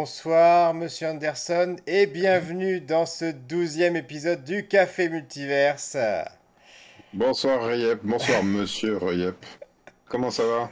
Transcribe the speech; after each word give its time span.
Bonsoir, 0.00 0.72
monsieur 0.72 1.08
Anderson, 1.08 1.76
et 1.86 2.06
bienvenue 2.06 2.80
dans 2.80 3.04
ce 3.04 3.26
douzième 3.26 3.96
épisode 3.96 4.42
du 4.44 4.66
Café 4.66 5.10
Multiverse. 5.10 5.98
Bonsoir, 7.12 7.62
Rayep. 7.62 8.00
Bonsoir, 8.02 8.42
monsieur 8.42 8.96
Rayep. 8.96 9.36
Comment 10.08 10.30
ça 10.30 10.44
va? 10.44 10.70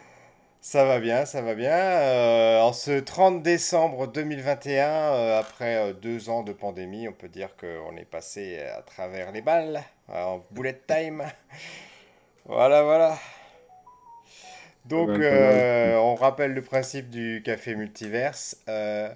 Ça 0.63 0.87
va 0.87 0.99
bien, 0.99 1.27
ça 1.27 1.43
va 1.43 1.55
bien. 1.55 1.77
Euh, 1.77 2.61
en 2.63 2.73
ce 2.73 3.01
30 3.01 3.43
décembre 3.43 4.07
2021, 4.07 4.89
euh, 4.89 5.39
après 5.39 5.77
euh, 5.77 5.93
deux 5.93 6.31
ans 6.31 6.43
de 6.43 6.55
pandémie, 6.55 7.07
on 7.07 7.13
peut 7.13 7.29
dire 7.29 7.51
qu'on 7.55 7.99
est 7.99 8.11
passé 8.11 8.59
à 8.79 8.81
travers 8.81 9.31
les 9.31 9.43
balles, 9.43 9.83
en 10.09 10.41
bullet 10.53 10.81
time. 10.87 11.23
Voilà, 12.47 12.83
voilà. 12.83 13.19
Donc, 14.89 15.11
euh, 15.11 15.97
on 15.97 16.15
rappelle 16.15 16.55
le 16.55 16.63
principe 16.63 17.11
du 17.11 17.43
café 17.45 17.75
multiverse. 17.75 18.57
Euh, 18.71 19.11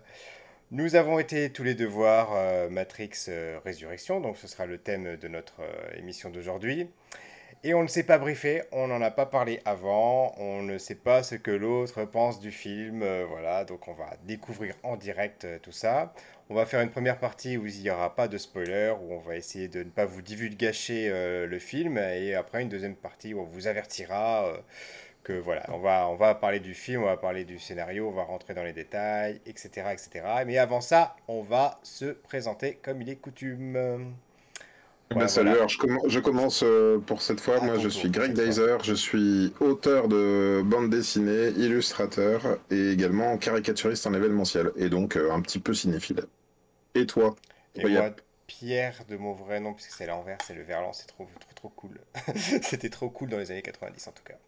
nous 0.71 0.97
avons 0.97 1.19
été 1.19 1.49
tous 1.51 1.63
les 1.63 1.75
deux 1.75 1.87
voir 1.87 2.33
euh, 2.35 2.69
Matrix 2.69 3.31
Résurrection, 3.65 4.21
donc 4.21 4.37
ce 4.37 4.47
sera 4.47 4.67
le 4.67 4.77
thème 4.77 5.17
de 5.17 5.29
notre 5.29 5.63
émission 5.97 6.29
d'aujourd'hui. 6.29 6.91
Et 7.65 7.73
on 7.73 7.83
ne 7.83 7.89
s'est 7.89 8.03
pas 8.03 8.19
briefé, 8.19 8.63
on 8.73 8.89
n'en 8.89 9.01
a 9.01 9.11
pas 9.11 9.25
parlé 9.25 9.61
avant, 9.65 10.35
on 10.37 10.63
ne 10.63 10.77
sait 10.77 10.97
pas 10.97 11.23
ce 11.23 11.37
que 11.37 11.53
l'autre 11.53 12.05
pense 12.05 12.41
du 12.41 12.51
film, 12.51 13.05
voilà, 13.29 13.65
donc 13.65 13.87
on 13.89 13.95
va 13.95 14.11
découvrir 14.25 14.75
en 14.83 14.97
direct 14.97 15.47
tout 15.63 15.73
ça. 15.73 16.13
On 16.51 16.55
va 16.55 16.67
faire 16.67 16.81
une 16.81 16.91
première 16.91 17.19
partie 17.19 17.57
où 17.57 17.67
il 17.67 17.81
n'y 17.81 17.89
aura 17.89 18.15
pas 18.17 18.27
de 18.27 18.37
spoiler, 18.37 18.93
où 19.01 19.13
on 19.13 19.21
va 19.21 19.37
essayer 19.37 19.69
de 19.69 19.85
ne 19.85 19.91
pas 19.91 20.05
vous 20.05 20.23
divulgacher 20.23 21.09
le 21.47 21.59
film, 21.61 21.99
et 21.99 22.35
après 22.35 22.63
une 22.63 22.69
deuxième 22.69 22.97
partie 22.97 23.33
où 23.33 23.41
on 23.41 23.45
vous 23.45 23.69
avertira 23.69 24.53
que 25.23 25.33
voilà, 25.33 25.65
on 25.69 25.79
va, 25.79 26.09
on 26.09 26.17
va 26.17 26.35
parler 26.35 26.61
du 26.61 26.75
film, 26.75 27.03
on 27.03 27.07
va 27.07 27.17
parler 27.17 27.45
du 27.45 27.59
scénario, 27.59 28.09
on 28.09 28.13
va 28.13 28.25
rentrer 28.25 28.55
dans 28.55 28.65
les 28.65 28.73
détails, 28.73 29.41
etc. 29.47 29.87
etc. 29.93 30.25
Mais 30.47 30.59
avant 30.59 30.81
ça, 30.81 31.17
on 31.29 31.43
va 31.43 31.79
se 31.83 32.07
présenter 32.07 32.79
comme 32.83 33.03
il 33.03 33.09
est 33.09 33.17
coutume. 33.17 34.13
Eh 35.13 35.15
ben, 35.15 35.29
salut, 35.29 35.51
alors 35.51 35.69
je, 35.69 36.19
commence 36.21 36.63
euh, 36.63 36.99
pour 36.99 37.21
cette 37.21 37.41
fois. 37.41 37.61
Moi, 37.61 37.79
je 37.79 37.89
suis 37.89 38.09
Greg 38.09 38.33
Deiser, 38.33 38.79
je 38.83 38.95
suis 38.95 39.53
auteur 39.61 40.09
de 40.09 40.63
bande 40.65 40.89
dessinée, 40.89 41.49
illustrateur 41.49 42.59
et 42.71 42.91
également 42.91 43.37
caricaturiste 43.37 44.07
en 44.07 44.15
événementiel, 44.15 44.71
et 44.77 44.89
donc 44.89 45.17
euh, 45.17 45.31
un 45.31 45.43
petit 45.43 45.59
peu 45.59 45.75
cinéphile. 45.75 46.23
Et 46.95 47.07
toi? 47.07 47.37
Et 47.75 47.87
moi, 47.87 48.11
Pierre 48.59 49.05
de 49.09 49.17
mon 49.17 49.33
vrai 49.33 49.61
nom, 49.61 49.73
puisque 49.73 49.93
c'est 49.93 50.05
l'envers, 50.05 50.37
c'est 50.47 50.53
le 50.53 50.63
verlan, 50.63 50.93
c'est 50.93 51.07
trop, 51.07 51.27
trop, 51.41 51.55
trop 51.55 51.69
cool. 51.71 51.99
C'était 52.63 52.91
trop 52.91 53.09
cool 53.09 53.31
dans 53.31 53.39
les 53.39 53.51
années 53.51 53.63
90 53.63 54.09
en 54.09 54.13
tout 54.13 54.25
cas. 54.25 54.35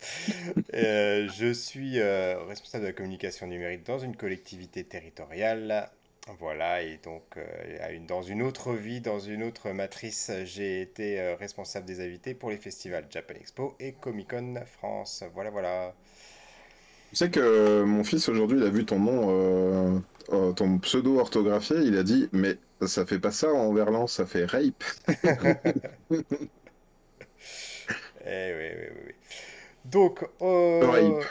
Euh, 0.75 1.29
je 1.37 1.53
suis 1.53 2.01
euh, 2.01 2.43
responsable 2.49 2.83
de 2.83 2.89
la 2.89 2.93
communication 2.93 3.47
numérique 3.47 3.87
dans 3.87 3.99
une 3.99 4.17
collectivité 4.17 4.83
territoriale. 4.85 5.89
Voilà, 6.39 6.83
et 6.83 6.99
donc 7.03 7.23
euh, 7.37 7.99
dans 8.09 8.23
une 8.23 8.43
autre 8.43 8.73
vie, 8.75 9.01
dans 9.01 9.21
une 9.21 9.43
autre 9.45 9.71
matrice, 9.71 10.33
j'ai 10.45 10.81
été 10.81 11.35
responsable 11.39 11.87
des 11.87 12.05
invités 12.05 12.35
pour 12.35 12.51
les 12.51 12.57
festivals 12.57 13.07
Japan 13.09 13.35
Expo 13.41 13.77
et 13.79 13.93
Comic 13.93 14.31
Con 14.31 14.61
France. 14.67 15.23
Voilà, 15.33 15.51
voilà. 15.51 15.95
Tu 17.11 17.17
sais 17.17 17.31
que 17.31 17.83
mon 17.85 18.03
fils 18.03 18.29
aujourd'hui, 18.29 18.59
il 18.59 18.65
a 18.65 18.71
vu 18.71 18.85
ton 18.85 18.99
nom, 18.99 20.03
ton 20.55 20.79
pseudo 20.79 21.21
orthographié, 21.21 21.77
il 21.79 21.97
a 21.97 22.03
dit, 22.03 22.29
mais 22.33 22.57
ça 22.87 23.07
fait 23.07 23.19
pas 23.19 23.33
ça 23.33 23.53
en 23.53 23.73
verlan, 23.73 24.07
ça 24.07 24.27
fait 24.27 24.45
rape. 24.45 24.85
eh 28.27 28.55
oui, 28.55 28.69
oui, 28.77 28.89
oui. 29.07 29.15
Donc, 29.85 30.25
euh, 30.41 31.23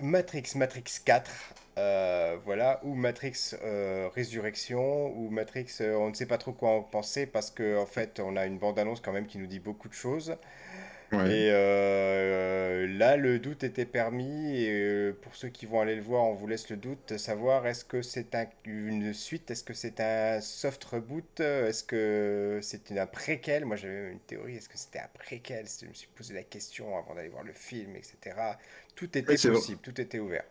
Matrix, 0.00 0.54
Matrix 0.56 0.84
4, 1.04 1.30
euh, 1.76 2.38
voilà, 2.44 2.80
ou 2.84 2.94
Matrix 2.94 3.54
euh, 3.62 4.08
Résurrection, 4.14 5.08
ou 5.16 5.28
Matrix, 5.28 5.66
on 5.80 6.08
ne 6.08 6.14
sait 6.14 6.26
pas 6.26 6.38
trop 6.38 6.52
quoi 6.52 6.70
en 6.70 6.82
penser 6.82 7.26
parce 7.26 7.50
qu'en 7.50 7.82
en 7.82 7.86
fait, 7.86 8.20
on 8.20 8.36
a 8.36 8.46
une 8.46 8.58
bande-annonce 8.58 9.00
quand 9.00 9.12
même 9.12 9.26
qui 9.26 9.38
nous 9.38 9.46
dit 9.46 9.60
beaucoup 9.60 9.88
de 9.88 9.94
choses. 9.94 10.36
Et 11.12 11.50
euh, 11.52 12.86
là, 12.98 13.16
le 13.16 13.38
doute 13.38 13.64
était 13.64 13.86
permis. 13.86 14.56
Et 14.56 14.70
euh, 14.70 15.12
pour 15.22 15.34
ceux 15.34 15.48
qui 15.48 15.66
vont 15.66 15.80
aller 15.80 15.96
le 15.96 16.02
voir, 16.02 16.24
on 16.24 16.34
vous 16.34 16.46
laisse 16.46 16.68
le 16.68 16.76
doute 16.76 17.16
savoir 17.16 17.66
est-ce 17.66 17.84
que 17.84 18.02
c'est 18.02 18.34
un, 18.34 18.46
une 18.64 19.14
suite, 19.14 19.50
est-ce 19.50 19.64
que 19.64 19.72
c'est 19.74 20.00
un 20.00 20.40
soft 20.40 20.84
reboot, 20.84 21.40
est-ce 21.40 21.82
que 21.82 22.58
c'est 22.62 22.90
une, 22.90 22.98
un 22.98 23.06
préquel? 23.06 23.64
Moi, 23.64 23.76
j'avais 23.76 24.12
une 24.12 24.20
théorie 24.20 24.56
est-ce 24.56 24.68
que 24.68 24.78
c'était 24.78 24.98
un 24.98 25.08
préquel? 25.14 25.66
Je 25.80 25.86
me 25.86 25.94
suis 25.94 26.08
posé 26.14 26.34
la 26.34 26.42
question 26.42 26.96
avant 26.98 27.14
d'aller 27.14 27.28
voir 27.28 27.44
le 27.44 27.54
film, 27.54 27.96
etc. 27.96 28.36
Tout 28.94 29.16
était 29.16 29.22
possible, 29.22 29.80
tout 29.82 29.98
était 30.00 30.18
ouvert. 30.18 30.44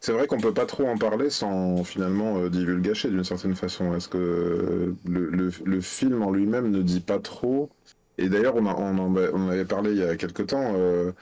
C'est 0.00 0.12
vrai 0.12 0.26
qu'on 0.26 0.38
peut 0.38 0.54
pas 0.54 0.66
trop 0.66 0.86
en 0.86 0.98
parler 0.98 1.30
sans 1.30 1.82
finalement 1.82 2.38
euh, 2.38 2.50
divulgacher 2.50 3.08
d'une 3.08 3.24
certaine 3.24 3.56
façon. 3.56 3.94
Est-ce 3.96 4.08
que 4.08 4.94
le, 5.04 5.30
le, 5.30 5.50
le, 5.64 5.80
film 5.80 6.22
en 6.22 6.30
lui-même 6.30 6.70
ne 6.70 6.82
dit 6.82 7.00
pas 7.00 7.18
trop 7.18 7.70
et 8.18 8.28
d'ailleurs, 8.28 8.56
on, 8.56 8.66
en, 8.66 9.48
avait 9.48 9.64
parlé 9.64 9.92
il 9.92 9.98
y 9.98 10.02
a 10.02 10.16
quelque 10.16 10.42
temps. 10.42 10.74
Euh, 10.76 11.12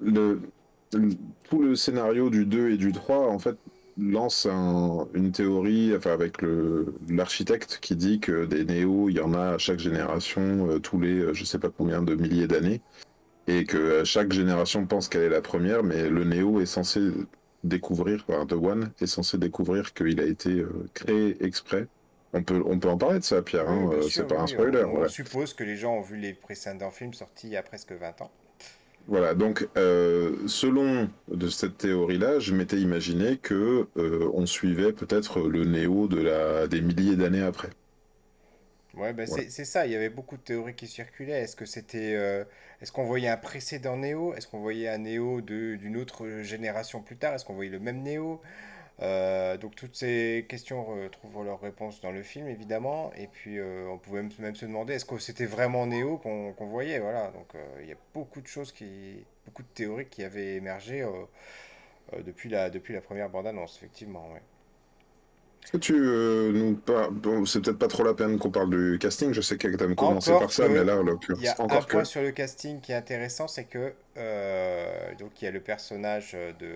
tout 0.00 1.62
le 1.62 1.74
scénario 1.74 2.30
du 2.30 2.46
2 2.46 2.70
et 2.70 2.76
du 2.76 2.92
3, 2.92 3.28
en 3.28 3.38
fait, 3.38 3.56
lance 3.98 4.46
une 5.14 5.32
théorie 5.32 5.94
enfin, 5.96 6.12
avec 6.12 6.38
l'architecte 7.08 7.78
qui 7.80 7.94
dit 7.94 8.20
que 8.20 8.46
des 8.46 8.64
néos, 8.64 9.08
il 9.08 9.16
y 9.16 9.20
en 9.20 9.34
a 9.34 9.54
à 9.54 9.58
chaque 9.58 9.78
génération, 9.78 10.68
euh, 10.68 10.78
tous 10.80 10.98
les 10.98 11.20
euh, 11.20 11.34
je 11.34 11.44
sais 11.44 11.58
pas 11.58 11.70
combien 11.70 12.02
de 12.02 12.14
milliers 12.14 12.48
d'années. 12.48 12.80
Et 13.46 13.64
que 13.64 14.04
chaque 14.04 14.32
génération 14.32 14.86
pense 14.86 15.08
qu'elle 15.08 15.22
est 15.22 15.28
la 15.28 15.42
première, 15.42 15.82
mais 15.82 16.08
le 16.08 16.24
néo 16.24 16.60
est 16.60 16.66
censé 16.66 17.10
découvrir, 17.62 18.24
enfin, 18.28 18.46
The 18.46 18.54
One 18.54 18.90
est 19.00 19.06
censé 19.06 19.36
découvrir 19.36 19.92
qu'il 19.92 20.18
a 20.20 20.24
été 20.24 20.64
créé 20.94 21.44
exprès 21.44 21.88
on 22.34 22.42
peut, 22.42 22.62
on 22.66 22.78
peut 22.78 22.88
en 22.88 22.98
parler 22.98 23.20
de 23.20 23.24
ça, 23.24 23.40
Pierre. 23.42 23.68
Hein, 23.68 23.90
euh, 23.92 24.02
c'est 24.02 24.26
pas 24.26 24.40
un 24.40 24.46
spoiler. 24.46 24.84
On, 24.84 25.08
suppose 25.08 25.54
que 25.54 25.62
les 25.62 25.76
gens 25.76 25.94
ont 25.94 26.00
vu 26.02 26.16
les 26.16 26.34
précédents 26.34 26.90
films 26.90 27.14
sortis 27.14 27.46
il 27.46 27.52
y 27.52 27.56
a 27.56 27.62
presque 27.62 27.92
20 27.92 28.22
ans. 28.22 28.30
Voilà, 29.06 29.34
donc 29.34 29.68
euh, 29.76 30.36
selon 30.46 31.10
de 31.28 31.48
cette 31.48 31.78
théorie-là, 31.78 32.40
je 32.40 32.54
m'étais 32.54 32.78
imaginé 32.78 33.36
que 33.36 33.86
euh, 33.96 34.30
on 34.32 34.46
suivait 34.46 34.92
peut-être 34.92 35.40
le 35.40 35.64
néo 35.64 36.08
de 36.08 36.20
la 36.22 36.66
des 36.66 36.80
milliers 36.80 37.14
d'années 37.14 37.42
après. 37.42 37.68
Ouais, 38.94 39.12
ben 39.12 39.26
c'est 39.26 39.64
ça. 39.64 39.86
Il 39.86 39.92
y 39.92 39.96
avait 39.96 40.08
beaucoup 40.08 40.36
de 40.36 40.42
théories 40.42 40.74
qui 40.74 40.86
circulaient. 40.86 41.42
Est-ce 41.42 41.56
que 41.56 41.66
c'était, 41.66 42.12
est-ce 42.80 42.92
qu'on 42.92 43.04
voyait 43.04 43.28
un 43.28 43.36
précédent 43.36 43.96
néo? 43.96 44.34
Est-ce 44.34 44.46
qu'on 44.46 44.60
voyait 44.60 44.88
un 44.88 44.98
néo 44.98 45.40
d'une 45.40 45.96
autre 45.96 46.42
génération 46.42 47.02
plus 47.02 47.16
tard? 47.16 47.34
Est-ce 47.34 47.44
qu'on 47.44 47.54
voyait 47.54 47.72
le 47.72 47.80
même 47.80 48.02
néo? 48.02 48.40
Euh, 49.02 49.56
donc 49.56 49.74
toutes 49.74 49.96
ces 49.96 50.46
questions 50.48 50.86
trouvent 51.10 51.44
leur 51.44 51.60
réponse 51.60 52.00
dans 52.00 52.12
le 52.12 52.22
film 52.22 52.48
évidemment. 52.48 53.12
Et 53.16 53.26
puis 53.26 53.58
euh, 53.58 53.86
on 53.88 53.98
pouvait 53.98 54.22
même, 54.38 54.54
se 54.54 54.64
demander 54.64 54.94
est-ce 54.94 55.04
que 55.04 55.18
c'était 55.18 55.46
vraiment 55.46 55.86
Néo 55.86 56.18
qu'on 56.18 56.54
voyait? 56.66 56.98
Voilà. 57.00 57.30
Donc 57.32 57.54
euh, 57.54 57.64
il 57.82 57.88
y 57.88 57.92
a 57.92 57.96
beaucoup 58.12 58.40
de 58.40 58.46
choses 58.46 58.72
qui 58.72 59.24
beaucoup 59.46 59.62
de 59.62 59.68
théories 59.74 60.06
qui 60.06 60.22
avaient 60.24 60.54
émergé 60.54 61.06
depuis 62.24 62.48
la 62.48 62.70
depuis 62.70 62.94
la 62.94 63.00
première 63.00 63.28
bande 63.28 63.46
annonce 63.46 63.76
effectivement 63.76 64.30
ouais. 64.32 64.42
Est-ce 65.62 65.72
que 65.72 65.78
tu 65.78 65.94
nous 65.94 66.74
parles... 66.74 67.14
Bon, 67.14 67.46
c'est 67.46 67.62
peut-être 67.62 67.78
pas 67.78 67.88
trop 67.88 68.04
la 68.04 68.12
peine 68.12 68.38
qu'on 68.38 68.50
parle 68.50 68.68
du 68.68 68.98
casting, 68.98 69.32
je 69.32 69.40
sais 69.40 69.56
que 69.56 69.66
tu 69.66 69.82
as 69.82 69.94
commencé 69.94 70.30
par 70.30 70.52
ça, 70.52 70.68
mais 70.68 70.84
là, 70.84 71.00
Il 71.38 71.42
y 71.42 71.48
a 71.48 71.56
un 71.58 71.66
point 71.66 72.04
sur 72.04 72.20
le 72.20 72.32
casting 72.32 72.82
qui 72.82 72.92
est 72.92 72.96
intéressant, 72.96 73.48
c'est 73.48 73.64
que 73.64 73.94
donc 75.18 75.40
il 75.40 75.46
y 75.46 75.48
a 75.48 75.50
le 75.50 75.60
personnage 75.60 76.32
de 76.32 76.74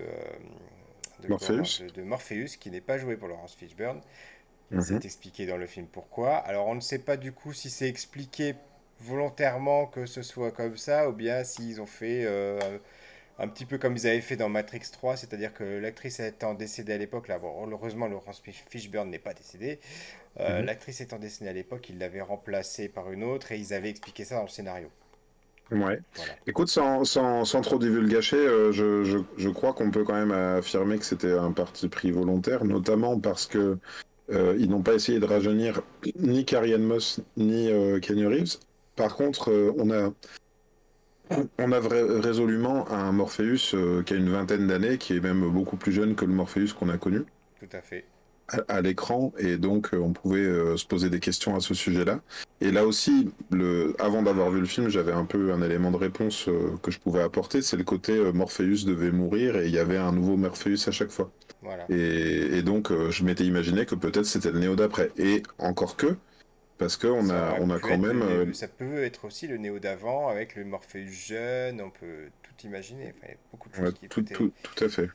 de 1.22 1.28
Morpheus, 1.28 1.86
de, 1.94 2.02
Morpheus 2.02 2.56
qui 2.58 2.70
n'est 2.70 2.80
pas 2.80 2.98
joué 2.98 3.16
pour 3.16 3.28
Laurence 3.28 3.54
Fishburne. 3.54 4.00
Mhm. 4.70 4.80
C'est 4.82 5.04
expliqué 5.04 5.46
dans 5.46 5.56
le 5.56 5.66
film 5.66 5.86
pourquoi. 5.86 6.36
Alors 6.36 6.66
on 6.66 6.74
ne 6.74 6.80
sait 6.80 6.98
pas 6.98 7.16
du 7.16 7.32
coup 7.32 7.52
si 7.52 7.70
c'est 7.70 7.88
expliqué 7.88 8.54
volontairement 9.00 9.86
que 9.86 10.06
ce 10.06 10.22
soit 10.22 10.50
comme 10.50 10.76
ça 10.76 11.08
ou 11.08 11.12
bien 11.12 11.44
s'ils 11.44 11.80
ont 11.80 11.86
fait 11.86 12.24
euh, 12.24 12.58
un 13.38 13.48
petit 13.48 13.64
peu 13.64 13.78
comme 13.78 13.96
ils 13.96 14.06
avaient 14.06 14.20
fait 14.20 14.36
dans 14.36 14.48
Matrix 14.48 14.82
3, 14.90 15.16
c'est-à-dire 15.16 15.54
que 15.54 15.64
l'actrice 15.64 16.18
étant 16.20 16.54
décédée 16.54 16.92
à 16.92 16.98
l'époque, 16.98 17.28
là, 17.28 17.38
bon, 17.38 17.68
heureusement 17.70 18.08
Laurence 18.08 18.42
Fishburne 18.68 19.10
n'est 19.10 19.20
pas 19.20 19.34
décédée, 19.34 19.78
euh, 20.40 20.60
mhm. 20.60 20.66
l'actrice 20.66 21.00
étant 21.00 21.18
décédée 21.18 21.50
à 21.50 21.52
l'époque, 21.52 21.88
ils 21.88 21.98
l'avaient 21.98 22.20
remplacée 22.20 22.88
par 22.88 23.12
une 23.12 23.22
autre 23.22 23.52
et 23.52 23.58
ils 23.58 23.72
avaient 23.72 23.90
expliqué 23.90 24.24
ça 24.24 24.36
dans 24.36 24.42
le 24.42 24.48
scénario. 24.48 24.90
Ouais. 25.70 26.00
Écoute, 26.46 26.68
sans, 26.68 27.04
sans, 27.04 27.44
sans, 27.44 27.60
trop 27.60 27.78
divulgacher, 27.78 28.36
euh, 28.36 28.72
je, 28.72 29.04
je, 29.04 29.18
je, 29.36 29.48
crois 29.50 29.74
qu'on 29.74 29.90
peut 29.90 30.02
quand 30.02 30.14
même 30.14 30.32
affirmer 30.32 30.98
que 30.98 31.04
c'était 31.04 31.32
un 31.32 31.52
parti 31.52 31.88
pris 31.88 32.10
volontaire, 32.10 32.64
notamment 32.64 33.20
parce 33.20 33.46
que 33.46 33.78
euh, 34.30 34.56
ils 34.58 34.70
n'ont 34.70 34.82
pas 34.82 34.94
essayé 34.94 35.20
de 35.20 35.26
rajeunir 35.26 35.82
ni 36.16 36.44
Carrie 36.44 36.72
Ann 36.72 36.82
Moss 36.82 37.20
ni 37.36 37.70
euh, 37.70 38.00
Kenny 38.00 38.24
Reeves. 38.24 38.58
Par 38.96 39.14
contre, 39.14 39.52
on 39.76 39.90
a 39.90 40.12
on 41.58 41.72
a 41.72 41.80
résolument 41.80 42.90
un 42.90 43.12
Morpheus 43.12 43.76
qui 44.06 44.14
a 44.14 44.16
une 44.16 44.30
vingtaine 44.30 44.66
d'années, 44.66 44.96
qui 44.96 45.14
est 45.14 45.20
même 45.20 45.46
beaucoup 45.50 45.76
plus 45.76 45.92
jeune 45.92 46.14
que 46.14 46.24
le 46.24 46.32
Morpheus 46.32 46.72
qu'on 46.78 46.88
a 46.88 46.96
connu. 46.96 47.24
Tout 47.60 47.76
à 47.76 47.82
fait. 47.82 48.06
À, 48.68 48.80
l'écran 48.80 49.32
et 49.38 49.56
donc 49.56 49.90
on 49.92 50.12
pouvait 50.12 50.76
se 50.76 50.86
poser 50.86 51.10
des 51.10 51.20
questions 51.20 51.54
à 51.54 51.60
ce 51.60 51.74
sujet-là. 51.74 52.20
Et 52.60 52.70
là 52.70 52.86
aussi, 52.86 53.30
le, 53.50 53.94
avant 53.98 54.22
d'avoir 54.22 54.50
vu 54.50 54.60
le 54.60 54.66
film, 54.66 54.88
j'avais 54.88 55.12
un 55.12 55.24
peu 55.24 55.52
un 55.52 55.62
élément 55.62 55.90
de 55.90 55.96
réponse 55.96 56.48
que 56.82 56.90
je 56.90 56.98
pouvais 56.98 57.22
apporter, 57.22 57.62
c'est 57.62 57.76
le 57.76 57.84
côté 57.84 58.18
Morpheus 58.32 58.84
devait 58.86 59.10
mourir 59.10 59.56
et 59.56 59.66
il 59.66 59.74
y 59.74 59.78
avait 59.78 59.98
un 59.98 60.12
nouveau 60.12 60.36
Morpheus 60.36 60.88
à 60.88 60.90
chaque 60.90 61.10
fois. 61.10 61.30
Voilà. 61.62 61.84
Et, 61.90 62.58
et, 62.58 62.62
donc 62.62 62.90
je 63.10 63.24
m'étais 63.24 63.44
imaginé 63.44 63.84
que 63.84 63.94
peut-être 63.94 64.26
c'était 64.26 64.50
le 64.50 64.60
Néo 64.60 64.76
d'après. 64.76 65.10
Et 65.18 65.42
encore 65.58 65.96
que, 65.96 66.16
parce 66.78 66.96
qu'on 66.96 67.28
a, 67.28 67.58
on 67.60 67.70
a 67.70 67.78
quand 67.78 67.98
même. 67.98 68.22
Euh, 68.22 68.52
ça 68.52 68.68
peut 68.68 69.02
être 69.02 69.24
aussi 69.26 69.48
le 69.48 69.58
Néo 69.58 69.78
d'avant 69.80 70.28
avec 70.28 70.54
le 70.54 70.64
Morpheus 70.64 71.08
jeune, 71.08 71.80
on 71.80 71.90
peut 71.90 72.30
tout 72.42 72.66
imaginer. 72.66 73.12
Enfin, 73.16 73.32
beaucoup 73.50 73.68
de 73.68 73.74
choses 73.74 73.94
qui 73.94 74.08
tout, 74.08 74.22
tout, 74.22 74.52
tout, 74.62 74.84
à 74.84 74.88
fait. 74.88 75.10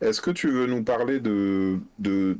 Est-ce 0.00 0.20
que 0.20 0.30
tu 0.30 0.50
veux 0.50 0.66
nous 0.66 0.82
parler 0.82 1.20
de, 1.20 1.78
de 1.98 2.38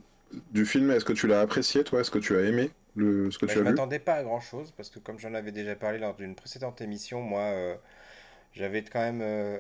du 0.50 0.66
film 0.66 0.90
Est-ce 0.90 1.04
que 1.04 1.12
tu 1.12 1.26
l'as 1.26 1.40
apprécié, 1.40 1.84
toi? 1.84 2.00
Est-ce 2.00 2.10
que 2.10 2.18
tu 2.18 2.36
as 2.36 2.42
aimé 2.42 2.70
le, 2.94 3.30
ce 3.30 3.38
que 3.38 3.46
bah, 3.46 3.52
tu 3.52 3.58
as 3.58 3.62
Je 3.62 3.68
m'attendais 3.68 3.98
pas 3.98 4.14
à 4.14 4.22
grand 4.22 4.40
chose 4.40 4.72
parce 4.76 4.90
que, 4.90 4.98
comme 4.98 5.18
j'en 5.18 5.34
avais 5.34 5.52
déjà 5.52 5.74
parlé 5.74 5.98
lors 5.98 6.14
d'une 6.14 6.34
précédente 6.34 6.80
émission, 6.80 7.20
moi, 7.20 7.40
euh, 7.40 7.74
j'avais 8.52 8.82
quand 8.82 9.00
même. 9.00 9.20
Euh, 9.22 9.58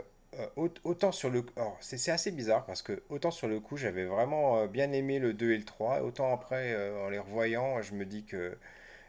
autant 0.56 1.12
sur 1.12 1.30
le 1.30 1.42
c'est 1.80 2.10
assez 2.10 2.30
bizarre 2.30 2.66
parce 2.66 2.82
que 2.82 3.00
autant 3.08 3.30
sur 3.30 3.48
le 3.48 3.58
coup 3.58 3.78
j'avais 3.78 4.04
vraiment 4.04 4.66
bien 4.66 4.92
aimé 4.92 5.18
le 5.18 5.32
2 5.32 5.52
et 5.52 5.56
le 5.56 5.64
3 5.64 6.02
autant 6.02 6.34
après 6.34 6.76
en 7.06 7.08
les 7.08 7.18
revoyant 7.18 7.80
je 7.80 7.94
me 7.94 8.04
dis 8.04 8.24
que 8.24 8.54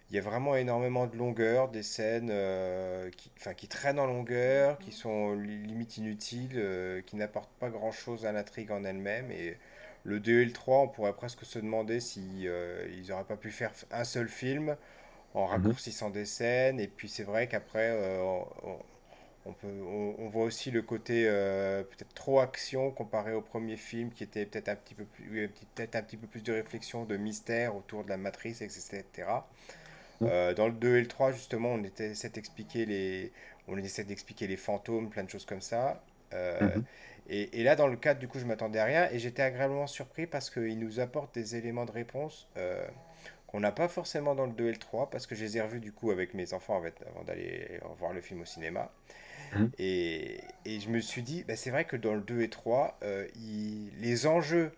il 0.09 0.15
y 0.15 0.19
a 0.19 0.21
vraiment 0.21 0.55
énormément 0.55 1.05
de 1.05 1.17
longueur, 1.17 1.69
des 1.69 1.83
scènes 1.83 2.29
euh, 2.31 3.09
qui, 3.11 3.29
enfin, 3.37 3.53
qui 3.53 3.67
traînent 3.67 3.99
en 3.99 4.07
longueur, 4.07 4.77
qui 4.79 4.91
sont 4.93 5.33
limite 5.33 5.97
inutiles, 5.97 6.53
euh, 6.55 7.01
qui 7.01 7.17
n'apportent 7.17 7.53
pas 7.59 7.69
grand-chose 7.69 8.25
à 8.25 8.31
l'intrigue 8.31 8.71
en 8.71 8.83
elle-même. 8.85 9.31
Et 9.31 9.57
le 10.07 10.19
2 10.19 10.41
et 10.41 10.45
le 10.45 10.53
3, 10.53 10.79
on 10.79 10.87
pourrait 10.87 11.13
presque 11.13 11.45
se 11.45 11.59
demander 11.59 11.99
si 11.99 12.47
euh, 12.47 12.87
ils 12.97 13.09
n'auraient 13.09 13.25
pas 13.25 13.37
pu 13.37 13.51
faire 13.51 13.71
un 13.91 14.03
seul 14.03 14.27
film 14.27 14.75
en 15.33 15.45
mhm. 15.45 15.51
raccourcissant 15.51 16.09
des 16.09 16.25
scènes. 16.25 16.79
Et 16.79 16.87
puis 16.87 17.09
c'est 17.09 17.23
vrai 17.23 17.47
qu'après, 17.47 17.91
on, 19.45 19.53
peut, 19.53 19.67
on, 19.67 20.27
voit 20.29 20.43
aussi 20.43 20.71
le 20.71 20.81
côté 20.81 21.25
peut-être 21.25 22.13
trop 22.15 22.39
action 22.39 22.89
comparé 22.91 23.33
au 23.33 23.41
premier 23.41 23.77
film 23.77 24.11
qui 24.11 24.23
était 24.23 24.45
peut-être 24.45 24.69
un 24.69 24.75
petit 24.75 24.95
peu 24.95 25.05
plus, 25.05 25.49
peut-être 25.75 25.95
un 25.95 26.01
petit 26.01 26.17
peu 26.17 26.27
plus 26.27 26.41
de 26.41 26.53
réflexion, 26.53 27.05
de 27.05 27.17
mystère 27.17 27.75
autour 27.75 28.03
de 28.03 28.09
la 28.09 28.17
matrice, 28.17 28.61
etc. 28.61 29.03
Euh, 30.23 30.53
dans 30.53 30.67
le 30.67 30.73
2 30.73 30.97
et 30.97 31.01
le 31.01 31.07
3, 31.07 31.31
justement, 31.31 31.73
on 31.73 31.83
essaie 31.83 32.29
d'expliquer 32.29 32.85
les, 32.85 33.31
on 33.67 33.77
essaie 33.77 34.03
d'expliquer 34.03 34.47
les 34.47 34.57
fantômes, 34.57 35.09
plein 35.09 35.23
de 35.23 35.29
choses 35.29 35.45
comme 35.45 35.61
ça. 35.61 36.01
Euh, 36.33 36.75
mhm. 36.75 36.83
Et, 37.29 37.59
et, 37.59 37.63
là, 37.63 37.75
dans 37.75 37.87
le 37.87 37.97
cadre, 37.97 38.19
du 38.19 38.27
coup, 38.27 38.39
je 38.39 38.45
m'attendais 38.45 38.79
à 38.79 38.85
rien 38.85 39.09
et 39.11 39.19
j'étais 39.19 39.41
agréablement 39.41 39.87
surpris 39.87 40.27
parce 40.27 40.49
qu'il 40.49 40.79
nous 40.79 40.99
apporte 40.99 41.33
des 41.33 41.55
éléments 41.55 41.85
de 41.85 41.91
réponse 41.91 42.47
euh, 42.57 42.85
qu'on 43.47 43.59
n'a 43.59 43.71
pas 43.71 43.87
forcément 43.87 44.35
dans 44.35 44.45
le 44.45 44.53
2 44.53 44.67
et 44.67 44.71
le 44.71 44.77
3 44.77 45.09
parce 45.09 45.27
que 45.27 45.35
je 45.35 45.43
les 45.43 45.57
ai 45.57 45.61
revus, 45.61 45.79
du 45.79 45.91
coup, 45.91 46.11
avec 46.11 46.33
mes 46.33 46.53
enfants 46.53 46.77
avant 46.77 47.23
d'aller 47.23 47.79
voir 47.99 48.13
le 48.13 48.21
film 48.21 48.41
au 48.41 48.45
cinéma. 48.45 48.91
Mhm. 49.55 49.71
Et, 49.77 50.41
et, 50.65 50.79
je 50.79 50.89
me 50.89 50.99
suis 50.99 51.21
dit, 51.21 51.43
bah, 51.47 51.55
c'est 51.55 51.69
vrai 51.69 51.85
que 51.85 51.95
dans 51.95 52.13
le 52.13 52.21
2 52.21 52.41
et 52.41 52.49
3, 52.49 52.99
les 53.35 54.27
enjeux 54.27 54.71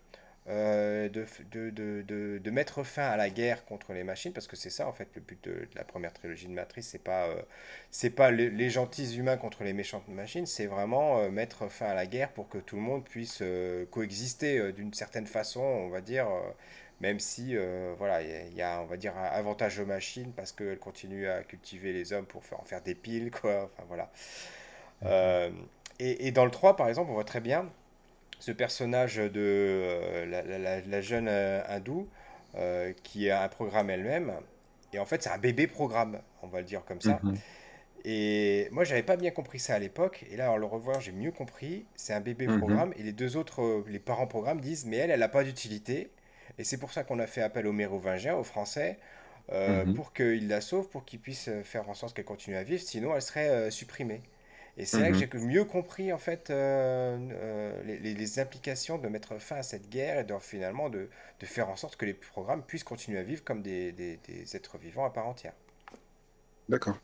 euh, 0.48 1.08
de, 1.10 1.26
de, 1.52 1.70
de, 1.70 2.38
de, 2.38 2.50
mettre 2.50 2.82
fin 2.82 3.02
à 3.04 3.16
la 3.18 3.28
guerre 3.28 3.64
contre 3.66 3.92
les 3.92 4.02
machines, 4.04 4.32
parce 4.32 4.46
que 4.48 4.56
c'est 4.56 4.70
ça 4.70 4.88
en 4.88 4.92
fait 4.92 5.08
le 5.14 5.20
but 5.20 5.38
de, 5.44 5.68
la 5.74 5.84
première 5.84 6.14
trilogie 6.14 6.46
de 6.46 6.52
Matrice, 6.52 6.88
c'est 6.88 6.98
pas, 6.98 7.26
euh, 7.28 7.42
c'est 7.90 8.10
pas 8.10 8.30
les, 8.30 8.70
gentils 8.70 9.16
humains 9.18 9.36
contre 9.36 9.64
les 9.64 9.74
méchantes 9.74 10.08
machines, 10.08 10.46
c'est 10.46 10.66
vraiment 10.66 11.18
euh, 11.18 11.30
mettre 11.30 11.68
fin 11.68 11.86
à 11.86 11.94
la 11.94 12.06
guerre 12.06 12.32
pour 12.32 12.48
que 12.48 12.56
tout 12.56 12.76
le 12.76 12.82
monde 12.82 13.04
puisse 13.04 13.42
coexister 13.90 14.72
d'une 14.72 14.94
certaine 14.94 15.26
façon, 15.26 15.60
on 15.60 15.90
va 15.90 16.00
dire, 16.00 16.26
même 17.00 17.20
si 17.20 17.54
voilà, 17.98 18.22
il 18.22 18.54
y, 18.54 18.62
a 18.62 18.80
on 18.80 18.86
va 18.86 18.96
dire 18.96 19.16
avantage 19.16 19.78
aux 19.78 19.86
machines 19.86 20.32
parce 20.32 20.52
qu'elles 20.52 20.78
continuent 20.78 21.28
à 21.28 21.42
cultiver 21.44 21.92
les 21.92 22.12
hommes 22.14 22.26
pour 22.26 22.42
en 22.58 22.64
faire 22.64 22.82
des 22.82 22.94
piles, 22.94 23.30
quoi, 23.30 23.64
enfin 23.64 23.84
voilà. 23.88 24.10
Et, 25.98 26.26
et, 26.28 26.32
dans 26.32 26.46
le 26.46 26.50
3, 26.50 26.76
par 26.76 26.88
exemple, 26.88 27.10
on 27.10 27.14
voit 27.14 27.24
très 27.24 27.40
bien 27.40 27.70
ce 28.40 28.52
personnage 28.52 29.16
de 29.16 29.30
euh, 29.36 30.82
la, 30.88 31.00
jeune 31.00 31.28
euh, 31.28 31.62
hindoue 31.68 32.08
euh, 32.56 32.92
qui 33.04 33.30
a 33.30 33.44
un 33.44 33.48
programme 33.48 33.90
elle-même. 33.90 34.32
Et 34.92 34.98
en 34.98 35.04
fait, 35.04 35.22
c'est 35.22 35.30
un 35.30 35.38
bébé 35.38 35.66
programme, 35.66 36.18
on 36.42 36.48
va 36.48 36.58
le 36.58 36.64
dire 36.64 36.84
comme 36.84 37.00
ça. 37.00 37.20
Mhm. 37.22 37.36
Et 38.04 38.66
moi, 38.72 38.82
j'avais 38.84 39.02
pas 39.02 39.16
bien 39.16 39.30
compris 39.30 39.58
ça 39.58 39.74
à 39.74 39.78
l'époque. 39.78 40.24
Et 40.32 40.36
là, 40.36 40.50
en 40.50 40.56
le 40.56 40.64
revoir, 40.64 41.00
j'ai 41.02 41.12
mieux 41.12 41.30
compris. 41.30 41.84
C'est 41.96 42.14
un 42.14 42.20
bébé 42.20 42.48
mhm. 42.48 42.58
programme. 42.58 42.94
Et 42.96 43.02
les 43.02 43.12
deux 43.12 43.36
autres, 43.36 43.84
les 43.86 43.98
parents 43.98 44.26
programme, 44.26 44.60
disent 44.60 44.86
Mais 44.86 44.96
elle, 44.96 45.10
elle 45.10 45.20
n'a 45.20 45.28
pas 45.28 45.44
d'utilité. 45.44 46.10
Et 46.58 46.64
c'est 46.64 46.78
pour 46.78 46.92
ça 46.92 47.04
qu'on 47.04 47.18
a 47.18 47.26
fait 47.26 47.42
appel 47.42 47.66
au 47.66 47.72
mérovingien, 47.72 48.34
aux 48.34 48.42
Français, 48.42 48.98
mhm. 49.52 49.94
pour 49.94 50.14
qu'il 50.14 50.48
la 50.48 50.62
sauve, 50.62 50.88
pour 50.88 51.04
qu'il 51.04 51.20
puisse 51.20 51.50
faire 51.62 51.90
en 51.90 51.94
sorte 51.94 52.16
qu'elle 52.16 52.24
continue 52.24 52.56
à 52.56 52.62
vivre. 52.62 52.82
Sinon, 52.82 53.14
elle 53.14 53.22
serait 53.22 53.70
supprimée. 53.70 54.22
Et 54.80 54.86
c'est 54.86 54.98
là 54.98 55.10
que 55.10 55.16
mhm. 55.16 55.28
j'ai 55.30 55.46
mieux 55.46 55.64
compris 55.64 56.10
en 56.10 56.16
fait 56.16 56.48
euh, 56.48 57.18
euh, 57.32 57.82
les, 57.84 58.38
implications 58.38 58.96
de 58.96 59.08
mettre 59.08 59.38
fin 59.38 59.56
à 59.56 59.62
cette 59.62 59.90
guerre 59.90 60.20
et 60.20 60.24
de 60.24 60.32
finalement 60.38 60.88
de, 60.88 61.10
de, 61.38 61.46
faire 61.46 61.68
en 61.68 61.76
sorte 61.76 61.96
que 61.96 62.06
les 62.06 62.14
programmes 62.14 62.62
puissent 62.62 62.84
continuer 62.84 63.18
à 63.18 63.22
vivre 63.22 63.44
comme 63.44 63.60
des, 63.60 63.92
des, 63.92 64.16
des 64.26 64.56
êtres 64.56 64.78
vivants 64.78 65.04
à 65.04 65.10
part 65.10 65.26
entière. 65.26 65.52
D'accord. 66.70 66.96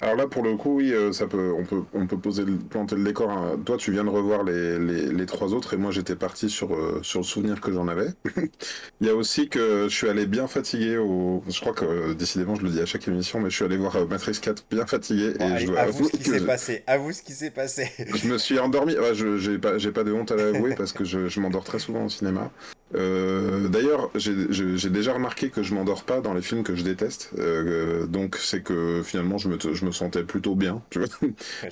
Alors 0.00 0.16
là, 0.16 0.26
pour 0.26 0.42
le 0.42 0.56
coup, 0.56 0.76
oui, 0.76 0.92
euh, 0.92 1.12
ça 1.12 1.26
peut, 1.26 1.52
on 1.56 1.64
peut, 1.64 1.82
on 1.92 2.06
peut 2.06 2.18
poser, 2.18 2.44
planter 2.70 2.96
le 2.96 3.04
décor. 3.04 3.30
Hein. 3.30 3.60
Toi, 3.64 3.76
tu 3.76 3.92
viens 3.92 4.04
de 4.04 4.08
revoir 4.08 4.44
les, 4.44 4.78
les, 4.78 5.12
les 5.12 5.26
trois 5.26 5.54
autres, 5.54 5.74
et 5.74 5.76
moi, 5.76 5.90
j'étais 5.90 6.16
parti 6.16 6.50
sur, 6.50 6.74
euh, 6.74 7.00
sur 7.02 7.20
le 7.20 7.24
souvenir 7.24 7.60
que 7.60 7.72
j'en 7.72 7.88
avais. 7.88 8.08
Il 9.00 9.06
y 9.06 9.10
a 9.10 9.14
aussi 9.14 9.48
que 9.48 9.88
je 9.88 9.94
suis 9.94 10.08
allé 10.08 10.26
bien 10.26 10.46
fatigué 10.46 10.96
au, 10.96 11.42
je 11.48 11.60
crois 11.60 11.72
que 11.72 11.84
euh, 11.84 12.14
décidément, 12.14 12.54
je 12.54 12.62
le 12.62 12.70
dis 12.70 12.80
à 12.80 12.86
chaque 12.86 13.06
émission, 13.08 13.40
mais 13.40 13.50
je 13.50 13.56
suis 13.56 13.64
allé 13.64 13.76
voir 13.76 14.06
Matrix 14.08 14.38
4 14.40 14.64
bien 14.70 14.86
fatigué. 14.86 15.34
et 15.40 15.58
je 15.66 15.72
avoue 15.72 16.08
ce 16.08 16.16
qui 16.16 16.24
s'est 16.24 16.46
passé. 16.46 16.82
Avoue 16.86 17.12
ce 17.12 17.22
qui 17.22 17.32
s'est 17.32 17.50
passé. 17.50 17.90
je 18.14 18.28
me 18.28 18.38
suis 18.38 18.58
endormi. 18.58 18.94
je 19.14 19.38
j'ai 19.38 19.58
pas, 19.58 19.78
j'ai 19.78 19.92
pas 19.92 20.04
de 20.04 20.12
honte 20.12 20.32
à 20.32 20.36
l'avouer 20.36 20.74
parce 20.74 20.92
que 20.92 21.04
je, 21.04 21.28
je 21.28 21.40
m'endors 21.40 21.64
très 21.64 21.78
souvent 21.78 22.04
au 22.04 22.08
cinéma. 22.08 22.50
Euh, 22.94 23.68
D'ailleurs, 23.68 24.10
j'ai 24.14 24.90
déjà 24.90 25.12
remarqué 25.12 25.50
que 25.50 25.62
je 25.62 25.74
m'endors 25.74 26.04
pas 26.04 26.20
dans 26.20 26.34
les 26.34 26.42
films 26.42 26.62
que 26.62 26.74
je 26.74 26.82
déteste. 26.82 27.30
Euh, 27.38 28.06
donc, 28.06 28.36
c'est 28.36 28.62
que 28.62 29.02
finalement, 29.04 29.38
je 29.38 29.48
me, 29.48 29.67
je 29.74 29.84
me 29.84 29.92
sentais 29.92 30.24
plutôt 30.24 30.54
bien. 30.54 30.82
Tu 30.90 30.98
vois 31.00 31.08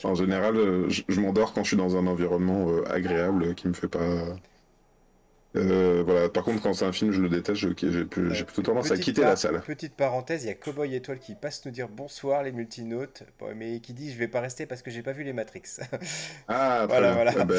en 0.05 0.15
général, 0.15 0.57
euh, 0.57 0.89
je, 0.89 1.03
je 1.09 1.21
m'endors 1.21 1.53
quand 1.53 1.63
je 1.65 1.69
suis 1.69 1.77
dans 1.77 1.97
un 1.97 2.07
environnement 2.07 2.71
euh, 2.71 2.85
agréable 2.91 3.55
qui 3.55 3.69
me 3.69 3.73
fait 3.75 3.89
pas 3.89 4.39
euh, 5.57 6.03
voilà. 6.05 6.29
Par 6.29 6.45
contre, 6.45 6.63
quand 6.63 6.75
c'est 6.75 6.85
un 6.85 6.93
film, 6.93 7.13
je 7.13 7.21
le 7.21 7.29
déteste, 7.29 7.61
j'ai 7.61 7.75
plutôt 8.45 8.63
tendance 8.63 8.91
à 8.91 8.97
quitter 8.97 9.23
la 9.23 9.37
salle. 9.37 9.61
Petite 9.67 9.95
parenthèse, 9.95 10.45
il 10.45 10.49
y 10.49 10.51
a 10.51 10.55
Cowboy 10.55 10.95
Étoile 10.95 11.19
qui 11.19 11.35
passe 11.35 11.65
nous 11.65 11.71
dire 11.71 11.89
bonsoir 11.89 12.43
les 12.43 12.53
multinotes, 12.53 13.23
mais 13.55 13.81
qui 13.81 13.93
dit 13.93 14.13
je 14.13 14.19
vais 14.19 14.29
pas 14.29 14.41
rester 14.41 14.67
parce 14.67 14.83
que 14.83 14.91
j'ai 14.91 15.03
pas 15.03 15.13
vu 15.13 15.25
les 15.25 15.33
Matrix. 15.33 15.63
ah, 16.49 16.87
voilà, 16.89 17.13
voilà. 17.15 17.33
Ah, 17.39 17.45
bah, 17.45 17.55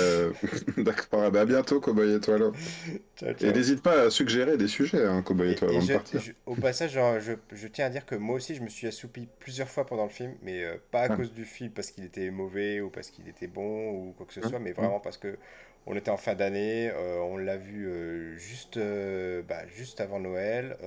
d'accord, 0.77 1.23
ah, 1.23 1.29
bah, 1.29 1.41
à 1.41 1.45
bientôt 1.45 1.79
Cowboy 1.79 2.13
Étoile. 2.13 2.51
Et 3.41 3.51
n'hésite 3.51 3.81
pas 3.81 4.03
à 4.03 4.09
suggérer 4.09 4.57
des 4.57 4.67
sujets, 4.67 5.05
hein, 5.05 5.21
Cowboy 5.21 5.51
Étoile, 5.51 5.71
avant 5.71 5.85
de 5.85 5.93
partir. 5.93 6.21
au 6.45 6.55
passage, 6.55 6.91
je, 6.93 7.33
je, 7.51 7.67
tiens 7.67 7.85
à 7.85 7.89
dire 7.89 8.05
que 8.05 8.15
moi 8.15 8.35
aussi, 8.35 8.55
je 8.55 8.61
me 8.61 8.69
suis 8.69 8.87
assoupi 8.87 9.27
plusieurs 9.39 9.69
fois 9.69 9.85
pendant 9.85 10.03
le 10.03 10.09
film, 10.09 10.33
mais 10.41 10.63
euh, 10.63 10.75
pas 10.91 11.01
à 11.01 11.07
ah. 11.11 11.15
cause 11.15 11.33
du 11.33 11.45
film 11.45 11.71
parce 11.71 11.91
qu'il 11.91 12.05
était 12.05 12.29
mauvais 12.29 12.81
ou 12.81 12.89
parce 12.89 13.09
qu'il 13.09 13.27
était 13.27 13.47
bon 13.47 13.91
ou 13.91 14.13
quoi 14.15 14.25
que 14.25 14.33
ce 14.33 14.39
hein 14.39 14.49
soit, 14.49 14.59
mais 14.59 14.71
vraiment 14.71 14.99
parce 14.99 15.17
que 15.17 15.37
on 15.87 15.95
était 15.95 16.11
en 16.11 16.17
fin 16.17 16.35
d'année, 16.35 16.91
euh, 16.93 17.19
on 17.19 17.37
l'a 17.37 17.55
vu 17.55 17.86
euh, 17.87 18.37
juste, 18.37 18.77
euh, 18.77 19.41
bah, 19.47 19.67
juste 19.67 20.01
avant 20.01 20.19
Noël. 20.19 20.77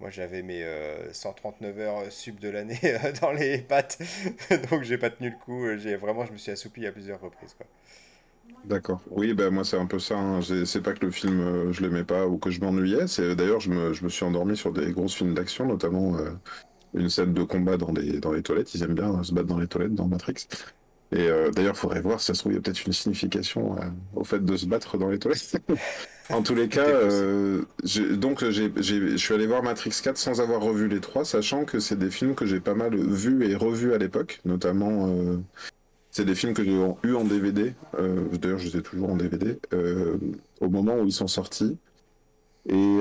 moi, 0.00 0.10
j'avais 0.10 0.42
mes 0.42 0.64
139 1.12 1.78
heures 1.78 2.12
sub 2.12 2.38
de 2.40 2.48
l'année 2.48 2.80
dans 3.20 3.32
les 3.32 3.58
pattes, 3.58 3.98
donc 4.70 4.82
j'ai 4.82 4.98
pas 4.98 5.10
tenu 5.10 5.30
le 5.30 5.36
coup. 5.36 5.64
Vraiment, 5.98 6.26
je 6.26 6.32
me 6.32 6.38
suis 6.38 6.52
assoupi 6.52 6.86
à 6.86 6.92
plusieurs 6.92 7.20
reprises. 7.20 7.56
D'accord. 8.64 9.00
Oui, 9.10 9.34
ben 9.34 9.50
moi 9.50 9.62
c'est 9.62 9.76
un 9.76 9.84
peu 9.84 9.98
ça. 9.98 10.16
Hein. 10.16 10.40
C'est 10.64 10.82
pas 10.82 10.94
que 10.94 11.04
le 11.04 11.10
film 11.10 11.70
je 11.70 11.82
l'aimais 11.82 12.04
pas 12.04 12.26
ou 12.26 12.38
que 12.38 12.50
je 12.50 12.60
m'ennuyais. 12.60 13.04
D'ailleurs 13.36 13.60
je 13.60 13.70
me, 13.70 14.08
suis 14.08 14.24
endormi 14.24 14.56
sur 14.56 14.72
des 14.72 14.90
grosses 14.92 15.14
films 15.14 15.34
d'action, 15.34 15.66
notamment 15.66 16.16
une 16.94 17.10
scène 17.10 17.34
de 17.34 17.42
combat 17.42 17.76
dans, 17.76 17.92
dans 17.92 18.32
les 18.32 18.42
toilettes. 18.42 18.74
Ils 18.74 18.82
aiment 18.82 18.94
bien 18.94 19.22
se 19.22 19.34
battre 19.34 19.48
dans 19.48 19.58
les 19.58 19.66
toilettes 19.66 19.94
dans 19.94 20.08
Matrix. 20.08 20.46
Et 21.12 21.28
euh, 21.28 21.50
d'ailleurs, 21.50 21.74
il 21.74 21.78
faudrait 21.78 22.00
voir 22.00 22.20
si 22.20 22.26
ça 22.26 22.34
se 22.34 22.40
trouve, 22.40 22.52
il 22.52 22.56
y 22.56 22.58
a 22.58 22.60
peut-être 22.60 22.84
une 22.86 22.92
signification 22.92 23.76
euh, 23.76 23.84
au 24.14 24.24
fait 24.24 24.44
de 24.44 24.56
se 24.56 24.66
battre 24.66 24.98
dans 24.98 25.08
les 25.08 25.18
toilettes. 25.18 25.56
en 26.30 26.42
tous 26.42 26.54
les 26.54 26.68
cas, 26.68 26.86
euh, 26.86 27.62
donc 28.12 28.44
je 28.44 29.16
suis 29.16 29.34
allé 29.34 29.46
voir 29.46 29.62
Matrix 29.62 29.94
4 30.02 30.16
sans 30.16 30.40
avoir 30.40 30.60
revu 30.60 30.88
les 30.88 31.00
trois, 31.00 31.24
sachant 31.24 31.64
que 31.64 31.78
c'est 31.78 31.98
des 31.98 32.10
films 32.10 32.34
que 32.34 32.46
j'ai 32.46 32.60
pas 32.60 32.74
mal 32.74 32.96
vus 32.96 33.48
et 33.48 33.54
revus 33.54 33.92
à 33.92 33.98
l'époque, 33.98 34.40
notamment. 34.44 35.14
c'est 36.10 36.24
des 36.24 36.34
films 36.34 36.54
que 36.54 36.64
j'ai 36.64 36.76
eu 37.04 37.14
en 37.14 37.24
DVD. 37.24 37.74
D'ailleurs, 38.32 38.58
je 38.58 38.68
les 38.68 38.78
ai 38.78 38.82
toujours 38.82 39.10
en 39.10 39.16
DVD 39.16 39.58
au 40.60 40.68
moment 40.68 40.96
où 40.96 41.06
ils 41.06 41.12
sont 41.12 41.28
sortis. 41.28 41.76
Et 42.66 42.98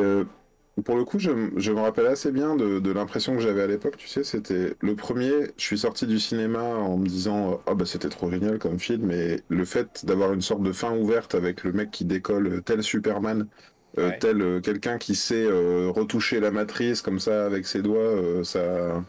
pour 0.82 0.96
le 0.98 1.06
coup, 1.06 1.20
je, 1.20 1.30
me 1.30 1.80
rappelle 1.80 2.08
assez 2.08 2.32
bien 2.32 2.56
de, 2.56 2.92
l'impression 2.92 3.36
que 3.36 3.42
j'avais 3.42 3.62
à 3.62 3.68
l'époque. 3.68 3.96
Tu 3.98 4.08
sais, 4.08 4.24
c'était 4.24 4.74
le 4.80 4.96
premier. 4.96 5.52
Je 5.58 5.64
suis 5.64 5.78
sorti 5.78 6.08
du 6.08 6.20
cinéma 6.20 6.64
en 6.64 6.98
me 6.98 7.06
disant 7.06 7.62
Ah, 7.68 7.76
bah 7.76 7.86
c'était 7.86 8.10
trop 8.10 8.30
génial 8.32 8.58
comme 8.58 8.80
film. 8.80 9.12
Et 9.12 9.42
le 9.50 9.66
fait 9.66 10.04
d'avoir 10.06 10.34
une 10.34 10.42
sorte 10.42 10.64
de 10.64 10.72
fin 10.72 10.96
ouverte 10.98 11.36
avec 11.36 11.64
le 11.64 11.74
mec 11.74 11.92
qui 11.92 12.06
décolle 12.06 12.62
tel 12.64 12.82
Superman 12.82 13.48
tel 14.20 14.60
quelqu'un 14.64 14.98
qui 14.98 15.14
sait 15.14 15.46
retoucher 15.48 16.40
la 16.40 16.50
matrice 16.50 17.04
comme 17.04 17.20
ça 17.20 17.46
avec 17.46 17.68
ses 17.68 17.84
doigts, 17.84 18.44
ça, 18.44 19.04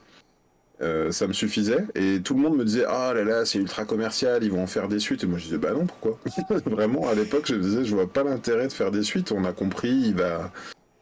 ça 1.10 1.26
me 1.26 1.32
suffisait. 1.32 1.86
Et 1.94 2.20
tout 2.20 2.34
le 2.34 2.40
monde 2.40 2.58
me 2.58 2.64
disait 2.66 2.84
ah 2.86 3.14
là 3.14 3.24
là 3.24 3.46
c'est 3.46 3.58
ultra 3.58 3.86
commercial, 3.86 4.44
ils 4.44 4.52
vont 4.52 4.62
en 4.62 4.66
faire 4.66 4.88
des 4.88 4.98
suites. 4.98 5.24
Et 5.24 5.26
moi 5.26 5.38
je 5.38 5.44
disais 5.44 5.58
bah 5.58 5.72
non 5.72 5.86
pourquoi? 5.86 6.18
Vraiment 6.66 7.08
à 7.08 7.14
l'époque 7.14 7.46
je 7.46 7.54
me 7.54 7.62
disais 7.62 7.86
je 7.86 7.94
vois 7.94 8.12
pas 8.12 8.24
l'intérêt 8.24 8.66
de 8.66 8.72
faire 8.72 8.90
des 8.90 9.02
suites. 9.02 9.32
On 9.32 9.46
a 9.46 9.54
compris, 9.54 9.88
il 9.88 10.16
va 10.16 10.52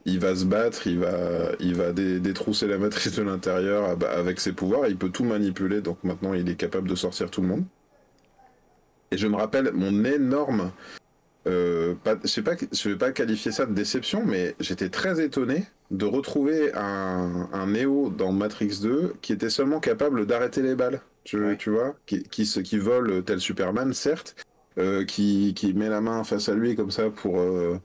il 0.04 0.18
va 0.18 0.34
se 0.34 0.44
battre, 0.44 0.86
il 0.86 0.98
va, 0.98 1.52
il 1.60 1.74
va 1.74 1.92
détrousser 1.92 2.66
la 2.66 2.78
matrice 2.78 3.14
de 3.14 3.22
l'intérieur 3.22 3.96
avec 4.16 4.40
ses 4.40 4.52
pouvoirs, 4.52 4.86
il 4.88 4.96
peut 4.96 5.10
tout 5.10 5.24
manipuler, 5.24 5.80
donc 5.80 6.02
maintenant 6.02 6.34
il 6.34 6.48
est 6.48 6.56
capable 6.56 6.88
de 6.88 6.94
sortir 6.94 7.30
tout 7.30 7.40
le 7.40 7.48
monde. 7.48 7.64
Et 9.10 9.18
je 9.18 9.26
me 9.26 9.36
rappelle 9.36 9.72
mon 9.72 10.04
énorme... 10.04 10.72
Euh, 11.48 11.94
pas, 12.04 12.14
je 12.22 12.28
sais 12.28 12.42
pas, 12.42 12.52
je 12.70 12.88
vais 12.88 12.96
pas 12.96 13.10
qualifier 13.10 13.50
ça 13.50 13.66
de 13.66 13.74
déception, 13.74 14.24
mais 14.24 14.54
j'étais 14.60 14.90
très 14.90 15.20
étonné 15.20 15.66
de 15.90 16.04
retrouver 16.04 16.72
un, 16.74 17.48
un 17.52 17.66
Neo 17.66 18.10
dans 18.10 18.30
Matrix 18.30 18.78
2 18.80 19.14
qui 19.22 19.32
était 19.32 19.50
seulement 19.50 19.80
capable 19.80 20.24
d'arrêter 20.24 20.62
les 20.62 20.76
balles, 20.76 21.00
tu, 21.24 21.40
tu 21.58 21.70
vois, 21.70 21.96
qui, 22.06 22.22
qui, 22.22 22.44
qui, 22.44 22.78
vole 22.78 23.24
tel 23.24 23.40
Superman, 23.40 23.92
certes, 23.92 24.36
euh, 24.78 25.04
qui, 25.04 25.52
qui 25.54 25.74
met 25.74 25.88
la 25.88 26.00
main 26.00 26.22
face 26.22 26.48
à 26.48 26.54
lui 26.54 26.76
comme 26.76 26.92
ça 26.92 27.10
pour, 27.10 27.40
euh, 27.40 27.76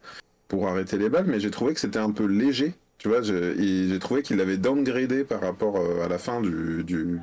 pour 0.48 0.68
arrêter 0.68 0.98
les 0.98 1.10
balles, 1.10 1.26
mais 1.28 1.40
j'ai 1.40 1.52
trouvé 1.52 1.74
que 1.74 1.80
c'était 1.80 2.00
un 2.00 2.12
peu 2.12 2.26
léger. 2.26 2.74
Tu 2.98 3.10
vois, 3.10 3.22
j'ai 3.22 4.00
trouvé 4.00 4.24
qu'il 4.24 4.42
avait 4.42 4.58
downgradé 4.58 5.24
par 5.24 5.42
rapport 5.42 5.78
euh, 5.78 6.04
à 6.04 6.08
la 6.08 6.18
fin 6.18 6.42
du, 6.42 6.84
du, 6.84 7.20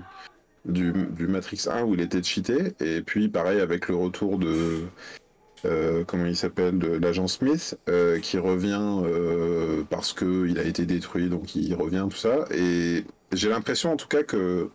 du, 0.66 1.26
Matrix 1.26 1.66
1 1.68 1.82
où 1.82 1.94
il 1.94 2.00
était 2.00 2.22
cheaté. 2.22 2.74
Et 2.80 3.02
puis, 3.02 3.28
pareil, 3.28 3.60
avec 3.60 3.88
le 3.88 3.96
retour 3.96 4.38
de. 4.38 4.82
Euh, 5.64 6.04
comment 6.06 6.26
il 6.26 6.36
s'appelle 6.36 6.78
l'agent 6.78 7.26
Smith 7.26 7.78
euh, 7.88 8.20
qui 8.20 8.36
revient 8.36 9.00
parce 9.88 10.12
qu'il 10.12 10.58
a 10.58 10.62
été 10.62 10.84
détruit 10.84 11.30
donc 11.30 11.56
il 11.56 11.74
revient 11.74 12.06
tout 12.10 12.18
ça 12.18 12.44
et 12.50 13.06
j'ai 13.32 13.48
l'impression 13.48 13.90
en 13.90 13.96
tout 13.96 14.06
cas 14.06 14.22
que 14.24 14.68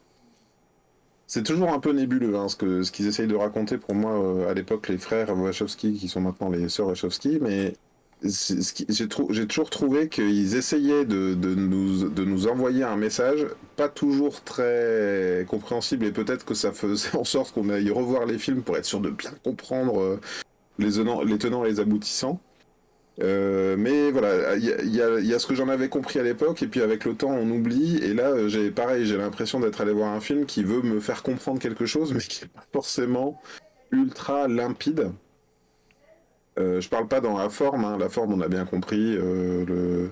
c'est 1.27 1.43
toujours 1.43 1.71
un 1.71 1.79
peu 1.79 1.91
nébuleux 1.91 2.35
hein, 2.37 2.47
ce 2.47 2.55
que 2.55 2.81
ce 2.81 2.91
qu'ils 2.91 3.05
essayent 3.05 3.27
de 3.27 3.35
raconter 3.35 3.77
pour 3.77 3.93
moi 3.93 4.49
à 4.49 4.55
l'époque 4.55 4.87
les 4.87 4.97
frères 4.97 5.37
Wachowski 5.37 5.93
qui 5.93 6.07
sont 6.07 6.21
maintenant 6.21 6.49
les 6.49 6.69
sœurs 6.69 6.87
Wachowski 6.87 7.37
mais 7.39 7.75
j'ai 8.21 9.47
toujours 9.47 9.69
trouvé 9.69 10.09
qu'ils 10.09 10.55
essayaient 10.55 11.05
de, 11.05 11.35
nous, 11.35 12.47
envoyer 12.47 12.83
un 12.83 12.97
message 12.97 13.47
pas 13.77 13.87
toujours 13.87 14.43
très 14.43 15.45
compréhensible 15.47 16.05
et 16.05 16.11
peut-être 16.11 16.45
que 16.45 16.53
ça 16.53 16.71
faisait 16.73 17.15
en 17.15 17.23
sorte 17.23 17.53
qu'on 17.53 17.69
aille 17.69 17.89
revoir 17.89 18.25
les 18.25 18.37
films 18.37 18.61
pour 18.61 18.75
être 18.77 18.85
sûr 18.85 18.99
de 18.99 19.09
bien 19.09 19.31
comprendre 19.43 20.01
euh, 20.01 20.19
les, 20.79 20.91
tenants, 21.37 21.63
et 21.63 21.69
les 21.69 21.79
aboutissants. 21.79 22.41
Euh, 23.21 23.75
mais 23.77 24.11
voilà, 24.11 24.55
il 24.55 24.95
y, 24.95 25.01
a, 25.01 25.39
ce 25.39 25.47
que 25.47 25.55
j'en 25.55 25.69
avais 25.69 25.89
compris 25.89 26.19
à 26.19 26.23
l'époque, 26.23 26.61
et 26.63 26.67
puis 26.67 26.81
avec 26.81 27.05
le 27.05 27.15
temps 27.15 27.31
on 27.31 27.49
oublie, 27.51 27.97
et 27.97 28.13
là 28.13 28.29
euh, 28.29 28.47
j'ai 28.47 28.71
pareil, 28.71 29.05
j'ai 29.05 29.17
l'impression 29.17 29.59
d'être 29.59 29.81
allé 29.81 29.91
voir 29.91 30.13
un 30.13 30.21
film 30.21 30.45
qui 30.45 30.63
veut 30.63 30.81
me 30.81 31.01
faire 31.01 31.21
comprendre 31.21 31.59
quelque 31.59 31.85
chose, 31.85 32.13
mais 32.13 32.21
qui 32.21 32.43
n'est 32.43 32.49
pas 32.49 32.65
forcément 32.71 33.41
ultra 33.91 34.47
limpide. 34.47 35.11
Euh, 36.57 36.81
je 36.81 36.89
parle 36.89 37.07
pas 37.07 37.21
dans 37.21 37.37
la 37.37 37.49
forme, 37.49 37.85
hein. 37.85 37.97
la 37.97 38.09
forme 38.09 38.33
on 38.33 38.41
a 38.41 38.47
bien 38.47 38.65
compris. 38.65 39.15
Euh, 39.17 39.65
le... 39.65 40.11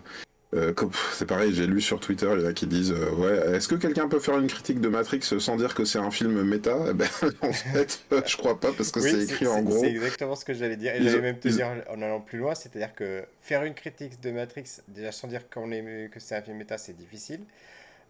Euh, 0.55 0.73
c'est 1.11 1.25
pareil, 1.25 1.53
j'ai 1.53 1.67
lu 1.67 1.81
sur 1.81 1.99
Twitter, 1.99 2.29
il 2.33 2.41
y 2.41 2.45
en 2.45 2.47
a 2.47 2.53
qui 2.53 2.67
disent 2.67 2.93
ouais, 2.93 3.55
est-ce 3.55 3.67
que 3.67 3.75
quelqu'un 3.75 4.07
peut 4.07 4.19
faire 4.19 4.37
une 4.37 4.47
critique 4.47 4.79
de 4.79 4.87
Matrix 4.87 5.19
sans 5.21 5.57
dire 5.57 5.75
que 5.75 5.83
c'est 5.83 5.99
un 5.99 6.09
film 6.09 6.41
méta? 6.43 6.77
Eh 6.89 6.93
ben, 6.93 7.07
En 7.41 7.51
fait, 7.51 8.01
je 8.25 8.37
crois 8.37 8.57
pas 8.57 8.71
parce 8.71 8.91
que 8.91 9.01
c'est 9.01 9.23
écrit 9.23 9.45
en 9.45 9.61
gros. 9.61 9.81
C'est 9.81 9.89
exactement 9.89 10.35
ce 10.35 10.45
que 10.45 10.53
j'allais 10.53 10.77
dire. 10.77 10.95
Et 10.95 11.03
j'allais 11.03 11.21
même 11.21 11.39
te 11.39 11.49
dire 11.49 11.67
en 11.89 12.01
allant 12.01 12.21
plus 12.21 12.39
loin, 12.39 12.55
c'est-à-dire 12.55 12.95
que 12.95 13.23
faire 13.41 13.63
une 13.63 13.73
critique 13.73 14.21
de 14.21 14.31
Matrix, 14.31 14.79
déjà 14.87 15.11
sans 15.11 15.27
dire 15.27 15.49
qu'on 15.49 15.71
est... 15.71 16.09
que 16.13 16.19
c'est 16.21 16.35
un 16.35 16.41
film 16.41 16.57
méta, 16.57 16.77
c'est 16.77 16.95
difficile. 16.95 17.41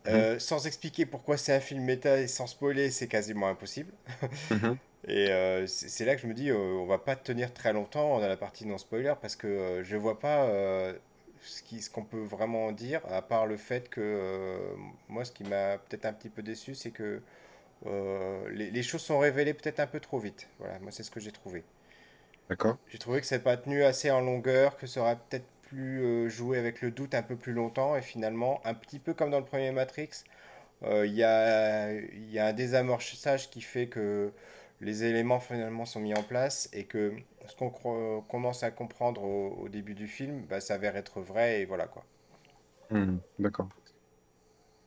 Mhm. 0.06 0.40
sans 0.40 0.68
expliquer 0.68 1.06
pourquoi 1.06 1.36
c'est 1.36 1.54
un 1.54 1.60
film 1.60 1.84
méta 1.84 2.20
et 2.20 2.28
sans 2.28 2.48
spoiler, 2.48 2.92
c'est 2.92 3.08
quasiment 3.08 3.50
impossible. 3.50 3.92
Mhm. 4.52 4.78
Et 5.06 5.30
euh, 5.30 5.68
c'est 5.68 6.06
là 6.06 6.16
que 6.16 6.22
je 6.22 6.28
me 6.28 6.34
dis, 6.34 6.50
euh, 6.50 6.56
on 6.56 6.86
va 6.86 6.98
pas 6.98 7.16
tenir 7.16 7.54
très 7.54 7.72
longtemps 7.72 8.20
dans 8.20 8.28
la 8.28 8.38
partie 8.38 8.66
non 8.66 8.78
spoiler 8.78 9.14
parce 9.22 9.36
que 9.36 9.48
euh, 9.48 9.84
je 9.84 9.96
vois 9.96 10.20
pas 10.20 10.48
ce 11.42 11.90
qu'on 11.90 12.04
peut 12.04 12.24
vraiment 12.24 12.72
dire, 12.72 13.02
à 13.10 13.22
part 13.22 13.46
le 13.46 13.58
fait 13.58 13.90
que 13.90 14.60
moi, 15.08 15.24
ce 15.24 15.32
qui 15.32 15.44
m'a 15.44 15.78
peut-être 15.78 16.06
un 16.06 16.14
petit 16.14 16.30
peu 16.30 16.42
déçu, 16.42 16.76
c'est 16.76 16.92
que 16.92 17.22
les, 17.86 18.72
les, 18.72 18.84
choses 18.84 19.02
sont 19.02 19.20
révélées 19.20 19.54
peut-être 19.54 19.80
un 19.80 19.88
peu 19.88 20.00
trop 20.00 20.20
vite. 20.20 20.50
Voilà, 20.60 20.80
moi, 20.80 20.92
c'est 20.92 21.04
ce 21.04 21.12
que 21.12 21.20
j'ai 21.20 21.32
trouvé. 21.32 21.64
D'accord. 22.50 22.78
J'ai 22.90 22.98
trouvé 22.98 23.22
que 23.22 23.34
n'a 23.34 23.40
pas 23.40 23.56
tenu 23.56 23.84
assez 23.84 24.10
en 24.10 24.20
longueur, 24.20 24.78
que 24.78 24.88
ça 24.88 25.02
aurait 25.02 25.18
peut-être 25.30 25.46
plus 25.62 26.30
joué 26.30 26.58
avec 26.58 26.82
le 26.82 26.92
doute 26.92 27.14
un 27.14 27.22
peu 27.22 27.36
plus 27.36 27.54
longtemps, 27.54 27.96
et 27.96 28.02
finalement, 28.02 28.60
un 28.66 28.74
petit 28.74 29.00
peu 29.00 29.14
comme 29.14 29.30
dans 29.30 29.40
le 29.40 29.46
premier 29.46 29.72
Matrix, 29.72 30.24
il 30.84 31.14
y, 31.14 31.24
a, 31.24 31.94
y 31.94 32.40
a 32.40 32.48
un 32.48 32.54
désamorçage 32.54 33.50
qui 33.50 33.62
fait 33.62 33.88
que 33.88 34.34
les 34.82 35.04
éléments 35.04 35.40
finalement 35.40 35.86
sont 35.86 36.00
mis 36.00 36.14
en 36.14 36.24
place 36.24 36.70
et 36.74 36.84
que 36.84 37.14
ce 37.48 37.56
qu'on 37.56 38.22
commence 38.30 38.64
à 38.64 38.72
comprendre 38.72 39.24
au, 39.24 39.68
début 39.70 39.94
du 39.94 40.08
film 40.08 40.44
bah, 40.50 40.60
s'avère 40.60 40.96
être 40.96 41.22
vrai 41.22 41.62
et 41.62 41.66
voilà 41.66 41.88
quoi. 41.88 42.04
Hmm, 42.90 43.18
d'accord. 43.40 43.70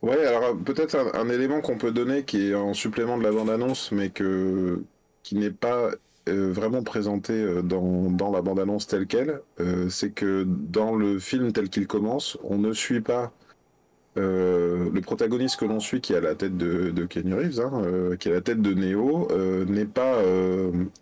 Ouais, 0.03 0.25
alors 0.25 0.57
peut-être 0.57 0.97
un, 1.15 1.29
élément 1.29 1.61
qu'on 1.61 1.77
peut 1.77 1.93
donner 1.93 2.25
qui 2.25 2.51
est 2.51 2.55
en 2.55 2.73
supplément 2.73 3.19
de 3.19 3.23
la 3.23 3.33
bande-annonce, 3.33 3.93
mais 3.93 4.09
que, 4.09 4.83
qui 5.23 5.35
n'est 5.35 5.51
pas 5.51 5.91
euh, 6.29 6.53
vraiment 6.53 6.83
présenté 6.83 7.35
euh, 7.35 7.61
dans, 7.61 8.11
dans 8.11 8.31
la 8.31 8.41
bande-annonce 8.41 8.87
telle 8.87 9.07
qu'elle, 9.07 9.43
euh, 9.61 9.91
c'est 9.91 10.11
que 10.11 10.45
dans 10.47 10.95
le 10.95 11.19
film 11.19 11.53
tel 11.53 11.69
qu'il 11.69 11.87
commence, 11.87 12.39
on 12.45 12.57
ne 12.57 12.73
suit 12.73 13.03
pas 13.03 13.33
euh, 14.21 14.91
le 14.93 15.01
protagoniste 15.01 15.59
que 15.59 15.65
l'on 15.65 15.81
suit, 15.81 16.01
qui 16.01 16.15
a 16.15 16.21
la 16.21 16.35
tête 16.35 16.57
de, 16.57 16.91
de 16.91 17.05
Kenny 17.05 17.33
Reeves, 17.33 17.61
hein, 17.61 17.83
euh, 17.85 18.17
qui 18.17 18.29
a 18.29 18.33
la 18.33 18.41
tête 18.41 18.61
de 18.61 18.75
Neo, 18.75 19.29
euh, 19.31 19.65
n'est 19.65 19.87
pas 19.87 20.23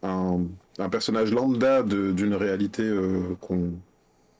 un, 0.02 0.46
personnage 0.90 1.32
lambda 1.32 1.82
d'une 1.82 2.34
réalité 2.34 2.88
qu'on 3.40 3.72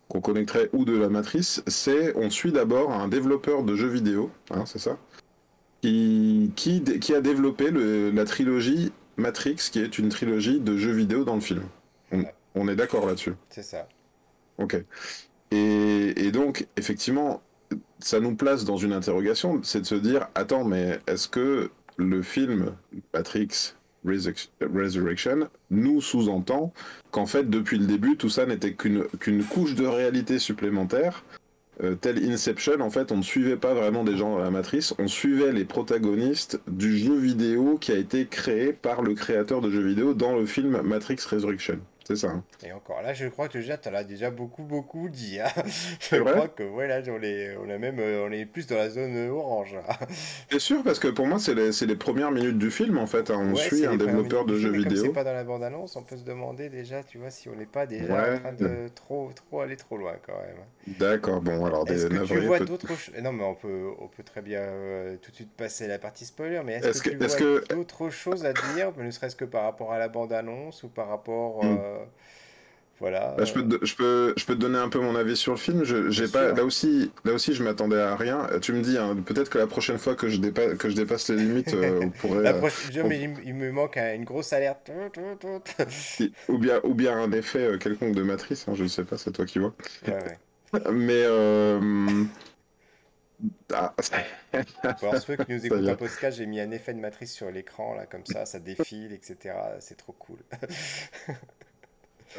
qu'on 0.08 0.23
connecterait 0.23 0.70
ou 0.73 0.87
de 0.87 0.97
la 0.97 1.11
matrice. 1.11 1.62
C'est, 1.66 2.16
on 2.16 2.30
suit 2.30 2.50
d'abord 2.50 2.92
un 2.92 3.08
développeur 3.08 3.62
de 3.62 3.75
jeux 3.75 3.88
vidéo, 3.88 4.30
hein, 4.50 4.64
c'est 4.64 4.78
ça, 4.78 4.97
qui, 5.82 6.50
qui, 6.56 6.82
qui, 6.82 7.14
a 7.14 7.20
développé 7.20 7.70
la 7.70 8.25
trilogie 8.25 8.90
Matrix, 9.18 9.56
qui 9.70 9.80
est 9.80 9.99
une 9.99 10.08
trilogie 10.08 10.61
de 10.61 10.78
jeux 10.78 10.92
vidéo 10.92 11.25
dans 11.25 11.35
le 11.35 11.42
film. 11.42 11.64
On, 12.54 12.68
est 12.68 12.76
d'accord 12.76 13.06
là-dessus. 13.06 13.35
C'est 13.50 13.62
ça. 13.62 13.87
Ok. 14.56 14.82
Et, 15.50 16.26
et, 16.26 16.32
donc, 16.32 16.66
effectivement, 16.78 17.42
ça 17.99 18.21
nous 18.21 18.35
place 18.35 18.65
dans 18.65 18.77
une 18.77 18.93
interrogation, 18.93 19.61
c'est 19.63 19.81
de 19.81 19.87
se 19.87 19.95
dire, 19.95 20.29
attends, 20.35 20.65
mais 20.65 21.01
est-ce 21.07 21.29
que 21.29 21.71
le 21.97 22.23
film 22.23 22.75
Matrix 23.13 23.75
Resurrection 24.05 25.49
nous 25.71 26.01
sous-entend 26.01 26.73
qu'en 27.11 27.27
fait, 27.27 27.51
depuis 27.51 27.79
le 27.79 27.87
début, 27.87 28.17
tout 28.17 28.29
ça 28.29 28.47
n'était 28.47 28.75
qu'une 28.75 29.45
couche 29.51 29.75
de 29.75 29.87
réalité 29.87 30.39
supplémentaire 30.39 31.25
euh, 31.83 31.95
tel 31.95 32.19
Inception, 32.29 32.81
en 32.81 32.91
fait, 32.91 33.13
on 33.13 33.19
ne 33.19 33.23
suivait 33.23 33.57
pas 33.57 33.73
vraiment 33.73 34.03
des 34.03 34.17
gens 34.17 34.33
dans 34.33 34.43
la 34.43 34.51
matrice, 34.51 34.95
on 34.99 35.07
suivait 35.07 35.53
les 35.53 35.65
protagonistes 35.65 36.61
du 36.67 36.99
jeu 36.99 37.17
vidéo 37.17 37.79
qui 37.81 37.93
a 37.93 37.97
été 37.97 38.27
créé 38.27 38.73
par 38.73 39.03
le 39.03 39.15
créateur 39.15 39.61
de 39.61 39.71
jeux 39.71 39.87
vidéo 39.87 40.13
dans 40.13 40.37
le 40.37 40.45
film 40.45 40.81
Matrix 40.83 41.19
Resurrection. 41.31 41.79
C'est 42.09 42.17
ça. 42.17 42.29
Hein. 42.29 42.43
Et 42.65 42.73
encore 42.73 43.03
là, 43.03 43.12
je 43.12 43.27
crois 43.27 43.49
que 43.49 43.59
déjà, 43.59 43.77
tu 43.77 43.91
as 43.91 44.03
déjà 44.03 44.31
beaucoup, 44.31 44.62
beaucoup 44.62 45.11
dit. 45.11 45.41
Hein. 45.41 45.49
je 46.00 46.17
crois 46.17 46.49
que 46.49 46.62
ouais, 46.62 46.88
là, 46.88 47.03
on 47.09 47.23
est, 47.23 47.55
on, 47.62 47.69
est 47.69 47.79
même, 47.79 47.99
euh, 47.99 48.27
on 48.27 48.33
est 48.33 48.47
plus 48.47 48.67
dans 48.67 48.77
la 48.77 48.88
zone 48.88 49.29
orange. 49.29 49.77
C'est 50.50 50.59
sûr, 50.59 50.83
parce 50.83 50.99
que 50.99 51.09
pour 51.09 51.27
moi, 51.27 51.38
c'est 51.38 51.55
les, 51.55 51.69
les, 51.87 51.97
premières 51.97 52.31
minutes 52.31 52.57
du 52.57 52.71
film, 52.71 52.97
en 52.97 53.07
fait. 53.07 53.31
Hein. 53.31 53.50
On 53.53 53.55
suit 53.57 53.85
un 53.85 53.97
développeur 53.97 54.47
de 54.47 54.57
jeux 54.57 54.71
vidéo. 54.71 55.05
c'est 55.05 55.12
pas 55.12 55.23
dans 55.23 55.35
la 55.35 55.45
bande-annonce, 55.45 55.97
on 55.97 56.03
peut 56.03 56.17
se 56.17 56.25
demander 56.25 56.71
déjà, 56.71 57.03
tu 57.03 57.19
vois, 57.19 57.29
si 57.29 57.50
on 57.50 57.55
n'est 57.55 57.67
pas 57.67 57.85
déjà 57.85 58.37
en 58.37 58.38
train 58.38 58.53
de 58.55 58.88
trop, 58.95 59.31
trop 59.35 59.61
aller 59.61 59.77
trop 59.77 59.99
loin, 59.99 60.15
quand 60.27 60.33
même. 60.33 60.97
D'accord, 60.99 61.43
bon, 61.43 61.67
alors... 61.67 61.87
Est-ce 61.91 62.07
que 62.07 62.25
tu 62.25 62.41
vois 62.47 62.61
d'autres 62.61 62.97
choses 62.97 63.15
Non, 63.21 63.33
mais 63.33 63.45
on 63.45 63.55
peut, 63.55 63.91
on 63.99 64.09
peut 64.09 64.23
très 64.23 64.41
bien 64.41 64.61
euh, 64.61 65.17
tout 65.21 65.31
de 65.31 65.37
suite 65.37 65.53
passer 65.53 65.85
à 65.85 65.88
la 65.88 65.99
partie 65.99 66.25
spoiler, 66.25 66.62
mais 66.65 66.77
est-ce 66.77 67.03
que, 67.03 67.11
tu 67.11 67.17
vois 67.17 67.77
d'autres 67.77 68.09
choses 68.09 68.47
à 68.47 68.55
dire, 68.55 68.93
ne 68.97 69.11
serait-ce 69.11 69.37
que 69.37 69.45
par 69.45 69.65
rapport 69.65 69.93
à 69.93 69.99
la 69.99 70.09
bande-annonce 70.09 70.85
ou 70.85 70.88
par 70.88 71.09
rapport... 71.09 71.62
Hmm. 71.62 71.77
Euh, 71.79 71.98
voilà. 73.00 73.35
Bah, 73.38 73.45
je, 73.45 73.52
peux 73.52 73.67
te, 73.67 73.85
je, 73.85 73.95
peux, 73.95 74.35
je 74.37 74.45
peux 74.45 74.55
te 74.55 74.61
donner 74.61 74.78
un 74.78 74.88
peu 74.88 74.99
mon 74.99 75.14
avis 75.14 75.37
sur 75.37 75.52
le 75.52 75.59
film. 75.59 75.85
Je, 75.85 76.11
j'ai 76.11 76.26
pas, 76.26 76.52
là, 76.52 76.64
aussi, 76.64 77.12
là 77.25 77.33
aussi, 77.33 77.55
je 77.55 77.62
m'attendais 77.62 78.00
à 78.00 78.17
rien. 78.17 78.49
Tu 78.61 78.73
me 78.73 78.83
dis, 78.83 78.99
hein, 78.99 79.17
peut-être 79.25 79.50
que 79.50 79.59
la 79.59 79.69
prochaine 79.69 79.99
fois 79.99 80.17
que 80.17 80.28
je 80.28 80.38
dépasse, 80.38 80.76
que 80.78 80.88
je 80.88 80.97
dépasse 80.97 81.28
les 81.31 81.37
limites, 81.37 81.75
euh, 81.75 82.00
on 82.02 82.11
pourrait. 82.19 82.43
La 82.43 82.55
euh, 82.55 82.59
prochaine... 82.59 83.07
mais 83.07 83.21
il, 83.45 83.55
me 83.55 83.71
manque 83.71 83.97
une 83.97 84.25
grosse 84.25 84.52
alerte. 84.52 84.90
ou, 86.49 86.59
bien, 86.59 86.81
ou 86.83 86.95
bien 86.95 87.17
un 87.17 87.31
effet 87.31 87.61
euh, 87.61 87.78
quelconque 87.78 88.14
de 88.14 88.23
matrice, 88.23 88.67
hein, 88.67 88.75
je 88.75 88.83
ne 88.83 88.88
sais 88.88 89.05
pas, 89.05 89.17
c'est 89.17 89.33
toi 89.33 89.47
qui 89.47 89.61
vois. 89.61 89.75
Ouais, 90.07 90.14
ouais. 90.14 90.81
mais. 90.93 91.25
Ah. 93.73 93.95
Pour 94.99 95.17
ceux 95.19 95.37
qui 95.37 95.52
nous 95.52 95.64
écoutent 95.64 95.87
un 95.87 95.95
podcast, 95.95 96.38
j'ai 96.38 96.47
mis 96.47 96.59
un 96.59 96.73
effet 96.73 96.93
de 96.93 96.99
matrice 96.99 97.33
sur 97.33 97.49
l'écran, 97.52 97.95
là, 97.95 98.07
comme 98.07 98.26
ça, 98.26 98.45
ça 98.45 98.59
défile, 98.59 99.12
etc. 99.12 99.55
C'est 99.78 99.97
trop 99.97 100.17
cool. 100.19 100.38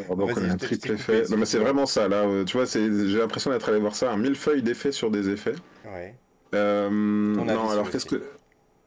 donc 0.08 0.32
on 0.36 0.50
a 0.50 0.53
un 0.53 0.58
triple 0.58 0.91
effet. 0.91 1.24
Non 1.29 1.38
mais 1.38 1.46
c'est 1.46 1.60
vraiment 1.60 1.86
ça 1.86 2.08
là. 2.08 2.25
tu 2.46 2.58
vois, 2.58 2.65
j'ai 2.65 3.20
l'impression 3.20 3.51
d'être 3.51 3.70
allé 3.70 3.79
voir 3.79 3.96
ça, 3.96 4.12
un 4.12 4.18
millefeuille 4.18 4.63
d'effets 4.63 4.91
sur 4.91 5.12
des 5.12 5.29
effets. 5.29 5.56
Ouais. 5.86 6.15
non, 6.53 7.70
alors 7.70 7.89
qu'est-ce 7.89 8.06
que 8.06 8.22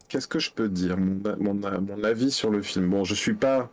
qu'est-ce 0.08 0.28
que 0.28 0.38
je 0.38 0.50
peux 0.50 0.68
dire? 0.68 0.96
Mon, 0.98 1.54
mon, 1.54 2.04
avis 2.04 2.30
sur 2.30 2.50
le 2.50 2.62
film. 2.62 2.88
Bon, 2.88 3.04
je 3.04 3.14
suis 3.14 3.34
pas 3.34 3.70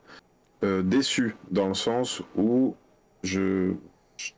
déçu 0.62 1.36
dans 1.52 1.68
le 1.68 1.74
sens 1.74 2.22
où 2.36 2.76
je 3.24 3.74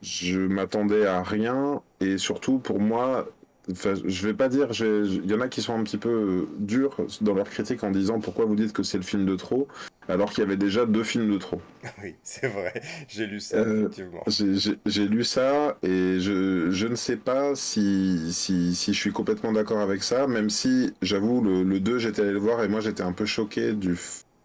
je 0.00 0.40
m'attendais 0.40 1.06
à 1.06 1.22
rien 1.22 1.82
et 2.00 2.18
surtout 2.18 2.58
pour 2.58 2.80
moi 2.80 3.28
Enfin, 3.70 3.94
je 4.04 4.26
vais 4.26 4.34
pas 4.34 4.48
dire, 4.48 4.68
il 4.80 5.30
y 5.30 5.34
en 5.34 5.40
a 5.40 5.48
qui 5.48 5.62
sont 5.62 5.78
un 5.78 5.84
petit 5.84 5.98
peu 5.98 6.08
euh, 6.08 6.48
durs 6.58 6.96
dans 7.20 7.34
leur 7.34 7.48
critique 7.48 7.84
en 7.84 7.92
disant 7.92 8.18
pourquoi 8.18 8.44
vous 8.44 8.56
dites 8.56 8.72
que 8.72 8.82
c'est 8.82 8.96
le 8.96 9.04
film 9.04 9.24
de 9.24 9.36
trop, 9.36 9.68
alors 10.08 10.30
qu'il 10.30 10.40
y 10.40 10.46
avait 10.46 10.56
déjà 10.56 10.84
deux 10.84 11.04
films 11.04 11.32
de 11.32 11.38
trop. 11.38 11.60
Oui, 12.02 12.16
c'est 12.24 12.48
vrai, 12.48 12.82
j'ai 13.06 13.26
lu 13.26 13.38
ça, 13.38 13.58
euh, 13.58 13.82
effectivement. 13.82 14.24
J'ai 14.86 15.06
lu 15.06 15.22
ça 15.22 15.78
et 15.82 16.18
je, 16.18 16.70
je, 16.72 16.86
ne 16.88 16.96
sais 16.96 17.16
pas 17.16 17.54
si, 17.54 18.32
si, 18.32 18.74
si 18.74 18.92
je 18.92 18.98
suis 18.98 19.12
complètement 19.12 19.52
d'accord 19.52 19.78
avec 19.78 20.02
ça, 20.02 20.26
même 20.26 20.50
si 20.50 20.92
j'avoue, 21.00 21.40
le, 21.40 21.62
le 21.62 21.78
2, 21.78 21.98
j'étais 21.98 22.22
allé 22.22 22.32
le 22.32 22.40
voir 22.40 22.64
et 22.64 22.68
moi 22.68 22.80
j'étais 22.80 23.02
un 23.02 23.12
peu 23.12 23.26
choqué 23.26 23.72
du. 23.74 23.96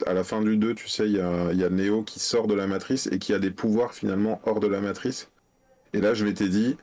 À 0.05 0.13
la 0.13 0.23
fin 0.23 0.43
du 0.43 0.57
2, 0.57 0.75
tu 0.75 0.87
sais, 0.87 1.07
il 1.07 1.13
y 1.13 1.19
a, 1.19 1.51
y 1.53 1.63
a 1.63 1.69
Neo 1.71 2.03
qui 2.03 2.19
sort 2.19 2.45
de 2.45 2.53
la 2.53 2.67
matrice 2.67 3.07
et 3.11 3.17
qui 3.17 3.33
a 3.33 3.39
des 3.39 3.49
pouvoirs 3.49 3.95
finalement 3.95 4.39
hors 4.45 4.59
de 4.59 4.67
la 4.67 4.79
matrice. 4.79 5.31
Et 5.93 6.01
là, 6.01 6.13
je 6.13 6.23
m'étais 6.23 6.49
dit, 6.49 6.77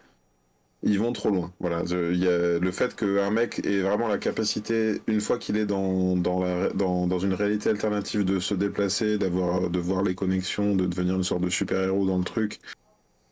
ils 0.85 0.99
vont 0.99 1.13
trop 1.13 1.31
loin. 1.31 1.51
Voilà, 1.61 1.83
il 1.91 2.23
y 2.23 2.29
a 2.29 2.59
le 2.59 2.71
fait 2.71 2.95
qu'un 2.95 3.31
mec 3.31 3.65
ait 3.65 3.81
vraiment 3.81 4.07
la 4.07 4.19
capacité, 4.19 5.01
une 5.07 5.21
fois 5.21 5.39
qu'il 5.39 5.57
est 5.57 5.65
dans, 5.65 6.15
dans, 6.15 6.45
la, 6.45 6.69
dans, 6.71 7.07
dans, 7.07 7.19
une 7.19 7.33
réalité 7.33 7.71
alternative, 7.71 8.25
de 8.25 8.39
se 8.39 8.55
déplacer, 8.55 9.17
d'avoir, 9.19 9.71
de 9.71 9.79
voir 9.79 10.03
les 10.03 10.15
connexions, 10.15 10.77
de 10.77 10.87
devenir 10.87 11.15
une 11.15 11.23
sorte 11.23 11.41
de 11.41 11.49
super-héros 11.49 12.07
dans 12.07 12.19
le 12.19 12.25
truc, 12.25 12.61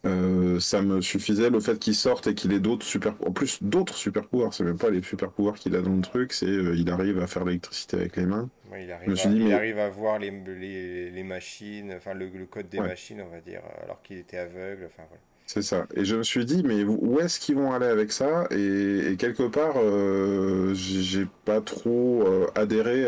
euh, 0.07 0.59
ça 0.61 0.81
me 0.81 1.03
suffisait. 1.03 1.51
Le 1.51 1.61
fait 1.61 1.79
qu'il 1.79 1.95
sorte 1.95 2.27
et 2.27 2.35
qu'il 2.35 2.53
ait 2.53 2.61
d'autres 2.61 2.87
super, 2.87 3.15
en 3.25 3.33
plus 3.33 3.63
d'autres 3.63 3.97
super 3.97 4.27
pouvoirs, 4.27 4.55
c'est 4.55 4.65
même 4.65 4.79
pas 4.79 4.91
les 4.91 5.03
super 5.03 5.31
pouvoirs 5.31 5.57
qu'il 5.57 5.77
a 5.77 5.83
dans 5.83 5.95
le 5.95 6.03
truc, 6.03 6.33
c'est 6.33 6.47
euh, 6.47 6.75
il 6.75 6.91
arrive 6.91 7.21
à 7.21 7.27
faire 7.27 7.45
l'électricité 7.45 7.99
avec 7.99 8.17
les 8.17 8.25
mains. 8.25 8.49
il, 8.71 8.91
arrive, 8.91 9.11
à, 9.11 9.29
il 9.29 9.53
arrive, 9.53 9.79
à, 9.79 9.91
voir 9.91 10.19
les, 10.19 10.31
les, 10.31 11.11
les 11.11 11.23
machines, 11.23 11.93
enfin 11.95 12.15
le, 12.15 12.31
code 12.47 12.71
des 12.71 12.81
machines, 12.81 13.21
on 13.21 13.31
va 13.31 13.41
dire, 13.41 13.61
alors 13.85 14.01
qu'il 14.03 14.17
était 14.17 14.39
aveugle. 14.39 14.87
Enfin 14.87 15.05
voilà. 15.07 15.21
C'est 15.47 15.63
ça. 15.63 15.87
Et 15.95 16.05
je 16.05 16.17
me 16.17 16.23
suis 16.23 16.45
dit, 16.45 16.63
mais 16.65 16.85
où 16.85 17.21
est-ce 17.21 17.41
qu'ils 17.41 17.57
vont 17.57 17.73
aller 17.73 17.87
avec 17.87 18.13
ça? 18.13 18.47
Et, 18.51 19.17
quelque 19.19 19.49
part, 19.49 19.75
euh, 19.77 20.73
j'ai 20.75 21.27
pas 21.45 21.61
trop 21.61 22.23
euh, 22.27 22.47
adhéré 22.55 23.07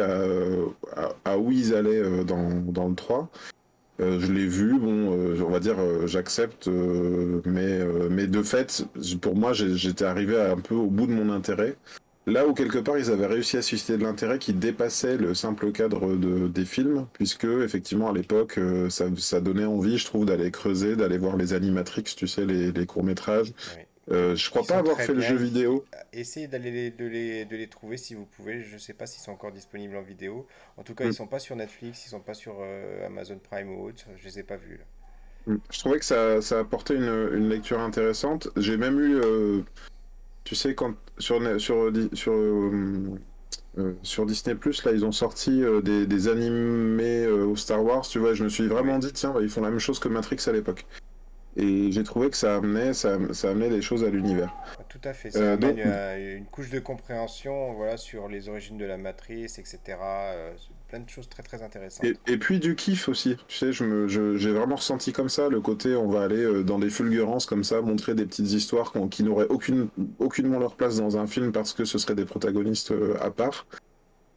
à, 1.25 1.39
où 1.39 1.51
ils 1.53 1.75
allaient 1.75 2.03
euh, 2.03 2.25
dans, 2.25 2.51
dans, 2.51 2.89
le 2.89 2.95
3. 2.95 3.31
je 3.99 4.33
l'ai 4.33 4.47
vu, 4.47 4.79
bon, 4.79 5.13
on 5.41 5.51
va 5.51 5.61
dire, 5.61 5.77
j'accepte, 6.07 6.69
mais, 7.47 7.79
mais 8.11 8.27
de 8.27 8.43
fait, 8.43 8.85
pour 9.21 9.37
moi, 9.37 9.53
j'étais 9.53 10.05
arrivé 10.05 10.41
un 10.41 10.59
peu 10.59 10.75
au 10.75 10.89
bout 10.89 11.07
de 11.07 11.13
mon 11.13 11.33
intérêt. 11.33 11.77
Là 12.27 12.47
où 12.47 12.55
quelque 12.55 12.79
part 12.79 12.97
ils 12.97 13.11
avaient 13.11 13.27
réussi 13.27 13.59
à 13.59 13.63
susciter 13.63 13.99
de 13.99 14.03
l'intérêt 14.03 14.39
qui 14.39 14.55
dépassait 14.55 15.19
le 15.19 15.35
simple 15.35 15.73
cadre 15.73 16.17
de, 16.17 16.49
des 16.49 16.65
films, 16.65 17.07
puisque 17.13 17.45
effectivement 17.45 18.09
à 18.09 18.15
l'époque 18.15 18.57
euh, 18.57 18.89
ça, 18.89 19.07
ça, 19.19 19.41
donnait 19.41 19.67
envie, 19.67 19.99
je 19.99 20.07
trouve, 20.07 20.25
d'aller 20.25 20.51
creuser, 20.51 20.97
d'aller 20.97 21.19
voir 21.19 21.37
les 21.37 21.53
animatrix, 21.53 22.05
tu 22.05 22.27
sais, 22.27 22.47
les, 22.47 22.73
les 22.73 22.87
courts 22.87 23.05
métrages. 23.05 23.53
Euh, 24.11 24.37
je 24.37 24.51
crois 24.51 24.65
pas 24.65 24.79
avoir 24.79 24.99
fait 24.99 25.15
le 25.15 25.21
jeu 25.21 25.37
vidéo. 25.37 25.85
Essayez 26.13 26.47
d'aller 26.47 26.91
de 26.91 27.07
les, 27.07 27.45
de 27.45 27.57
les 27.57 27.69
trouver 27.69 27.97
si 27.97 28.15
vous 28.15 28.27
pouvez. 28.27 28.63
Je 28.63 28.77
sais 28.77 28.93
pas 28.93 29.07
s'ils 29.07 29.23
sont 29.23 29.33
encore 29.33 29.53
disponibles 29.53 29.97
en 29.97 30.03
vidéo. 30.03 30.47
En 30.77 30.83
tout 30.83 30.95
cas, 30.95 31.05
ils 31.05 31.11
mm. 31.11 31.15
sont 31.15 31.27
pas 31.27 31.39
sur 31.39 31.57
Netflix, 31.57 32.05
ils 32.07 32.11
sont 32.11 32.21
pas 32.21 32.35
sur 32.35 32.57
euh, 32.61 33.07
Amazon 33.07 33.39
Prime 33.39 33.71
ou 33.71 33.87
autre. 33.87 34.05
Je 34.17 34.25
les 34.25 34.41
ai 34.41 34.43
pas 34.43 34.57
vus. 34.57 34.81
Mm. 35.47 35.57
Je 35.71 35.79
trouvais 35.79 35.99
que 35.99 36.05
ça, 36.05 36.43
ça 36.43 36.59
apportait 36.59 36.97
une, 36.97 37.31
une 37.35 37.49
lecture 37.49 37.81
intéressante. 37.81 38.49
J'ai 38.57 38.77
même 38.77 39.01
eu 39.01 39.21
tu 40.45 40.55
sais, 40.55 40.75
quand 40.75 40.95
sur, 41.19 41.41
sur, 41.61 41.93
sur, 42.13 42.33
euh, 42.33 43.19
euh, 43.79 43.93
sur 44.03 44.27
Disney 44.27 44.55
Plus, 44.55 44.85
là, 44.85 44.93
ils 44.93 45.05
ont 45.05 45.13
sorti 45.13 45.63
euh, 45.63 45.81
des, 45.81 46.07
des, 46.07 46.29
animés 46.29 47.27
au 47.27 47.57
Star 47.57 47.83
Wars, 47.85 48.03
tu 48.03 48.19
vois, 48.19 48.35
je 48.35 48.45
me 48.45 48.49
suis 48.49 48.67
vraiment 48.67 48.99
dit, 48.99 49.13
tiens, 49.13 49.31
bah, 49.33 49.41
ils 49.43 49.49
font 49.49 49.63
la 49.63 49.71
même 49.71 49.79
chose 49.79 49.99
que 49.99 50.09
Matrix 50.09 50.39
à 50.47 50.53
l'époque. 50.53 50.87
Et 51.57 51.93
j'ai 51.93 52.03
trouvé 52.03 52.31
que 52.31 52.37
ça 52.37 52.57
amenait, 52.57 52.95
ça, 52.95 53.19
ça 53.33 53.51
amenait 53.51 53.69
des 53.69 53.83
choses 53.83 54.03
à 54.03 54.11
l'univers. 54.11 54.53
Tout 54.89 55.01
à 55.05 55.13
fait, 55.13 55.31
ça 55.31 55.39
euh, 55.39 55.55
amène 55.55 55.77
euh, 55.79 56.39
une, 56.39 56.47
couche 56.47 56.71
de 56.71 56.81
compréhension 56.81 57.75
voilà, 57.75 57.97
sur 57.97 58.29
les 58.29 58.49
origines 58.49 58.77
de 58.77 58.85
la 58.85 58.97
matrice, 58.97 59.59
etc. 59.59 59.79
Euh, 60.01 60.53
plein 60.89 61.01
de 61.01 61.09
choses 61.09 61.29
très 61.29 61.43
très 61.43 61.63
intéressantes. 61.63 62.07
Et, 62.27 62.39
puis 62.39 62.59
du 62.59 62.75
kiff 62.75 63.09
aussi, 63.09 63.37
tu 63.49 63.57
sais, 63.57 63.73
j'ai 63.73 63.85
je 64.09 64.37
j'ai 64.37 64.53
vraiment 64.53 64.77
ressenti 64.77 65.13
comme 65.13 65.29
ça 65.29 65.49
le 65.49 65.61
côté 65.61 65.95
on 65.97 66.09
va 66.09 66.23
aller 66.23 66.65
dans 66.65 66.79
des 66.79 66.91
fulgurances 66.91 67.47
comme 67.47 67.65
ça, 67.65 67.81
montrer 67.81 68.15
des 68.15 68.27
petites 68.27 68.53
histoires 68.53 68.93
qui 69.11 69.23
n'auraient 69.23 69.49
aucune, 69.49 69.89
aucunement 70.19 70.59
leur 70.59 70.75
place 70.75 70.97
dans 70.97 71.17
un 71.17 71.27
film 71.27 71.53
parce 71.53 71.73
que 71.73 71.85
ce 71.85 71.99
seraient 71.99 72.15
des 72.15 72.25
protagonistes 72.25 72.93
à 73.21 73.31
part. 73.31 73.67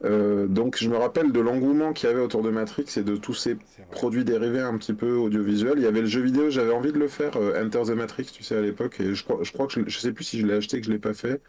Euh, 0.04 0.46
donc 0.46 0.78
je 0.78 0.90
me 0.90 0.98
rappelle 0.98 1.32
de 1.32 1.40
l'engouement 1.40 1.92
qu'il 1.92 2.08
y 2.08 2.12
avait 2.12 2.22
autour 2.22 2.44
de 2.44 2.52
Matrix 2.52 2.86
et 2.98 3.04
de 3.04 3.16
tous 3.16 3.34
ces 3.34 3.58
produits 3.90 4.24
dérivés 4.24 4.60
un 4.60 4.78
petit 4.78 4.94
peu 4.94 5.16
audiovisuels. 5.16 5.78
Il 5.78 5.84
y 5.84 5.88
avait 5.88 6.02
le 6.02 6.08
jeu 6.08 6.22
vidéo, 6.22 6.50
j'avais 6.50 6.72
envie 6.72 6.92
de 6.92 7.00
le 7.00 7.08
faire, 7.08 7.36
euh, 7.38 7.64
Enter 7.64 7.82
the 7.88 7.96
Matrix, 7.96 8.26
tu 8.26 8.44
sais, 8.44 8.56
à 8.56 8.62
l'époque, 8.62 9.00
et 9.00 9.16
je 9.16 9.24
crois, 9.24 9.40
je 9.42 9.52
crois 9.52 9.68
que 9.68 9.90
je, 9.90 10.00
sais 10.00 10.12
plus 10.12 10.24
si 10.24 10.40
je 10.40 10.46
l'ai 10.46 10.54
acheté, 10.54 10.80
que 10.80 10.86
je 10.86 10.92
l'ai 10.92 11.00
pas 11.00 11.14
fait. 11.14 11.42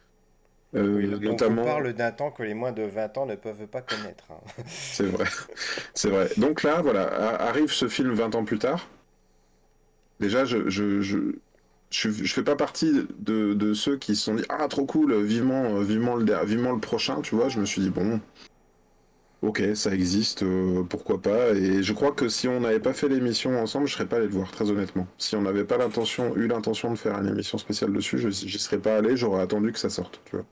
Euh, 0.75 1.19
notamment... 1.19 1.63
On 1.63 1.67
parle 1.67 1.93
d'un 1.95 2.11
temps 2.11 2.31
que 2.31 2.43
les 2.43 2.55
moins 2.55 2.73
de 2.73 2.83
20 2.83 3.19
ans 3.19 3.27
ne 3.27 3.37
peuvent 3.37 3.67
pas 3.67 3.83
connaître. 3.83 4.25
Hein. 4.31 4.41
c'est 4.67 5.07
vrai, 5.07 5.27
c'est 5.95 6.11
vrai. 6.11 6.29
Donc 6.37 6.63
là, 6.63 6.81
voilà, 6.83 7.07
arrive 7.43 7.73
ce 7.73 7.89
film 7.89 8.13
20 8.13 8.35
ans 8.35 8.45
plus 8.45 8.59
tard. 8.59 8.89
Déjà, 10.21 10.45
je, 10.45 10.69
je, 10.69 11.37
je, 11.90 12.11
fais 12.11 12.42
pas 12.42 12.57
partie 12.57 12.92
de, 13.18 13.72
ceux 13.74 13.96
qui 13.96 14.14
se 14.16 14.24
sont 14.24 14.35
dit 14.35 14.44
ah 14.48 14.68
trop 14.68 14.85
cool 14.85 15.22
vivement 15.22 15.81
vivement 15.81 16.16
le 16.16 16.44
vivement 16.44 16.72
le 16.72 16.81
prochain 16.81 17.20
tu 17.22 17.35
vois. 17.35 17.48
Je 17.48 17.61
me 17.61 17.66
suis 17.66 17.81
dit 17.83 17.90
bon 17.90 18.20
ok 19.42 19.62
ça 19.74 19.94
existe 19.94 20.42
euh, 20.42 20.83
pourquoi 20.85 21.22
pas. 21.22 21.51
Et 21.53 21.83
je 21.83 21.92
crois 21.92 22.12
que 22.12 22.29
si 22.29 22.48
on 22.48 22.61
n'avait 22.61 22.81
pas 22.81 22.92
fait 22.92 23.09
l'émission 23.09 23.59
ensemble 23.61 23.87
je 23.87 23.94
serais 23.94 24.07
pas 24.07 24.16
allé 24.16 24.27
le 24.27 24.33
voir 24.33 24.51
très 24.51 24.70
honnêtement. 24.70 25.07
Si 25.18 25.37
on 25.37 25.42
n'avait 25.42 25.64
pas 25.64 25.77
eu 25.77 26.46
l'intention 26.46 26.92
de 26.92 26.98
faire 26.98 27.18
une 27.18 27.29
émission 27.29 27.59
spéciale 27.59 27.92
dessus 27.92 28.18
je 28.18 28.31
j'y 28.31 28.59
serais 28.59 28.79
pas 28.79 28.96
allé 28.96 29.16
j'aurais 29.16 29.42
attendu 29.42 29.72
que 29.72 29.79
ça 29.79 29.90
sorte 29.90 30.20
tu 30.27 30.37
vois 30.37 30.44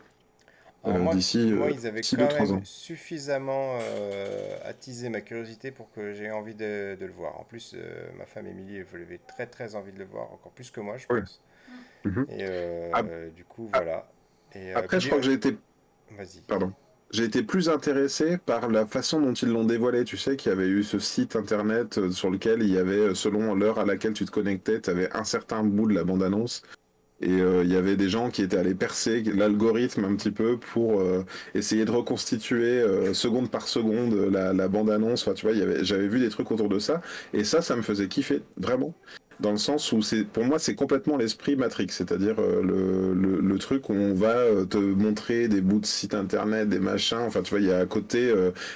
euh, 0.87 1.15
d'ici 1.15 1.53
moi, 1.53 1.71
ils 1.71 1.87
avaient 1.87 2.01
quand 2.03 2.17
même 2.17 2.65
suffisamment 2.65 3.79
euh, 3.81 4.57
attisé 4.65 5.09
ma 5.09 5.21
curiosité 5.21 5.71
pour 5.71 5.91
que 5.93 6.13
j'ai 6.13 6.31
envie 6.31 6.55
de, 6.55 6.97
le 6.99 7.13
voir. 7.13 7.41
En 7.41 7.45
plus, 7.45 7.75
euh, 7.75 8.07
ma 8.19 8.27
femme 8.27 8.47
Émilie, 8.47 8.77
elle 8.77 9.03
avait 9.03 9.21
très 9.27 9.47
très 9.47 9.75
envie 9.75 9.93
de 9.93 9.99
le 9.99 10.05
voir, 10.05 10.33
encore 10.33 10.53
plus 10.53 10.71
que 10.71 10.81
moi, 10.81 10.97
je 10.97 11.07
pense. 11.07 11.43
Mhm. 12.05 12.27
Et 12.31 13.31
du 13.35 13.45
coup, 13.45 13.69
voilà. 13.73 14.09
Et, 14.55 14.73
après, 14.73 15.01
je 15.01 15.09
crois 15.09 15.19
que 15.19 15.25
j'ai 15.25 15.33
été. 15.33 15.57
Vas-y. 16.13 16.41
Pardon. 16.47 16.73
J'ai 17.13 17.25
été 17.25 17.45
plus 17.45 17.69
intéressé 17.69 18.37
par 18.37 18.69
la 18.69 18.85
façon 18.85 19.21
dont 19.21 19.33
ils 19.33 19.49
l'ont 19.49 19.65
dévoilé. 19.65 20.05
Tu 20.05 20.17
sais 20.17 20.37
qu'il 20.37 20.51
y 20.51 20.53
avait 20.53 20.67
eu 20.69 20.83
ce 20.83 20.99
site 20.99 21.37
internet 21.37 22.11
sur 22.11 22.31
lequel 22.31 22.63
il 22.63 22.71
y 22.71 22.79
avait, 22.79 23.15
selon 23.15 23.55
l'heure 23.55 23.79
à 23.79 23.85
laquelle 23.85 24.13
tu 24.13 24.25
te 24.25 24.31
connectais, 24.33 24.81
tu 24.81 24.91
avais 24.91 25.09
un 25.17 25.23
certain 25.23 25.63
bout 25.63 25.89
de 25.89 25.95
la 25.95 26.03
bande-annonce 26.03 26.63
et 27.23 27.41
euh, 27.41 27.65
il 27.65 27.73
y 27.73 27.77
avait 27.77 27.97
des 27.97 28.11
gens 28.11 28.31
qui 28.31 28.43
étaient 28.43 28.59
allés 28.59 28.75
percer 28.75 29.23
l'algorithme 29.23 30.05
un 30.05 30.15
petit 30.17 30.31
peu 30.31 30.59
pour 30.59 31.01
euh, 31.01 31.25
essayer 31.55 31.87
de 31.87 31.91
reconstituer 31.91 32.79
euh, 32.81 33.15
seconde 33.15 33.51
par 33.51 33.69
seconde 33.69 34.15
la, 34.15 34.69
bande-annonce. 34.69 35.29
Tu 35.35 35.47
vois, 35.47 35.55
j'avais 35.83 36.09
vu 36.09 36.21
des 36.21 36.29
trucs 36.29 36.51
autour 36.51 36.69
de 36.69 36.79
ça. 36.79 37.01
Et 37.33 37.43
ça, 37.43 37.63
ça 37.63 37.75
me 37.75 37.83
faisait 37.83 38.09
kiffer, 38.09 38.43
vraiment. 38.59 38.95
Dans 39.41 39.51
le 39.51 39.57
sens 39.57 39.93
où 39.93 40.01
pour 40.33 40.45
moi, 40.45 40.59
c'est 40.59 40.75
complètement 40.75 41.17
l'esprit 41.17 41.57
Matrix. 41.57 41.89
C'est-à-dire 41.91 42.37
le, 42.39 43.57
truc 43.59 43.89
où 43.89 43.95
on 43.95 44.15
va 44.15 44.67
te 44.69 44.77
montrer 44.77 45.49
des 45.49 45.63
bouts 45.63 45.81
de 45.81 45.87
sites 45.87 46.15
internet, 46.15 46.69
des 46.69 46.79
machins. 46.79 47.19
Enfin, 47.19 47.43
tu 47.43 47.51
vois, 47.51 47.61
il 47.61 47.67
y 47.67 47.73
a 47.73 47.79
à 47.79 47.87
côté 47.87 48.33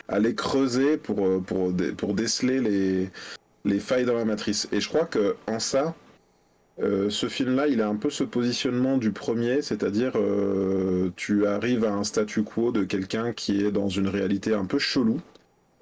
aller 0.09 0.35
creuser 0.35 0.97
pour, 0.97 1.43
pour, 1.43 1.73
pour 1.97 2.15
déceler 2.15 2.61
les, 2.61 3.11
les 3.65 3.79
failles 3.79 4.07
dans 4.07 4.15
la 4.15 4.25
matrice. 4.25 4.69
Et 4.73 4.81
je 4.81 4.89
crois 4.89 5.05
que 5.05 5.37
en 5.47 5.59
ça, 5.59 5.95
euh, 6.83 7.11
ce 7.11 7.29
film-là, 7.29 7.67
il 7.67 7.83
a 7.83 7.89
un 7.89 7.97
peu 7.97 8.11
ce 8.11 8.25
positionnement 8.25 8.97
du 8.97 9.13
premier, 9.13 9.61
c'est-à-dire 9.61 10.13
euh, 10.17 11.11
tu 11.17 11.47
arrives 11.47 11.85
à 11.85 11.93
un 11.93 12.05
statu 12.05 12.43
quo 12.43 12.73
de 12.73 12.85
quelqu'un 12.85 13.33
qui 13.33 13.65
est 13.65 13.71
dans 13.71 13.89
une 13.89 14.09
réalité 14.09 14.55
un 14.55 14.65
peu 14.65 14.79
chelou 14.79 15.21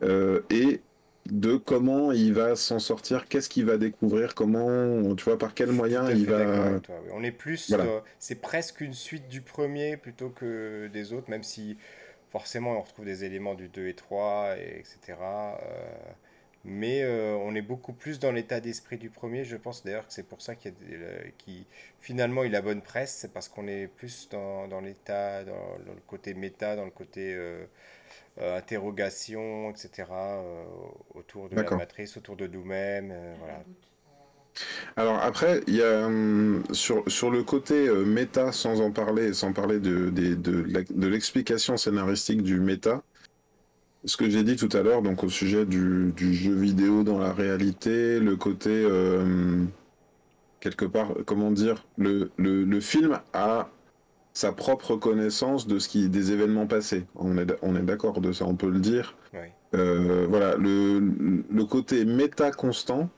euh, 0.03 0.41
et 0.51 0.81
de 1.27 1.57
comment 1.57 2.11
il 2.11 2.33
va 2.33 2.57
s'en 2.57 2.79
sortir, 2.79 3.29
qu'est-ce 3.29 3.49
qu'il 3.49 3.67
va 3.67 3.77
découvrir, 3.77 4.35
comment, 4.35 5.15
tu 5.15 5.25
vois, 5.25 5.39
par 5.39 5.55
quel 5.55 5.71
moyen 5.71 6.11
il 6.11 6.27
va. 6.27 6.81
On 7.13 7.23
est 7.23 7.33
plus, 7.33 7.75
c'est 8.19 8.41
presque 8.41 8.81
une 8.81 8.95
suite 8.95 9.29
du 9.29 9.43
premier 9.43 9.97
plutôt 9.99 10.31
que 10.31 10.89
des 10.89 11.13
autres, 11.13 11.29
même 11.31 11.43
si 11.43 11.77
forcément 12.31 12.79
on 12.79 12.81
retrouve 12.81 13.05
des 13.05 13.25
éléments 13.25 13.55
du 13.55 13.69
2 13.69 13.89
et 13.89 13.95
3, 13.95 14.57
et 14.59 14.79
etc. 14.81 15.19
Mais 16.71 17.03
euh, 17.03 17.35
on 17.41 17.55
est 17.55 17.63
beaucoup 17.63 17.95
plus 17.95 18.19
dans 18.19 18.31
l'état 18.31 18.61
d'esprit 18.61 18.99
du 18.99 19.09
premier. 19.09 19.45
Je 19.45 19.57
pense 19.57 19.85
d'ailleurs 19.85 20.07
que 20.07 20.13
c'est 20.13 20.29
pour 20.29 20.43
ça 20.43 20.55
qu'il 20.55 20.75
qui 21.39 21.65
finalement 21.99 22.45
il 22.45 22.55
a 22.55 22.61
bonne 22.61 22.83
presse. 22.83 23.17
C'est 23.21 23.33
parce 23.33 23.49
qu'on 23.49 23.67
est 23.67 23.87
plus 23.87 24.29
dans, 24.31 24.69
dans 24.69 24.81
l'état, 24.81 25.45
dans, 25.45 25.55
le 25.87 26.01
côté 26.07 26.35
méta, 26.35 26.77
dans 26.77 26.85
le 26.85 26.91
côté 26.91 27.33
euh, 27.35 27.65
euh, 28.41 28.59
interrogation, 28.59 29.71
etc. 29.71 30.09
autour 31.15 31.49
de 31.49 31.57
la 31.57 31.71
matrice, 31.71 32.19
autour 32.19 32.37
de 32.37 32.47
nous-mêmes. 32.47 33.15
voilà. 33.39 33.65
Alors 34.97 35.19
après, 35.23 35.63
il 35.69 35.77
y 35.77 35.83
a 35.83 36.05
hum, 36.05 36.65
sur, 36.73 37.03
sur 37.11 37.31
le 37.31 37.45
côté 37.45 37.89
méta, 38.05 38.53
sans 38.53 38.83
en 38.83 38.91
parler, 38.91 39.33
sans 39.33 39.55
parler 39.55 39.79
de, 39.79 40.11
de, 40.11 40.35
de, 40.35 40.85
de 40.91 41.07
l'explication 41.07 41.79
scénaristique 41.79 42.43
du 42.43 42.61
méta, 42.61 43.03
ce 44.05 44.17
que 44.17 44.29
j'ai 44.31 44.43
dit 44.45 44.57
tout 44.57 44.69
à 44.77 44.83
l'heure, 44.83 45.03
donc 45.03 45.25
au 45.25 45.29
sujet 45.29 45.65
du, 45.65 46.13
du, 46.17 46.35
jeu 46.35 46.55
vidéo 46.55 47.03
dans 47.03 47.19
la 47.19 47.33
réalité, 47.33 48.21
le 48.21 48.37
côté 48.37 48.71
euh, 48.71 49.65
quelque 50.61 50.85
part, 50.85 51.13
comment 51.27 51.51
dire, 51.51 51.85
le, 51.97 52.31
le, 52.37 52.65
le, 52.65 52.81
film 52.81 53.21
a 53.33 53.69
sa 54.33 54.53
propre 54.53 54.97
connaissance 54.97 55.67
de 55.67 55.79
ce 55.79 55.89
qui 55.89 56.09
des 56.09 56.33
événements 56.33 56.67
passés. 56.67 57.07
On 57.17 57.37
est, 57.39 57.53
on 57.63 57.75
est 57.77 57.83
d'accord 57.83 58.21
de 58.21 58.33
ça, 58.33 58.45
on 58.45 58.55
peut 58.55 58.71
le 58.71 58.81
dire. 58.81 59.17
Oui. 59.35 59.41
Euh, 59.75 60.27
voilà, 60.29 60.57
le, 60.57 61.01
le 61.51 61.65
côté 61.65 62.05
méta 62.05 62.51
constant 62.51 63.11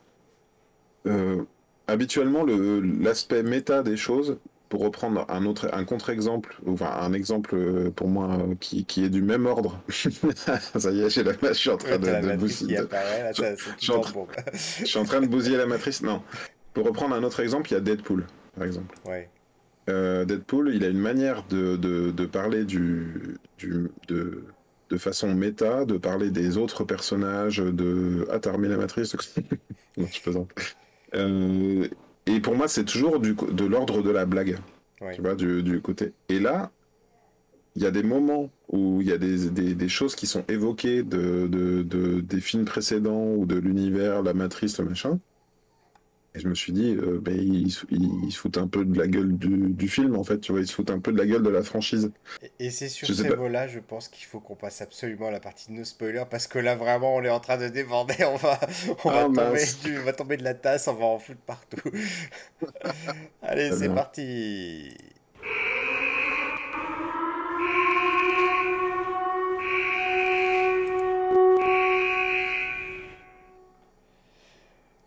euh, 1.07 1.43
habituellement, 1.87 2.45
l'aspect 2.45 3.43
méta 3.43 3.83
des 3.83 3.97
choses, 3.97 4.37
pour 4.71 4.81
reprendre 4.83 5.25
un 5.27 5.45
autre, 5.45 5.69
un 5.73 5.83
contre-exemple, 5.83 6.57
enfin 6.65 6.89
un 7.01 7.11
exemple 7.11 7.55
euh, 7.55 7.91
pour 7.91 8.07
moi 8.07 8.39
qui, 8.61 8.85
qui 8.85 9.03
est 9.03 9.09
du 9.09 9.21
même 9.21 9.45
ordre. 9.45 9.77
ça 9.89 10.91
y 10.91 11.01
est, 11.01 11.09
j'ai 11.09 11.23
la, 11.23 11.33
je 11.41 11.53
suis 11.53 11.69
en 11.69 11.75
train 11.75 11.97
de, 11.99 12.05
de 12.07 12.37
bousiller. 12.37 12.79
Je 13.41 14.85
suis 14.85 14.97
en 14.97 15.03
train 15.03 15.19
de 15.19 15.27
bousiller 15.27 15.57
la 15.57 15.65
matrice. 15.65 16.01
Non. 16.01 16.23
Pour 16.73 16.85
reprendre 16.85 17.13
un 17.13 17.23
autre 17.23 17.41
exemple, 17.41 17.69
il 17.69 17.73
y 17.73 17.77
a 17.77 17.81
Deadpool, 17.81 18.25
par 18.55 18.65
exemple. 18.65 18.95
Ouais. 19.05 19.29
Euh, 19.89 20.23
Deadpool, 20.23 20.73
il 20.73 20.85
a 20.85 20.87
une 20.87 20.99
manière 21.01 21.43
de, 21.49 21.75
de, 21.75 22.11
de 22.11 22.25
parler 22.25 22.63
du, 22.63 23.35
du 23.57 23.91
de, 24.07 24.45
de 24.89 24.97
façon 24.97 25.33
méta, 25.35 25.83
de 25.83 25.97
parler 25.97 26.31
des 26.31 26.57
autres 26.57 26.85
personnages, 26.85 27.57
de 27.57 28.25
ah 28.31 28.39
t'as 28.39 28.53
remis 28.53 28.69
la 28.69 28.77
matrice. 28.77 29.17
non, 29.97 30.07
je 30.09 30.21
plaisante. 30.21 30.49
Euh, 31.13 31.89
et 32.25 32.39
pour 32.39 32.55
moi, 32.55 32.67
c'est 32.67 32.85
toujours 32.85 33.19
du, 33.19 33.33
de 33.33 33.65
l'ordre 33.65 34.01
de 34.01 34.09
la 34.09 34.25
blague. 34.25 34.59
Ouais. 35.01 35.15
Tu 35.15 35.21
vois, 35.21 35.35
du, 35.35 35.63
du, 35.63 35.81
côté. 35.81 36.13
Et 36.29 36.39
là, 36.39 36.71
il 37.75 37.81
y 37.81 37.85
a 37.85 37.91
des 37.91 38.03
moments 38.03 38.51
où 38.69 39.01
il 39.01 39.07
y 39.07 39.11
a 39.11 39.17
des, 39.17 39.49
des, 39.49 39.73
des 39.73 39.89
choses 39.89 40.15
qui 40.15 40.27
sont 40.27 40.43
évoquées 40.47 41.03
de, 41.03 41.47
de, 41.47 41.81
de, 41.81 42.21
des 42.21 42.41
films 42.41 42.65
précédents 42.65 43.33
ou 43.33 43.45
de 43.45 43.55
l'univers, 43.55 44.21
la 44.21 44.33
matrice, 44.33 44.77
le 44.79 44.85
machin. 44.85 45.19
Et 46.33 46.39
je 46.39 46.47
me 46.47 46.55
suis 46.55 46.71
dit, 46.71 46.95
euh, 46.95 47.19
ben, 47.21 47.35
ils, 47.35 47.67
ils, 47.89 48.31
se 48.31 48.37
foutent 48.37 48.57
un 48.57 48.67
peu 48.67 48.85
de 48.85 48.97
la 48.97 49.07
gueule 49.07 49.37
du, 49.37 49.69
du, 49.69 49.89
film, 49.89 50.15
en 50.15 50.23
fait, 50.23 50.39
tu 50.39 50.53
vois, 50.53 50.61
ils 50.61 50.67
se 50.67 50.73
foutent 50.73 50.89
un 50.89 50.99
peu 50.99 51.11
de 51.11 51.17
la 51.17 51.25
gueule 51.25 51.43
de 51.43 51.49
la 51.49 51.61
franchise. 51.61 52.09
Et, 52.41 52.67
et 52.67 52.69
c'est 52.69 52.87
sur 52.87 53.05
je 53.05 53.13
ces 53.13 53.35
mots-là, 53.35 53.67
je 53.67 53.79
pense 53.79 54.07
qu'il 54.07 54.25
faut 54.25 54.39
qu'on 54.39 54.55
passe 54.55 54.81
absolument 54.81 55.27
à 55.27 55.31
la 55.31 55.41
partie 55.41 55.69
de 55.71 55.77
nos 55.77 55.83
spoilers, 55.83 56.23
parce 56.29 56.47
que 56.47 56.57
là, 56.57 56.75
vraiment, 56.75 57.15
on 57.15 57.23
est 57.23 57.29
en 57.29 57.41
train 57.41 57.57
de 57.57 57.67
déborder, 57.67 58.23
on 58.23 58.37
va, 58.37 58.59
on 59.03 59.09
ah, 59.09 59.27
va, 59.27 59.45
tomber, 59.49 59.63
du, 59.83 59.99
on 59.99 60.03
va 60.03 60.13
tomber 60.13 60.37
de 60.37 60.43
la 60.43 60.53
tasse, 60.53 60.87
on 60.87 60.93
va 60.93 61.05
en 61.05 61.19
foutre 61.19 61.41
partout. 61.41 61.91
Allez, 63.41 63.71
c'est 63.71 63.93
parti 63.93 64.95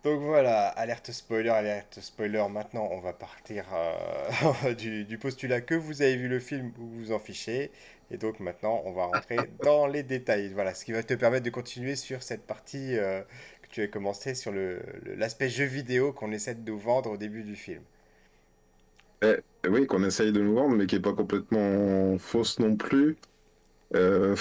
Donc 0.05 0.21
voilà, 0.21 0.67
alerte 0.67 1.11
spoiler, 1.11 1.49
alerte 1.49 1.99
spoiler. 1.99 2.45
Maintenant, 2.47 2.87
on 2.91 2.99
va 2.99 3.11
partir 3.11 3.65
euh, 3.73 4.73
du, 4.77 5.03
du, 5.03 5.17
postulat 5.17 5.61
que 5.61 5.73
vous 5.73 6.03
avez 6.03 6.15
vu 6.15 6.27
le 6.27 6.39
film 6.39 6.71
ou 6.77 6.85
vous 6.85 7.11
en 7.11 7.17
fichez. 7.17 7.71
Et 8.11 8.17
donc 8.17 8.39
maintenant, 8.39 8.83
on 8.85 8.91
va 8.91 9.05
rentrer 9.05 9.37
dans 9.63 9.87
les 9.87 10.03
détails. 10.03 10.53
Voilà, 10.53 10.75
ce 10.75 10.85
qui 10.85 10.91
va 10.91 11.01
te 11.01 11.15
permettre 11.15 11.43
de 11.43 11.49
continuer 11.49 11.95
sur 11.95 12.21
cette 12.21 12.45
partie 12.45 12.95
euh, 12.99 13.21
que 13.63 13.67
tu 13.71 13.81
as 13.81 13.87
commencé 13.87 14.35
sur 14.35 14.53
l'aspect 15.17 15.45
le, 15.45 15.51
jeu 15.51 15.65
vidéo 15.65 16.13
qu'on 16.13 16.31
essaie 16.31 16.53
de 16.53 16.69
nous 16.69 16.77
vendre 16.77 17.09
au 17.09 17.17
début 17.17 17.41
du 17.41 17.55
film. 17.55 17.81
Eh, 19.23 19.37
oui, 19.67 19.87
qu'on 19.87 20.03
essaye 20.03 20.31
de 20.31 20.39
nous 20.39 20.53
vendre, 20.53 20.75
mais 20.75 20.85
qui 20.85 20.93
n'est 20.93 21.01
pas 21.01 21.13
complètement 21.13 22.19
fausse 22.19 22.59
non 22.59 22.75
plus. 22.75 23.17
Euh, 23.95 24.35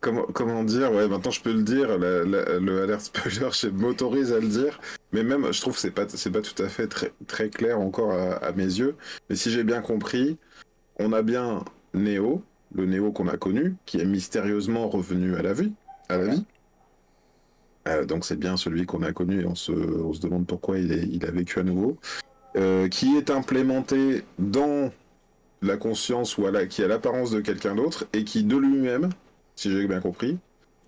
comment, 0.00 0.24
comment 0.32 0.64
dire 0.64 0.92
Ouais, 0.92 1.08
maintenant 1.08 1.30
je 1.30 1.40
peux 1.40 1.52
le 1.52 1.62
dire. 1.62 1.98
La, 1.98 2.24
la, 2.24 2.58
le 2.58 2.82
alert 2.82 3.00
spoiler, 3.00 3.48
je 3.52 3.68
m'autorise 3.68 4.32
à 4.32 4.40
le 4.40 4.48
dire. 4.48 4.80
Mais 5.12 5.22
même, 5.22 5.52
je 5.52 5.60
trouve 5.60 5.74
que 5.74 5.80
c'est 5.80 5.90
pas, 5.90 6.08
c'est 6.08 6.30
pas 6.30 6.42
tout 6.42 6.60
à 6.62 6.68
fait 6.68 6.86
très, 6.86 7.12
très 7.26 7.50
clair 7.50 7.78
encore 7.80 8.12
à, 8.12 8.34
à 8.36 8.52
mes 8.52 8.64
yeux. 8.64 8.96
Mais 9.28 9.36
si 9.36 9.50
j'ai 9.50 9.64
bien 9.64 9.80
compris, 9.80 10.38
on 10.98 11.12
a 11.12 11.22
bien 11.22 11.64
Neo, 11.94 12.42
le 12.74 12.86
Neo 12.86 13.12
qu'on 13.12 13.28
a 13.28 13.36
connu, 13.36 13.76
qui 13.86 14.00
est 14.00 14.04
mystérieusement 14.04 14.88
revenu 14.88 15.34
à 15.36 15.42
la 15.42 15.52
vie. 15.52 15.72
À 16.08 16.18
la 16.18 16.26
vie. 16.26 16.44
Euh, 17.88 18.04
donc 18.04 18.24
c'est 18.24 18.38
bien 18.38 18.56
celui 18.56 18.84
qu'on 18.86 19.02
a 19.02 19.12
connu 19.12 19.40
et 19.40 19.46
on 19.46 19.54
se, 19.54 19.72
on 19.72 20.12
se 20.12 20.20
demande 20.20 20.46
pourquoi 20.46 20.78
il, 20.78 20.92
est, 20.92 21.06
il 21.10 21.24
a 21.24 21.30
vécu 21.30 21.58
à 21.58 21.62
nouveau. 21.62 21.98
Euh, 22.56 22.88
qui 22.88 23.16
est 23.16 23.30
implémenté 23.30 24.24
dans 24.38 24.90
la 25.62 25.76
conscience 25.76 26.36
ou 26.36 26.46
à 26.46 26.50
la, 26.50 26.66
qui 26.66 26.82
a 26.82 26.88
l'apparence 26.88 27.30
de 27.30 27.40
quelqu'un 27.40 27.74
d'autre 27.74 28.06
et 28.12 28.24
qui 28.24 28.42
de 28.42 28.56
lui-même 28.56 29.10
si 29.60 29.70
j'ai 29.70 29.86
bien 29.86 30.00
compris, 30.00 30.38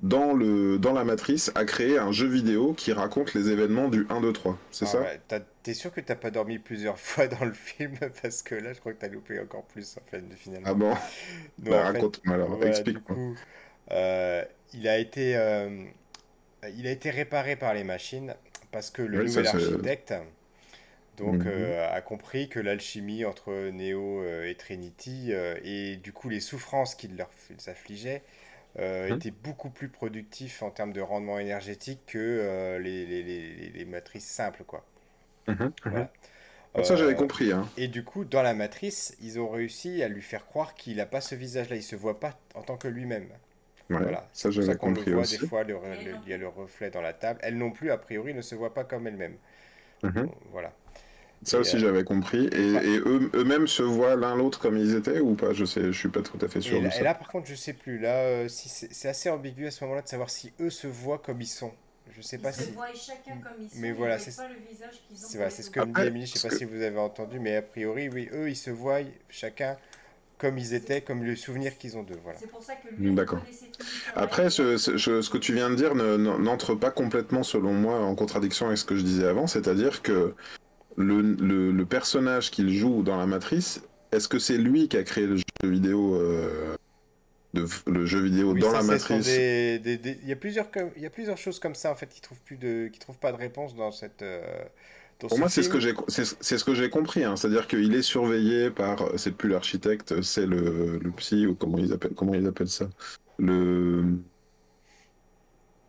dans, 0.00 0.32
le, 0.32 0.78
dans 0.78 0.94
la 0.94 1.04
matrice, 1.04 1.52
a 1.54 1.66
créé 1.66 1.98
un 1.98 2.10
jeu 2.10 2.26
vidéo 2.26 2.72
qui 2.72 2.92
raconte 2.92 3.34
les 3.34 3.50
événements 3.50 3.88
du 3.88 4.06
1, 4.08 4.22
2, 4.22 4.32
3. 4.32 4.58
C'est 4.70 4.86
ah 4.86 4.88
ça 4.88 5.00
ouais. 5.02 5.40
T'es 5.62 5.74
sûr 5.74 5.92
que 5.92 6.00
t'as 6.00 6.14
pas 6.14 6.30
dormi 6.30 6.58
plusieurs 6.58 6.98
fois 6.98 7.28
dans 7.28 7.44
le 7.44 7.52
film? 7.52 7.98
Parce 8.22 8.42
que 8.42 8.54
là, 8.54 8.72
je 8.72 8.80
crois 8.80 8.94
que 8.94 8.98
t'as 8.98 9.08
loupé 9.08 9.38
encore 9.40 9.64
plus, 9.64 9.96
en 9.98 10.10
fait, 10.10 10.24
finalement. 10.36 10.68
Ah 10.68 10.74
bon 10.74 10.94
bah, 11.58 11.82
raconte-moi 11.82 12.34
alors, 12.34 12.48
voilà, 12.48 12.70
explique-moi. 12.70 13.34
Euh, 13.90 14.42
il, 14.72 14.88
a 14.88 14.96
été, 14.96 15.36
euh, 15.36 15.84
il 16.74 16.86
a 16.86 16.90
été 16.90 17.10
réparé 17.10 17.56
par 17.56 17.74
les 17.74 17.84
machines 17.84 18.34
parce 18.70 18.90
que 18.90 19.02
le 19.02 19.18
oui, 19.18 19.26
nouvel 19.26 19.46
ça, 19.46 19.56
architecte 19.56 20.14
donc, 21.18 21.42
-hmm. 21.42 21.46
euh, 21.46 21.94
a 21.94 22.00
compris 22.00 22.48
que 22.48 22.58
l'alchimie 22.58 23.26
entre 23.26 23.68
Neo 23.68 24.24
et 24.24 24.54
Trinity 24.54 25.32
et 25.62 25.96
du 25.96 26.12
coup 26.14 26.30
les 26.30 26.40
souffrances 26.40 26.94
qu'il 26.94 27.16
leur 27.16 27.28
affligeait 27.66 28.22
euh, 28.78 29.10
mmh. 29.10 29.16
était 29.16 29.30
beaucoup 29.30 29.70
plus 29.70 29.88
productif 29.88 30.62
en 30.62 30.70
termes 30.70 30.92
de 30.92 31.00
rendement 31.00 31.38
énergétique 31.38 32.00
que 32.06 32.18
euh, 32.18 32.78
les, 32.78 33.04
les, 33.04 33.22
les, 33.22 33.68
les, 33.70 33.84
matrices 33.84 34.26
simples. 34.26 34.64
Quoi. 34.64 34.84
Mmh. 35.46 35.54
Voilà. 35.84 36.10
Mmh. 36.74 36.84
Ça, 36.84 36.96
j'avais 36.96 37.14
compris. 37.14 37.52
Hein. 37.52 37.68
Et 37.76 37.88
du 37.88 38.02
coup, 38.02 38.24
dans 38.24 38.42
la 38.42 38.54
matrice, 38.54 39.14
ils 39.20 39.38
ont 39.38 39.50
réussi 39.50 40.02
à 40.02 40.08
lui 40.08 40.22
faire 40.22 40.46
croire 40.46 40.74
qu'il 40.74 40.96
n'a 40.96 41.06
pas 41.06 41.20
ce 41.20 41.34
visage-là. 41.34 41.76
Il 41.76 41.80
ne 41.80 41.84
se 41.84 41.96
voit 41.96 42.18
pas 42.18 42.38
en 42.54 42.62
tant 42.62 42.78
que 42.78 42.88
lui-même. 42.88 43.28
Ouais, 43.90 43.98
voilà. 43.98 44.26
Ça, 44.32 44.50
j'avais 44.50 44.74
compris 44.76 45.06
le 45.06 45.12
voit, 45.12 45.22
aussi. 45.22 45.38
Des 45.38 45.46
fois, 45.46 45.64
le, 45.64 45.74
le, 45.74 46.14
il 46.24 46.30
y 46.30 46.32
a 46.32 46.38
le 46.38 46.48
reflet 46.48 46.90
dans 46.90 47.02
la 47.02 47.12
table. 47.12 47.40
Elle 47.42 47.58
non 47.58 47.72
plus, 47.72 47.90
a 47.90 47.98
priori, 47.98 48.32
ne 48.32 48.40
se 48.40 48.54
voit 48.54 48.72
pas 48.72 48.84
comme 48.84 49.06
elle-même. 49.06 49.36
Voilà. 50.50 50.72
Ça 51.44 51.58
aussi, 51.58 51.76
euh... 51.76 51.80
j'avais 51.80 52.04
compris. 52.04 52.48
Et, 52.52 52.72
ouais. 52.72 52.86
et 52.86 52.98
eux, 52.98 53.30
eux-mêmes 53.34 53.66
se 53.66 53.82
voient 53.82 54.16
l'un 54.16 54.36
l'autre 54.36 54.60
comme 54.60 54.76
ils 54.76 54.94
étaient 54.94 55.20
ou 55.20 55.34
pas? 55.34 55.52
Je 55.52 55.64
sais, 55.64 55.84
je 55.86 55.98
suis 55.98 56.08
pas 56.08 56.22
tout 56.22 56.38
à 56.40 56.48
fait 56.48 56.60
sûr 56.60 56.76
et 56.76 56.80
de 56.80 56.84
là, 56.84 56.90
ça. 56.90 57.00
Et 57.00 57.04
là, 57.04 57.14
par 57.14 57.28
contre, 57.28 57.48
je 57.48 57.54
sais 57.54 57.72
plus. 57.72 57.98
Là, 57.98 58.14
euh, 58.16 58.48
si 58.48 58.68
c'est 58.68 59.08
assez 59.08 59.28
ambigu 59.28 59.66
à 59.66 59.70
ce 59.70 59.82
moment-là 59.84 60.02
de 60.02 60.08
savoir 60.08 60.30
si 60.30 60.52
eux 60.60 60.70
se 60.70 60.86
voient 60.86 61.18
comme 61.18 61.40
ils 61.40 61.46
sont. 61.46 61.72
Je 62.14 62.20
sais 62.20 62.36
ils 62.36 62.42
pas 62.42 62.52
se 62.52 62.62
si. 62.64 62.72
voient 62.72 62.86
chacun 62.94 63.38
comme 63.42 63.60
ils 63.60 63.70
sont. 63.70 63.76
Mais 63.78 63.92
voilà, 63.92 64.18
c'est 64.18 64.36
pas 64.36 64.48
le 64.48 64.54
visage 64.70 65.02
qu'ils 65.08 65.16
ont. 65.16 65.28
C'est 65.28 65.36
voilà, 65.38 65.50
ce 65.50 65.70
que 65.70 65.80
me 65.80 65.92
dit 65.92 66.06
Emily. 66.06 66.26
Je 66.26 66.32
sais 66.38 66.48
pas 66.48 66.52
que... 66.52 66.58
si 66.58 66.64
vous 66.64 66.82
avez 66.82 66.98
entendu, 66.98 67.40
mais 67.40 67.56
a 67.56 67.62
priori, 67.62 68.08
oui, 68.08 68.28
eux, 68.32 68.48
ils 68.48 68.56
se 68.56 68.70
voient 68.70 69.00
chacun 69.28 69.76
comme 70.38 70.58
ils 70.58 70.74
étaient, 70.74 71.00
comme 71.02 71.22
le 71.22 71.36
souvenir 71.36 71.78
qu'ils 71.78 71.96
ont 71.96 72.02
d'eux. 72.02 72.18
Voilà. 72.24 72.38
C'est 72.38 72.50
pour 72.50 72.62
ça 72.62 72.74
que 72.74 72.92
lui, 72.92 73.14
D'accord. 73.14 73.42
Après, 74.16 74.50
ce, 74.50 74.76
ce, 74.76 74.98
ce, 74.98 75.30
que 75.30 75.38
tu 75.38 75.54
viens 75.54 75.70
de 75.70 75.76
dire 75.76 75.94
n'entre 75.94 76.74
pas 76.74 76.90
complètement, 76.90 77.44
selon 77.44 77.72
moi, 77.72 78.00
en 78.00 78.16
contradiction 78.16 78.66
avec 78.66 78.78
ce 78.78 78.84
que 78.84 78.96
je 78.96 79.02
disais 79.02 79.26
avant, 79.26 79.46
c'est-à-dire 79.46 80.02
que 80.02 80.34
le, 80.96 81.20
le, 81.20 81.72
le 81.72 81.86
personnage 81.86 82.50
qu'il 82.50 82.70
joue 82.70 83.02
dans 83.02 83.16
la 83.16 83.26
matrice, 83.26 83.82
est-ce 84.12 84.28
que 84.28 84.38
c'est 84.38 84.58
lui 84.58 84.88
qui 84.88 84.96
a 84.96 85.02
créé 85.02 85.26
le 85.26 85.36
jeu 85.36 85.44
vidéo 85.64 86.14
euh, 86.16 86.76
de, 87.54 87.66
le 87.86 88.06
jeu 88.06 88.20
vidéo 88.20 88.52
oui, 88.52 88.60
dans 88.60 88.70
ça, 88.70 88.78
la 88.78 88.82
matrice 88.82 89.26
des, 89.26 89.78
des, 89.78 89.96
des, 89.98 90.18
il, 90.22 90.28
y 90.28 90.32
a 90.32 90.36
plusieurs, 90.36 90.68
il 90.96 91.02
y 91.02 91.06
a 91.06 91.10
plusieurs 91.10 91.38
choses 91.38 91.58
comme 91.58 91.74
ça 91.74 91.90
en 91.90 91.94
fait 91.94 92.08
qui 92.08 92.20
trouvent 92.20 92.40
plus 92.40 92.56
de 92.56 92.88
qui 92.88 92.98
trouvent 92.98 93.18
pas 93.18 93.32
de 93.32 93.36
réponse 93.36 93.74
dans 93.74 93.92
cette 93.92 94.22
euh, 94.22 94.42
dans 95.20 95.28
pour 95.28 95.38
moi 95.38 95.48
c'est 95.48 95.62
ce 95.62 95.68
que 95.68 95.80
j'ai 95.80 95.94
c'est 96.08 96.24
ce 96.24 96.64
que 96.64 96.74
j'ai 96.74 96.88
compris 96.88 97.24
hein. 97.24 97.36
c'est 97.36 97.48
à 97.48 97.50
dire 97.50 97.68
qu'il 97.68 97.94
est 97.94 98.02
surveillé 98.02 98.70
par 98.70 99.18
c'est 99.18 99.32
plus 99.32 99.50
l'architecte 99.50 100.22
c'est 100.22 100.46
le, 100.46 100.98
le 100.98 101.10
psy 101.12 101.46
ou 101.46 101.54
comment 101.54 101.78
ils 101.78 101.92
appellent 101.92 102.14
comment 102.14 102.34
ils 102.34 102.46
appellent 102.46 102.68
ça? 102.68 102.88
Le 103.38 104.04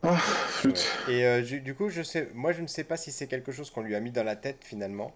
ah, 0.03 0.17
flûte. 0.17 0.91
Et 1.07 1.25
euh, 1.25 1.41
du, 1.41 1.61
du, 1.61 1.73
coup, 1.75 1.89
je 1.89 2.01
sais, 2.01 2.29
moi, 2.33 2.51
je 2.51 2.61
ne 2.61 2.67
sais 2.67 2.83
pas 2.83 2.97
si 2.97 3.11
c'est 3.11 3.27
quelque 3.27 3.51
chose 3.51 3.69
qu'on 3.69 3.81
lui 3.81 3.95
a 3.95 3.99
mis 3.99 4.11
dans 4.11 4.23
la 4.23 4.35
tête 4.35 4.57
finalement, 4.61 5.13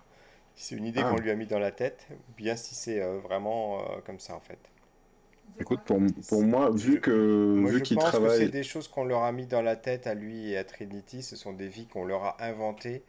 si 0.56 0.66
c'est 0.66 0.76
une 0.76 0.86
idée 0.86 1.02
ah. 1.04 1.10
qu'on 1.10 1.18
lui 1.18 1.30
a 1.30 1.36
mis 1.36 1.46
dans 1.46 1.60
la 1.60 1.72
tête, 1.72 2.08
ou 2.12 2.34
bien 2.38 2.56
si 2.56 2.74
c'est 2.74 3.02
euh, 3.02 3.20
vraiment 3.20 3.80
euh, 3.80 3.98
comme 4.06 4.20
ça 4.20 4.36
en 4.36 4.40
fait. 4.40 4.60
Écoute, 5.60 5.82
pour, 5.86 6.00
pour 6.28 6.44
moi, 6.44 6.70
vu 6.72 7.02
que 7.02 7.56
moi, 7.56 7.72
vu 7.72 7.82
qu'il 7.82 7.98
travaille, 7.98 8.30
que 8.30 8.46
c'est 8.46 8.52
des 8.52 8.64
choses 8.64 8.88
qu'on 8.88 9.06
leur 9.06 9.24
a 9.24 9.32
mis 9.32 9.46
dans 9.46 9.62
la 9.62 9.76
tête 9.76 10.08
à 10.08 10.14
lui 10.14 10.52
et 10.52 10.58
à 10.58 10.64
Trinity, 10.64 11.24
ce 11.24 11.36
sont 11.36 11.54
des 11.54 11.68
vies 11.68 11.88
qu'on 11.88 12.06
leur 12.06 12.24
a 12.24 12.44
inventées. 12.44 13.04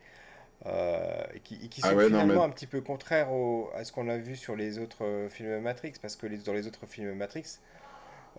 Euh, 0.67 1.23
et 1.35 1.41
qui, 1.41 1.55
et 1.65 1.69
qui 1.69 1.81
sont 1.81 1.89
ah 1.93 1.95
ouais, 1.95 2.07
finalement 2.07 2.35
non, 2.35 2.41
mais... 2.41 2.47
un 2.47 2.51
petit 2.51 2.67
peu 2.67 2.81
contraires 2.81 3.31
au, 3.31 3.71
à 3.77 3.85
ce 3.85 3.93
qu'on 3.93 4.09
a 4.09 4.17
vu 4.17 4.35
sur 4.35 4.57
les 4.57 4.81
autres 4.81 5.29
films 5.31 5.61
Matrix, 5.61 5.93
parce 6.03 6.17
que 6.17 6.27
les, 6.27 6.39
dans 6.39 6.53
les 6.53 6.67
autres 6.67 6.87
films 6.87 7.15
Matrix, 7.15 7.59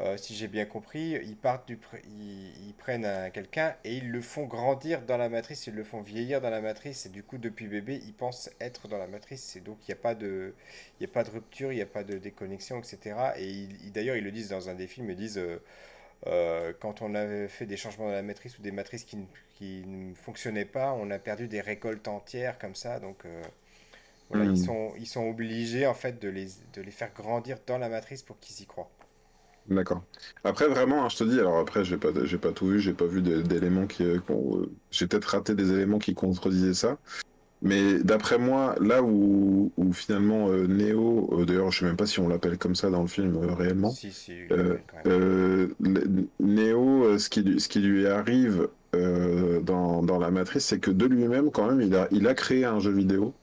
euh, 0.02 0.18
si 0.18 0.36
j'ai 0.36 0.48
bien 0.48 0.66
compris, 0.66 1.12
ils 1.24 1.36
partent 1.36 1.68
du, 1.68 1.76
pr- 1.78 2.02
ils, 2.06 2.68
ils 2.70 2.74
prennent 2.74 3.06
un- 3.06 3.30
quelqu'un 3.32 3.76
et 3.84 3.98
ils 3.98 4.10
le 4.12 4.22
font 4.22 4.46
grandir 4.46 5.02
dans 5.04 5.18
la 5.18 5.30
matrice, 5.30 5.68
ils 5.68 5.76
le 5.76 5.84
font 5.84 6.02
vieillir 6.02 6.42
dans 6.42 6.50
la 6.50 6.62
matrice 6.62 7.06
et 7.06 7.10
du 7.10 7.24
coup 7.24 7.38
depuis 7.38 7.68
bébé 7.68 8.02
ils 8.06 8.14
pensent 8.14 8.50
être 8.62 8.88
dans 8.88 8.98
la 8.98 9.08
matrice 9.08 9.56
et 9.58 9.62
donc 9.62 9.78
il 9.88 9.92
n'y 9.92 10.00
a 10.00 10.02
pas 10.02 10.16
de, 10.16 10.54
il 11.00 11.04
y 11.04 11.10
a 11.10 11.14
pas 11.14 11.24
de 11.24 11.32
rupture, 11.32 11.72
il 11.74 11.76
n'y 11.76 11.82
a 11.82 11.86
pas 11.86 12.04
de 12.06 12.18
déconnexion, 12.18 12.80
etc. 12.80 13.38
Et 13.40 13.68
d'ailleurs 13.94 14.16
ils 14.16 14.24
le 14.24 14.32
disent 14.32 14.50
dans 14.50 14.70
un 14.70 14.76
des 14.76 14.88
films, 14.88 15.10
ils 15.10 15.16
disent 15.18 15.38
euh, 15.38 15.62
euh, 16.28 16.74
quand 16.80 17.02
on 17.02 17.16
avait 17.16 17.48
fait 17.50 17.66
des 17.68 17.78
changements 17.78 18.08
dans 18.08 18.14
la 18.14 18.24
matrice 18.24 18.60
ou 18.60 18.62
des 18.64 18.72
matrices 18.72 19.06
qui, 19.06 19.18
ne- 19.18 19.26
qui 19.56 19.84
ne 19.88 20.14
fonctionnaient 20.16 20.66
pas, 20.66 20.94
on 20.94 21.12
a 21.12 21.20
perdu 21.20 21.48
des 21.50 21.62
récoltes 21.62 22.08
entières 22.10 22.60
comme 22.60 22.76
ça, 22.76 23.00
donc 23.00 23.26
ils 24.34 24.58
Hmm, 24.58 24.58
sont, 24.58 24.94
ils 24.98 25.06
sont 25.08 25.28
obligés 25.28 25.86
en 25.86 25.94
fait 25.94 26.20
de 26.20 26.30
les, 26.30 26.48
de 26.74 26.82
les 26.82 26.90
faire 26.92 27.14
grandir 27.14 27.58
dans 27.68 27.78
la 27.78 27.90
matrice 27.90 28.24
pour 28.24 28.40
qu'ils 28.40 28.62
y 28.62 28.66
croient. 28.66 28.90
D'accord. 29.70 30.04
Après, 30.44 30.68
vraiment, 30.68 31.06
hein, 31.06 31.10
je 31.10 31.18
te 31.18 31.24
dis, 31.24 31.40
alors 31.40 31.60
après, 31.60 31.86
j'ai 31.86 31.98
pas, 31.98 32.10
j'ai 32.24 32.38
pas 32.40 32.52
tout 32.52 32.68
vu, 32.68 32.80
j'ai 32.80 32.94
pas 32.94 33.06
vu 33.06 33.22
d'éléments 33.22 33.86
qui, 33.86 34.04
euh, 34.04 34.20
euh, 34.32 34.66
j'ai 34.90 35.08
peut-être 35.08 35.26
raté 35.26 35.54
des 35.54 35.72
éléments 35.72 36.00
qui 36.00 36.16
contredisaient 36.16 36.74
ça. 36.74 36.98
Mais 37.62 38.00
d'après 38.04 38.40
moi, 38.40 38.76
là 38.82 39.04
où, 39.04 39.72
où 39.78 39.94
finalement 39.94 40.50
euh, 40.50 40.66
Neo, 40.66 41.30
euh, 41.34 41.46
d'ailleurs, 41.46 41.72
je 41.72 41.80
sais 41.80 41.86
même 41.86 41.98
pas 41.98 42.08
si 42.08 42.20
on 42.20 42.28
l'appelle 42.28 42.58
comme 42.58 42.74
ça 42.76 42.90
dans 42.90 43.02
le 43.02 43.08
film 43.08 43.36
euh, 43.36 43.54
réellement, 43.54 43.92
Si, 43.92 44.12
si, 44.12 44.32
Neo, 46.40 47.18
ce 47.18 47.30
qui, 47.30 47.44
lui- 47.44 47.60
ce 47.60 47.70
qui 47.70 47.80
lui 47.80 48.08
arrive 48.08 48.70
dans, 48.94 50.02
dans 50.02 50.18
la 50.18 50.32
Matrice, 50.32 50.66
c'est 50.66 50.80
que 50.80 50.90
de 50.90 51.06
lui-même, 51.06 51.52
quand 51.52 51.68
même, 51.68 51.82
il 51.82 51.96
a, 51.96 52.08
il 52.12 52.28
a 52.28 52.34
créé 52.34 52.66
un 52.66 52.80
jeu 52.80 52.92
vidéo. 52.92 53.34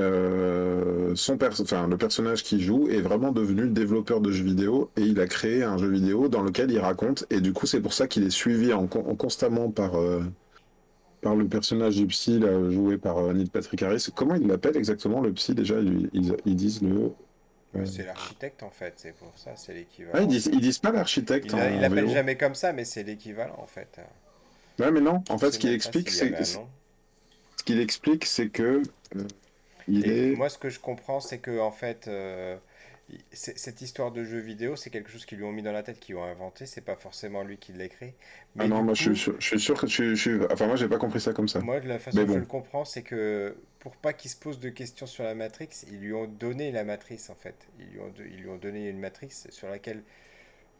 Euh, 0.00 1.14
son 1.14 1.36
perso- 1.38 1.62
enfin, 1.62 1.86
le 1.86 1.96
personnage 1.96 2.42
qui 2.42 2.60
joue 2.60 2.88
est 2.88 3.00
vraiment 3.00 3.30
devenu 3.30 3.68
développeur 3.68 4.20
de 4.20 4.32
jeux 4.32 4.44
vidéo 4.44 4.90
et 4.96 5.02
il 5.02 5.20
a 5.20 5.26
créé 5.26 5.62
un 5.62 5.78
jeu 5.78 5.88
vidéo 5.88 6.28
dans 6.28 6.42
lequel 6.42 6.70
il 6.72 6.80
raconte. 6.80 7.26
Et 7.30 7.40
du 7.40 7.52
coup, 7.52 7.66
c'est 7.66 7.80
pour 7.80 7.92
ça 7.92 8.08
qu'il 8.08 8.24
est 8.24 8.30
suivi 8.30 8.72
en, 8.72 8.86
con- 8.88 9.04
en 9.08 9.14
constamment 9.14 9.70
par, 9.70 9.94
euh, 9.96 10.24
par 11.20 11.36
le 11.36 11.46
personnage 11.46 11.96
du 11.96 12.06
psy 12.06 12.38
là, 12.40 12.70
joué 12.70 12.98
par 12.98 13.18
euh, 13.18 13.32
Neil 13.32 13.48
Patrick 13.50 13.82
Harris. 13.82 14.08
Comment 14.14 14.34
il 14.34 14.46
l'appelle 14.48 14.76
exactement 14.76 15.20
le 15.20 15.32
psy 15.32 15.54
déjà? 15.54 15.78
Ils, 15.80 16.10
ils, 16.12 16.36
ils 16.44 16.56
disent 16.56 16.82
le. 16.82 17.12
C'est 17.86 18.06
l'architecte 18.06 18.62
en 18.62 18.70
fait, 18.70 18.94
c'est 18.96 19.14
pour 19.16 19.32
ça, 19.36 19.50
c'est 19.56 19.72
Ah, 19.72 19.74
ils 19.74 19.78
l'équivalent. 19.80 20.26
disent, 20.26 20.48
ils 20.52 20.60
disent 20.60 20.78
pas 20.78 20.92
l'architecte 20.92 21.52
Il 21.52 21.80
l'appelle 21.80 22.08
jamais 22.08 22.36
comme 22.36 22.54
ça, 22.54 22.72
mais 22.72 22.84
c'est 22.84 23.02
l'équivalent 23.02 23.56
en 23.58 23.66
fait. 23.66 23.98
Ouais, 24.78 24.92
mais 24.92 25.00
non. 25.00 25.24
En 25.28 25.38
fait, 25.38 25.50
ce 25.52 25.58
qu'il 25.58 25.70
explique, 25.70 26.10
c'est 26.10 26.32
ce 26.44 26.58
qu'il 27.64 27.80
explique, 27.80 28.26
c'est 28.26 28.48
que 28.48 28.82
euh, 29.16 29.22
Et 29.88 30.34
moi, 30.36 30.48
ce 30.48 30.58
que 30.58 30.70
je 30.70 30.80
comprends, 30.80 31.20
c'est 31.20 31.38
que 31.38 31.60
en 31.60 31.70
fait, 31.70 32.08
euh, 32.08 32.56
cette 33.32 33.82
histoire 33.82 34.12
de 34.12 34.24
jeu 34.24 34.38
vidéo, 34.38 34.76
c'est 34.76 34.90
quelque 34.90 35.10
chose 35.10 35.26
qu'ils 35.26 35.38
lui 35.38 35.44
ont 35.44 35.52
mis 35.52 35.62
dans 35.62 35.72
la 35.72 35.82
tête, 35.82 36.00
qu'ils 36.00 36.16
ont 36.16 36.24
inventé. 36.24 36.66
C'est 36.66 36.80
pas 36.80 36.96
forcément 36.96 37.42
lui 37.42 37.58
qui 37.58 37.72
l'a 37.72 37.88
créé. 37.88 38.14
Ah 38.58 38.66
non, 38.66 38.82
moi 38.82 38.94
je 38.94 39.02
suis 39.02 39.16
sûr, 39.16 39.34
je 39.38 39.46
suis 39.46 39.60
sûr 39.60 39.78
que 39.78 39.86
je, 39.86 40.14
suis. 40.14 40.38
Enfin, 40.50 40.66
moi 40.66 40.76
j'ai 40.76 40.88
pas 40.88 40.98
compris 40.98 41.20
ça 41.20 41.32
comme 41.32 41.48
ça. 41.48 41.60
moi, 41.60 41.80
de 41.80 41.88
la 41.88 41.98
façon 41.98 42.24
dont 42.24 42.32
je 42.32 42.38
le 42.38 42.46
comprends, 42.46 42.84
c'est 42.84 43.02
que 43.02 43.56
pour 43.78 43.96
pas 43.96 44.12
qu'il 44.12 44.30
se 44.30 44.36
pose 44.36 44.58
de 44.60 44.70
questions 44.70 45.06
sur 45.06 45.24
la 45.24 45.34
Matrix, 45.34 45.68
ils 45.90 45.98
lui 45.98 46.12
ont 46.14 46.26
donné 46.26 46.72
la 46.72 46.84
matrice 46.84 47.28
en 47.30 47.34
fait. 47.34 47.68
Ils 47.78 47.86
lui 47.86 48.00
ont, 48.00 48.12
ils 48.18 48.40
lui 48.40 48.48
ont 48.48 48.56
donné 48.56 48.88
une 48.88 48.98
matrice 48.98 49.46
sur 49.50 49.68
laquelle 49.68 50.02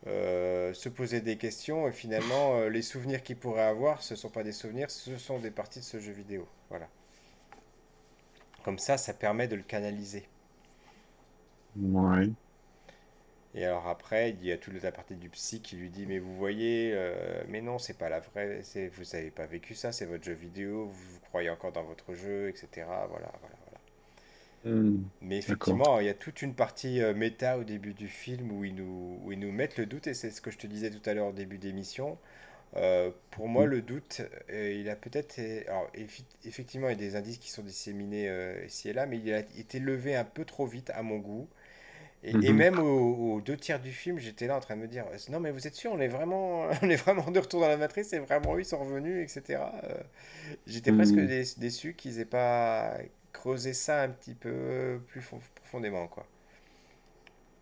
euh, 0.06 0.74
se 0.74 0.90
poser 0.90 1.22
des 1.22 1.36
questions 1.36 1.88
et 1.88 1.92
finalement, 1.92 2.58
euh, 2.58 2.68
les 2.68 2.82
souvenirs 2.82 3.22
qu'il 3.22 3.36
pourrait 3.36 3.62
avoir, 3.62 4.02
ce 4.02 4.16
sont 4.16 4.28
pas 4.28 4.42
des 4.42 4.52
souvenirs, 4.52 4.90
ce 4.90 5.16
sont 5.16 5.38
des 5.38 5.50
parties 5.50 5.78
de 5.78 5.84
ce 5.84 5.98
jeu 5.98 6.12
vidéo. 6.12 6.46
Voilà. 6.68 6.88
Comme 8.64 8.80
ça, 8.80 8.98
ça 8.98 9.14
permet 9.14 9.46
de 9.46 9.54
le 9.54 9.62
canaliser. 9.62 10.26
Ouais. 11.76 12.34
Et 13.54 13.64
alors 13.64 13.86
après, 13.88 14.30
il 14.30 14.44
y 14.44 14.52
a 14.52 14.58
toute 14.58 14.82
la 14.82 14.92
partie 14.92 15.14
du 15.16 15.28
psy 15.30 15.60
qui 15.62 15.76
lui 15.76 15.88
dit, 15.90 16.06
mais 16.06 16.18
vous 16.18 16.34
voyez, 16.34 16.90
euh, 16.94 17.42
mais 17.48 17.60
non, 17.62 17.78
c'est 17.78 17.96
pas 17.96 18.08
la 18.08 18.20
vraie, 18.20 18.60
c'est, 18.64 18.88
vous 18.88 19.14
avez 19.14 19.30
pas 19.30 19.46
vécu 19.46 19.74
ça, 19.74 19.92
c'est 19.92 20.06
votre 20.06 20.24
jeu 20.24 20.32
vidéo, 20.34 20.86
vous, 20.86 20.92
vous 21.14 21.20
croyez 21.20 21.50
encore 21.50 21.72
dans 21.72 21.84
votre 21.84 22.14
jeu, 22.14 22.48
etc. 22.48 23.06
Voilà, 23.08 23.30
voilà, 23.40 23.56
voilà. 23.64 23.80
Hmm, 24.64 25.04
Mais 25.22 25.38
effectivement, 25.38 26.00
il 26.00 26.06
y 26.06 26.10
a 26.10 26.14
toute 26.14 26.42
une 26.42 26.54
partie 26.54 27.00
euh, 27.02 27.14
méta 27.14 27.58
au 27.58 27.64
début 27.64 27.94
du 27.94 28.08
film 28.08 28.52
où 28.52 28.64
ils 28.64 28.74
nous, 28.74 29.20
où 29.24 29.32
ils 29.32 29.38
nous 29.38 29.52
mettent 29.52 29.78
le 29.78 29.86
doute, 29.86 30.06
et 30.06 30.14
c'est 30.14 30.30
ce 30.30 30.40
que 30.40 30.50
je 30.50 30.58
te 30.58 30.66
disais 30.66 30.90
tout 30.90 31.08
à 31.08 31.14
l'heure 31.14 31.28
au 31.28 31.32
début 31.32 31.58
d'émission. 31.58 32.18
Euh, 32.76 33.10
pour 33.30 33.48
moi, 33.48 33.66
Hmm. 33.66 33.68
le 33.68 33.82
doute, 33.82 34.22
euh, 34.50 34.72
il 34.72 34.88
a 34.90 34.96
peut-être... 34.96 35.38
Alors, 35.68 35.88
effectivement, 36.44 36.88
il 36.88 36.92
y 36.92 36.94
a 36.94 36.96
des 36.98 37.16
indices 37.16 37.38
qui 37.38 37.50
sont 37.50 37.62
disséminés 37.62 38.28
euh, 38.28 38.64
ici 38.66 38.88
et 38.88 38.92
là, 38.92 39.06
mais 39.06 39.18
il 39.18 39.32
a 39.32 39.40
été 39.40 39.78
levé 39.80 40.16
un 40.16 40.24
peu 40.24 40.44
trop 40.44 40.66
vite 40.66 40.90
à 40.90 41.02
mon 41.02 41.18
goût. 41.18 41.48
Et, 42.24 42.48
et 42.48 42.52
Mhm. 42.52 42.54
même 42.54 42.78
aux, 42.80 43.34
aux 43.36 43.40
deux 43.40 43.56
tiers 43.56 43.80
du 43.80 43.92
film, 43.92 44.18
j'étais 44.18 44.46
là 44.48 44.56
en 44.56 44.60
train 44.60 44.76
de 44.76 44.80
me 44.82 44.88
dire, 44.88 45.06
non 45.30 45.40
mais 45.40 45.50
vous 45.52 45.66
êtes 45.66 45.74
sûr, 45.74 45.92
on 45.92 46.00
est 46.00 46.08
vraiment, 46.08 46.62
on 46.82 46.90
est 46.90 46.96
vraiment 46.96 47.30
de 47.30 47.38
retour 47.40 47.60
dans 47.60 47.68
la 47.68 47.76
matrice, 47.76 48.08
c'est 48.08 48.18
vraiment 48.20 48.56
eux, 48.56 48.60
ils 48.60 48.64
sont 48.66 48.78
revenus, 48.80 49.24
etc. 49.30 49.72
Euh, 49.84 50.02
j'étais 50.66 50.92
presque 50.92 51.16
Hmm. 51.16 51.26
dé- 51.26 51.44
déçu 51.58 51.94
qu'ils 51.94 52.20
aient 52.20 52.24
pas 52.26 52.98
creusé 53.32 53.74
ça 53.74 54.02
un 54.02 54.10
petit 54.10 54.34
peu 54.34 55.00
plus 55.08 55.22
fon- 55.22 55.40
profondément, 55.56 56.08
quoi. 56.08 56.26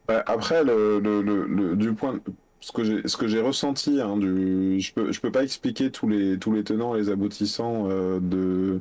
Bah, 0.09 0.23
après, 0.27 0.65
le, 0.65 0.99
le, 1.01 1.23
le, 1.23 1.47
le- 1.47 1.77
du 1.77 1.95
point, 1.95 2.21
ce 2.63 2.73
que 3.17 3.29
j'ai, 3.29 3.41
ressenti, 3.41 4.01
hein, 4.01 4.17
du, 4.17 4.81
je 4.81 4.93
peux, 4.95 5.13
je 5.13 5.21
peux 5.21 5.33
pas 5.33 5.43
expliquer 5.43 5.91
tous 5.91 6.09
les, 6.09 6.39
tous 6.39 6.53
les 6.53 6.63
tenants 6.63 6.95
et 6.95 6.99
les 6.99 7.11
aboutissants 7.11 7.89
euh, 7.91 8.21
de, 8.21 8.81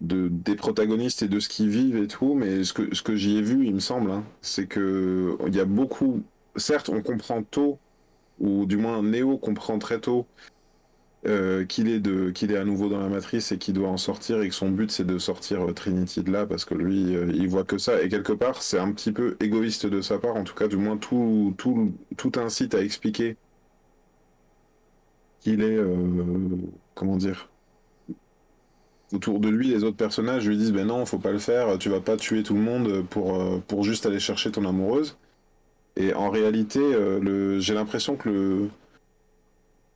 de, 0.00 0.28
des 0.28 0.54
protagonistes 0.54 1.22
et 1.22 1.28
de 1.28 1.40
ce 1.40 1.48
qu'ils 1.48 1.68
vivent 1.70 1.96
et 1.96 2.06
tout, 2.06 2.34
mais 2.34 2.62
ce 2.64 2.72
que, 2.72 2.94
ce 2.94 3.02
que 3.02 3.16
j'y 3.16 3.36
ai 3.36 3.42
vu, 3.42 3.66
il 3.66 3.74
me 3.74 3.80
semble, 3.80 4.12
hein, 4.12 4.24
c'est 4.42 4.66
que 4.66 5.36
il 5.48 5.54
y 5.56 5.60
a 5.60 5.64
beaucoup, 5.64 6.22
certes, 6.56 6.88
on 6.88 7.02
comprend 7.02 7.42
tôt, 7.42 7.78
ou 8.38 8.64
du 8.64 8.76
moins 8.76 9.02
Neo 9.02 9.36
comprend 9.36 9.78
très 9.78 10.00
tôt 10.00 10.26
euh, 11.26 11.66
qu'il 11.66 11.88
est 11.88 12.06
est 12.06 12.56
à 12.56 12.64
nouveau 12.64 12.88
dans 12.88 12.98
la 12.98 13.08
matrice 13.08 13.52
et 13.52 13.58
qu'il 13.58 13.74
doit 13.74 13.90
en 13.90 13.98
sortir 13.98 14.40
et 14.40 14.48
que 14.48 14.54
son 14.54 14.70
but 14.70 14.90
c'est 14.90 15.04
de 15.04 15.18
sortir 15.18 15.68
euh, 15.68 15.72
Trinity 15.74 16.22
de 16.22 16.32
là 16.32 16.46
parce 16.46 16.64
que 16.64 16.74
lui 16.74 17.14
euh, 17.14 17.30
il 17.34 17.46
voit 17.46 17.64
que 17.64 17.76
ça. 17.76 18.02
Et 18.02 18.08
quelque 18.08 18.32
part 18.32 18.62
c'est 18.62 18.78
un 18.78 18.90
petit 18.92 19.12
peu 19.12 19.36
égoïste 19.40 19.84
de 19.84 20.00
sa 20.00 20.18
part 20.18 20.36
en 20.36 20.44
tout 20.44 20.54
cas 20.54 20.66
du 20.66 20.76
moins 20.78 20.96
tout, 20.96 21.54
tout, 21.58 21.92
tout 22.16 22.32
incite 22.36 22.74
à 22.74 22.82
expliquer 22.82 23.36
qu'il 25.40 25.62
est 25.62 25.78
comment 26.94 27.16
dire 27.16 27.50
autour 29.12 29.40
de 29.40 29.48
lui 29.48 29.68
les 29.68 29.84
autres 29.84 29.96
personnages 29.96 30.46
lui 30.48 30.56
disent 30.56 30.72
ben 30.72 30.86
non 30.86 31.04
faut 31.06 31.18
pas 31.18 31.32
le 31.32 31.38
faire 31.38 31.78
tu 31.78 31.88
vas 31.90 32.00
pas 32.00 32.16
tuer 32.16 32.42
tout 32.42 32.54
le 32.54 32.60
monde 32.60 33.04
pour, 33.10 33.62
pour 33.64 33.84
juste 33.84 34.06
aller 34.06 34.20
chercher 34.20 34.50
ton 34.52 34.64
amoureuse. 34.66 35.18
Et 35.96 36.14
en 36.14 36.30
réalité 36.30 36.80
j'ai 37.58 37.74
l'impression 37.74 38.16
que 38.16 38.28
le 38.30 38.70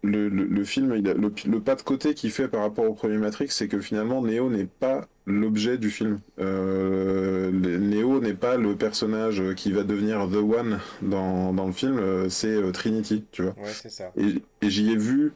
le, 0.04 0.28
le, 0.28 0.44
le 0.44 0.64
film, 0.64 0.94
il 0.96 1.08
a- 1.08 1.14
le, 1.14 1.32
le 1.46 1.60
pas 1.60 1.74
de 1.76 1.82
côté 1.82 2.14
qu'il 2.14 2.30
fait 2.30 2.48
par 2.48 2.60
rapport 2.62 2.84
au 2.84 2.94
premier 2.94 3.18
Matrix, 3.18 3.48
c'est 3.50 3.68
que 3.68 3.80
finalement 3.80 4.22
Neo 4.22 4.50
n'est 4.50 4.66
pas 4.66 5.08
l'objet 5.26 5.78
du 5.78 5.90
film. 5.90 6.20
Euh, 6.40 7.50
Neo 7.52 8.20
n'est 8.20 8.34
pas 8.34 8.56
le 8.56 8.76
personnage 8.76 9.42
qui 9.56 9.72
va 9.72 9.84
devenir 9.84 10.28
The 10.30 10.36
One 10.36 10.80
dans, 11.02 11.52
dans 11.52 11.66
le 11.66 11.72
film, 11.72 11.98
euh, 11.98 12.28
c'est 12.28 12.54
euh, 12.54 12.72
Trinity, 12.72 13.24
tu 13.32 13.42
vois. 13.42 13.54
Ouais, 13.58 13.72
c'est 13.72 13.90
ça. 13.90 14.12
Et, 14.16 14.42
et 14.62 14.70
j'y 14.70 14.90
ai 14.92 14.96
vu, 14.96 15.32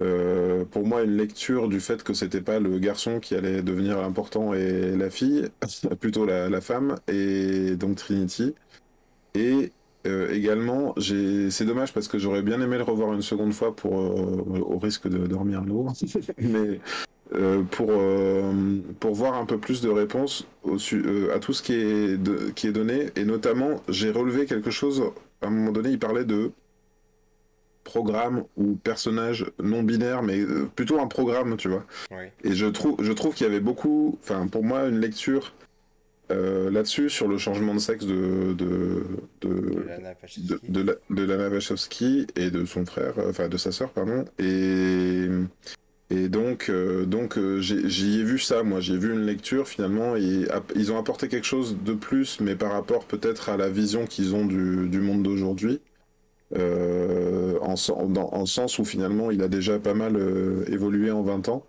euh, 0.00 0.64
pour 0.64 0.86
moi, 0.86 1.02
une 1.02 1.16
lecture 1.16 1.68
du 1.68 1.80
fait 1.80 2.02
que 2.02 2.14
c'était 2.14 2.40
pas 2.40 2.60
le 2.60 2.78
garçon 2.78 3.20
qui 3.20 3.34
allait 3.34 3.62
devenir 3.62 4.00
l'important 4.00 4.54
et 4.54 4.96
la 4.96 5.10
fille, 5.10 5.48
plutôt 6.00 6.26
la, 6.26 6.48
la 6.48 6.60
femme, 6.60 6.96
et 7.08 7.76
donc 7.76 7.96
Trinity. 7.96 8.54
Et 9.34 9.72
euh, 10.06 10.32
également, 10.32 10.94
j'ai... 10.96 11.50
c'est 11.50 11.64
dommage 11.64 11.92
parce 11.92 12.08
que 12.08 12.18
j'aurais 12.18 12.42
bien 12.42 12.60
aimé 12.60 12.76
le 12.76 12.82
revoir 12.82 13.12
une 13.12 13.22
seconde 13.22 13.52
fois 13.52 13.74
pour, 13.74 14.00
euh, 14.00 14.60
au 14.60 14.78
risque 14.78 15.08
de 15.08 15.26
dormir 15.26 15.62
l'eau, 15.64 15.86
mais 16.38 16.80
euh, 17.34 17.62
pour, 17.70 17.88
euh, 17.90 18.52
pour 19.00 19.14
voir 19.14 19.34
un 19.34 19.46
peu 19.46 19.58
plus 19.58 19.80
de 19.80 19.88
réponses 19.88 20.46
au 20.64 20.76
su- 20.78 21.02
euh, 21.06 21.34
à 21.34 21.38
tout 21.38 21.52
ce 21.52 21.62
qui 21.62 21.74
est, 21.74 22.16
de- 22.16 22.50
qui 22.54 22.66
est 22.66 22.72
donné. 22.72 23.06
Et 23.16 23.24
notamment, 23.24 23.80
j'ai 23.88 24.10
relevé 24.10 24.44
quelque 24.46 24.70
chose, 24.70 25.02
à 25.40 25.46
un 25.46 25.50
moment 25.50 25.72
donné, 25.72 25.90
il 25.90 25.98
parlait 25.98 26.24
de 26.24 26.50
programme 27.84 28.44
ou 28.56 28.74
personnage 28.76 29.46
non 29.62 29.82
binaire, 29.82 30.22
mais 30.22 30.38
euh, 30.40 30.68
plutôt 30.74 31.00
un 31.00 31.06
programme, 31.08 31.56
tu 31.56 31.68
vois. 31.68 31.84
Oui. 32.12 32.24
Et 32.44 32.52
je 32.54 32.66
trouve, 32.66 32.96
je 33.02 33.12
trouve 33.12 33.34
qu'il 33.34 33.46
y 33.46 33.50
avait 33.50 33.60
beaucoup, 33.60 34.18
enfin 34.22 34.46
pour 34.46 34.62
moi, 34.62 34.86
une 34.86 35.00
lecture 35.00 35.52
euh, 36.30 36.70
là-dessus 36.70 37.10
sur 37.10 37.28
le 37.28 37.36
changement 37.36 37.74
de 37.74 37.80
sexe 37.80 38.06
de, 38.06 38.52
de, 38.54 39.04
De 39.40 39.48
de, 39.48 39.84
Lana 39.86 40.14
de, 40.14 40.16
Wachowski. 40.22 40.68
de, 40.68 40.80
la- 40.82 40.94
de 41.10 41.22
Lana 41.24 41.48
Wachowski 41.48 42.26
et 42.36 42.50
de 42.50 42.64
son 42.64 42.86
frère, 42.86 43.14
euh, 43.18 43.30
enfin 43.30 43.48
de 43.48 43.56
sa 43.56 43.72
sœur, 43.72 43.90
pardon. 43.90 44.24
Et, 44.38 45.26
et 46.10 46.28
donc, 46.28 46.68
euh, 46.70 47.04
donc 47.06 47.36
euh, 47.38 47.60
j'y 47.60 48.20
ai 48.20 48.22
vu 48.24 48.38
ça, 48.38 48.62
moi, 48.62 48.80
j'ai 48.80 48.96
vu 48.96 49.12
une 49.12 49.26
lecture 49.26 49.66
finalement, 49.68 50.16
et 50.16 50.46
ils 50.76 50.92
ont 50.92 50.98
apporté 50.98 51.28
quelque 51.28 51.46
chose 51.46 51.76
de 51.84 51.92
plus, 51.92 52.40
mais 52.40 52.54
par 52.54 52.72
rapport 52.72 53.04
peut-être 53.06 53.48
à 53.48 53.56
la 53.56 53.68
vision 53.68 54.06
qu'ils 54.06 54.34
ont 54.34 54.46
du, 54.46 54.88
du 54.88 55.00
monde 55.00 55.22
d'aujourd'hui. 55.22 55.80
Euh, 56.54 57.58
en, 57.62 57.74
dans- 58.08 58.28
en 58.34 58.44
sens 58.44 58.78
où 58.78 58.84
finalement 58.84 59.30
il 59.30 59.42
a 59.42 59.48
déjà 59.48 59.78
pas 59.78 59.94
mal 59.94 60.18
évolué 60.68 61.10
en 61.10 61.22
20 61.22 61.48
ans. 61.48 61.64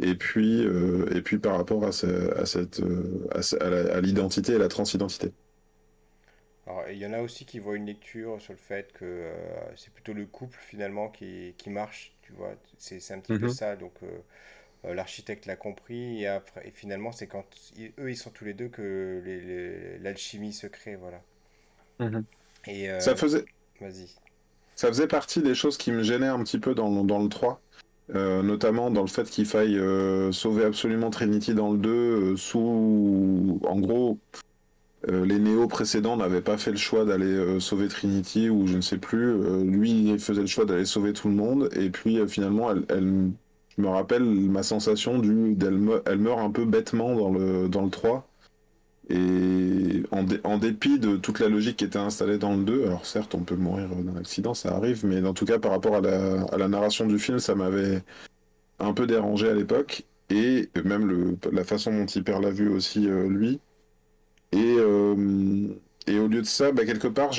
Et 0.00 0.14
puis, 0.14 0.64
euh, 0.64 1.06
et 1.14 1.22
puis 1.22 1.38
par 1.38 1.56
rapport 1.56 1.84
à, 1.84 1.92
ce- 1.92 2.32
à 2.38 2.46
cette, 2.46 2.80
euh, 2.80 3.26
à, 3.32 4.00
l'identité 4.00 4.52
et 4.54 4.58
la 4.58 4.68
transidentité. 4.68 5.32
Alors, 6.66 6.88
il 6.90 6.98
y 6.98 7.06
en 7.06 7.12
a 7.12 7.20
aussi 7.20 7.46
qui 7.46 7.58
voient 7.58 7.76
une 7.76 7.86
lecture 7.86 8.40
sur 8.40 8.52
le 8.52 8.58
fait 8.58 8.92
que 8.92 9.04
euh, 9.04 9.32
c'est 9.76 9.92
plutôt 9.92 10.12
le 10.12 10.26
couple 10.26 10.58
finalement 10.60 11.08
qui, 11.08 11.54
qui 11.56 11.70
marche, 11.70 12.12
tu 12.22 12.32
vois. 12.32 12.54
C'est 12.78 13.12
un 13.12 13.20
petit 13.20 13.34
peu 13.34 13.48
Mhm. 13.48 13.48
ça. 13.48 13.74
Donc, 13.76 13.94
euh, 14.02 14.94
l'architecte 14.94 15.46
l'a 15.46 15.56
compris 15.56 16.22
et, 16.22 16.28
après, 16.28 16.68
et 16.68 16.72
finalement, 16.72 17.12
c'est 17.12 17.28
quand 17.28 17.46
ils- 17.76 17.92
eux, 17.98 18.10
ils 18.10 18.16
sont 18.16 18.30
tous 18.30 18.44
les 18.46 18.54
deux 18.54 18.68
que 18.68 19.98
l'alchimie 20.02 20.52
se 20.54 20.66
crée, 20.68 20.96
voilà. 20.96 21.22
Mhm. 21.98 22.26
Et 22.66 22.88
euh, 22.90 23.00
Ça 23.00 23.16
faisait, 23.16 23.46
vas-y. 23.80 24.08
ça 24.76 24.88
faisait 24.88 25.08
partie 25.08 25.42
des 25.42 25.54
choses 25.54 25.76
qui 25.76 25.92
me 25.92 26.02
gênaient 26.02 26.26
un 26.26 26.42
petit 26.42 26.58
peu 26.58 26.74
dans, 26.74 27.04
dans 27.04 27.22
le 27.22 27.28
3. 27.28 27.62
Euh, 28.14 28.42
notamment 28.42 28.90
dans 28.90 29.02
le 29.02 29.08
fait 29.08 29.28
qu'il 29.28 29.46
faille 29.46 29.78
euh, 29.78 30.32
sauver 30.32 30.64
absolument 30.64 31.10
Trinity 31.10 31.54
dans 31.54 31.72
le 31.72 31.78
2 31.78 31.90
euh, 31.90 32.36
sous... 32.36 33.60
En 33.64 33.78
gros, 33.78 34.18
les 35.06 35.38
Néo 35.38 35.68
précédents 35.68 36.16
n'avaient 36.16 36.42
pas 36.42 36.58
fait 36.58 36.72
le 36.72 36.76
choix 36.76 37.04
d'aller 37.04 37.60
sauver 37.60 37.88
Trinity 37.88 38.50
ou 38.50 38.66
je 38.66 38.76
ne 38.76 38.80
sais 38.80 38.98
plus. 38.98 39.62
lui, 39.64 40.10
il 40.10 40.18
faisait 40.18 40.40
le 40.40 40.46
choix 40.48 40.64
d'aller 40.64 40.84
sauver 40.84 41.12
tout 41.12 41.28
le 41.28 41.34
monde. 41.34 41.70
Et 41.76 41.88
puis 41.88 42.18
finalement, 42.28 42.72
elle, 42.72 43.30
je 43.76 43.82
me 43.82 43.88
rappelle 43.88 44.24
ma 44.24 44.62
sensation 44.64 45.18
du, 45.18 45.54
d'elle 45.54 45.78
elle 46.04 46.18
meurt 46.18 46.40
un 46.40 46.50
peu 46.50 46.64
bêtement 46.64 47.14
dans 47.14 47.30
le, 47.30 47.68
dans 47.68 47.84
le 47.84 47.90
3. 47.90 48.27
Et 49.10 50.02
en, 50.10 50.22
dé- 50.22 50.40
en 50.44 50.58
dépit 50.58 50.98
de 50.98 51.16
toute 51.16 51.40
la 51.40 51.48
logique 51.48 51.78
qui 51.78 51.84
était 51.84 51.98
installée 51.98 52.38
dans 52.38 52.54
le 52.56 52.64
2, 52.64 52.84
alors 52.86 53.06
certes 53.06 53.34
on 53.34 53.42
peut 53.42 53.56
mourir 53.56 53.88
d'un 53.96 54.16
accident, 54.16 54.52
ça 54.54 54.74
arrive, 54.76 55.06
mais 55.06 55.24
en 55.26 55.32
tout 55.34 55.46
cas 55.46 55.58
par 55.58 55.70
rapport 55.72 55.96
à 55.96 56.00
la, 56.00 56.68
narration 56.68 57.06
du 57.06 57.18
film, 57.18 57.38
ça 57.38 57.54
m'avait 57.54 58.02
un 58.80 58.92
peu 58.94 59.06
dérangé 59.06 59.48
à 59.48 59.54
l'époque, 59.54 60.04
et 60.30 60.70
même 60.84 61.36
la 61.52 61.64
façon 61.64 61.92
dont 61.92 62.06
il 62.06 62.24
perd 62.24 62.42
la 62.44 62.50
vue 62.50 62.68
aussi, 62.70 63.08
euh, 63.08 63.28
lui. 63.28 63.60
Et, 64.52 64.76
euh, 64.78 65.68
et 66.06 66.18
au 66.18 66.28
lieu 66.28 66.40
de 66.42 66.46
ça, 66.46 66.72
bah, 66.72 66.84
quelque 66.86 67.08
part, 67.08 67.30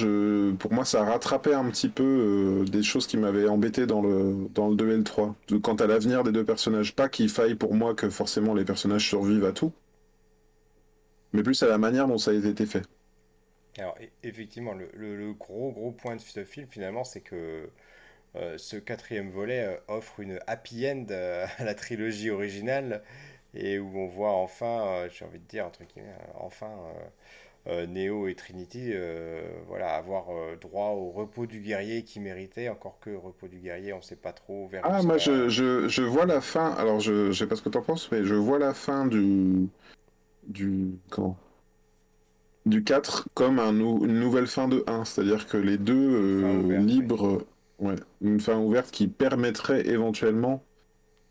pour 0.59 0.73
moi, 0.73 0.85
ça 0.85 1.03
rattrapait 1.03 1.53
un 1.53 1.69
petit 1.69 1.89
peu 1.89 2.03
euh, 2.03 2.65
des 2.65 2.83
choses 2.83 3.07
qui 3.07 3.17
m'avaient 3.17 3.47
embêté 3.47 3.85
dans 3.87 4.01
le, 4.01 4.47
dans 4.53 4.69
le 4.69 4.75
2 4.75 4.91
et 4.91 4.97
le 4.97 5.03
3. 5.03 5.35
De- 5.49 5.57
Quant 5.57 5.75
à 5.75 5.87
l'avenir 5.87 6.23
des 6.23 6.31
deux 6.31 6.45
personnages, 6.45 6.95
pas 6.95 7.09
qu'il 7.09 7.29
faille 7.29 7.55
pour 7.55 7.73
moi 7.75 7.95
que 7.95 8.09
forcément 8.09 8.53
les 8.53 8.65
personnages 8.65 9.07
survivent 9.07 9.45
à 9.45 9.51
tout, 9.53 9.73
mais 11.33 11.43
plus 11.43 11.61
à 11.63 11.67
la 11.67 11.77
manière 11.77 12.07
dont 12.07 12.17
ça 12.17 12.31
a 12.31 12.33
été 12.35 12.65
fait. 12.65 12.83
Alors, 13.77 13.97
effectivement, 14.23 14.73
le, 14.73 14.89
le- 14.93 15.15
le 15.15 15.33
gros 15.33 15.71
gros 15.71 15.91
point 15.91 16.15
de 16.15 16.21
ce 16.21 16.43
film, 16.43 16.67
finalement, 16.69 17.03
c'est 17.03 17.21
que 17.21 17.69
euh, 18.35 18.57
ce 18.57 18.77
quatrième 18.77 19.31
volet 19.31 19.65
euh, 19.65 19.77
offre 19.89 20.19
une 20.21 20.39
happy 20.47 20.87
end 20.89 21.05
euh, 21.11 21.47
à 21.59 21.65
la 21.65 21.75
trilogie 21.75 22.29
originale 22.31 23.03
et 23.55 23.79
où 23.79 23.97
on 23.99 24.07
voit 24.07 24.33
enfin, 24.33 25.07
j'ai 25.11 25.25
envie 25.25 25.39
de 25.39 25.45
dire, 25.47 25.65
entre 25.67 25.83
guillemets, 25.85 26.15
enfin, 26.35 26.69
Neo 27.67 28.27
et 28.27 28.35
Trinity, 28.35 28.93
voilà, 29.67 29.95
avoir 29.95 30.57
droit 30.59 30.89
au 30.91 31.11
repos 31.11 31.45
du 31.47 31.61
guerrier 31.61 32.03
qu'ils 32.03 32.21
méritaient, 32.23 32.69
encore 32.69 32.99
que 32.99 33.11
repos 33.15 33.47
du 33.47 33.59
guerrier, 33.59 33.93
on 33.93 33.97
ne 33.97 34.01
sait 34.03 34.15
pas 34.17 34.33
trop 34.33 34.67
vers 34.67 34.85
Ah, 34.85 35.03
moi, 35.03 35.17
je, 35.17 35.49
je, 35.49 35.87
je 35.89 36.01
vois 36.03 36.25
la 36.25 36.39
fin, 36.41 36.71
alors 36.73 36.99
je, 37.01 37.31
je 37.31 37.37
sais 37.39 37.47
pas 37.47 37.55
ce 37.57 37.61
que 37.61 37.69
t'en 37.69 37.81
penses, 37.81 38.09
mais 38.11 38.23
je 38.25 38.33
vois 38.35 38.59
la 38.59 38.73
fin 38.73 39.05
du, 39.05 39.67
du, 40.49 40.99
comment? 41.09 41.37
Du 42.65 42.83
4 42.83 43.27
comme 43.33 43.57
un 43.59 43.71
nou- 43.73 44.05
une 44.05 44.19
nouvelle 44.19 44.47
fin 44.47 44.67
de 44.67 44.83
1, 44.87 45.05
c'est-à-dire 45.05 45.47
que 45.47 45.57
les 45.57 45.77
deux 45.77 45.93
euh, 45.95 46.61
ouverte, 46.61 46.83
oui. 46.83 46.91
libres, 46.93 47.45
ouais, 47.79 47.95
une 48.21 48.39
fin 48.39 48.57
ouverte 48.59 48.91
qui 48.91 49.07
permettrait 49.07 49.87
éventuellement, 49.87 50.63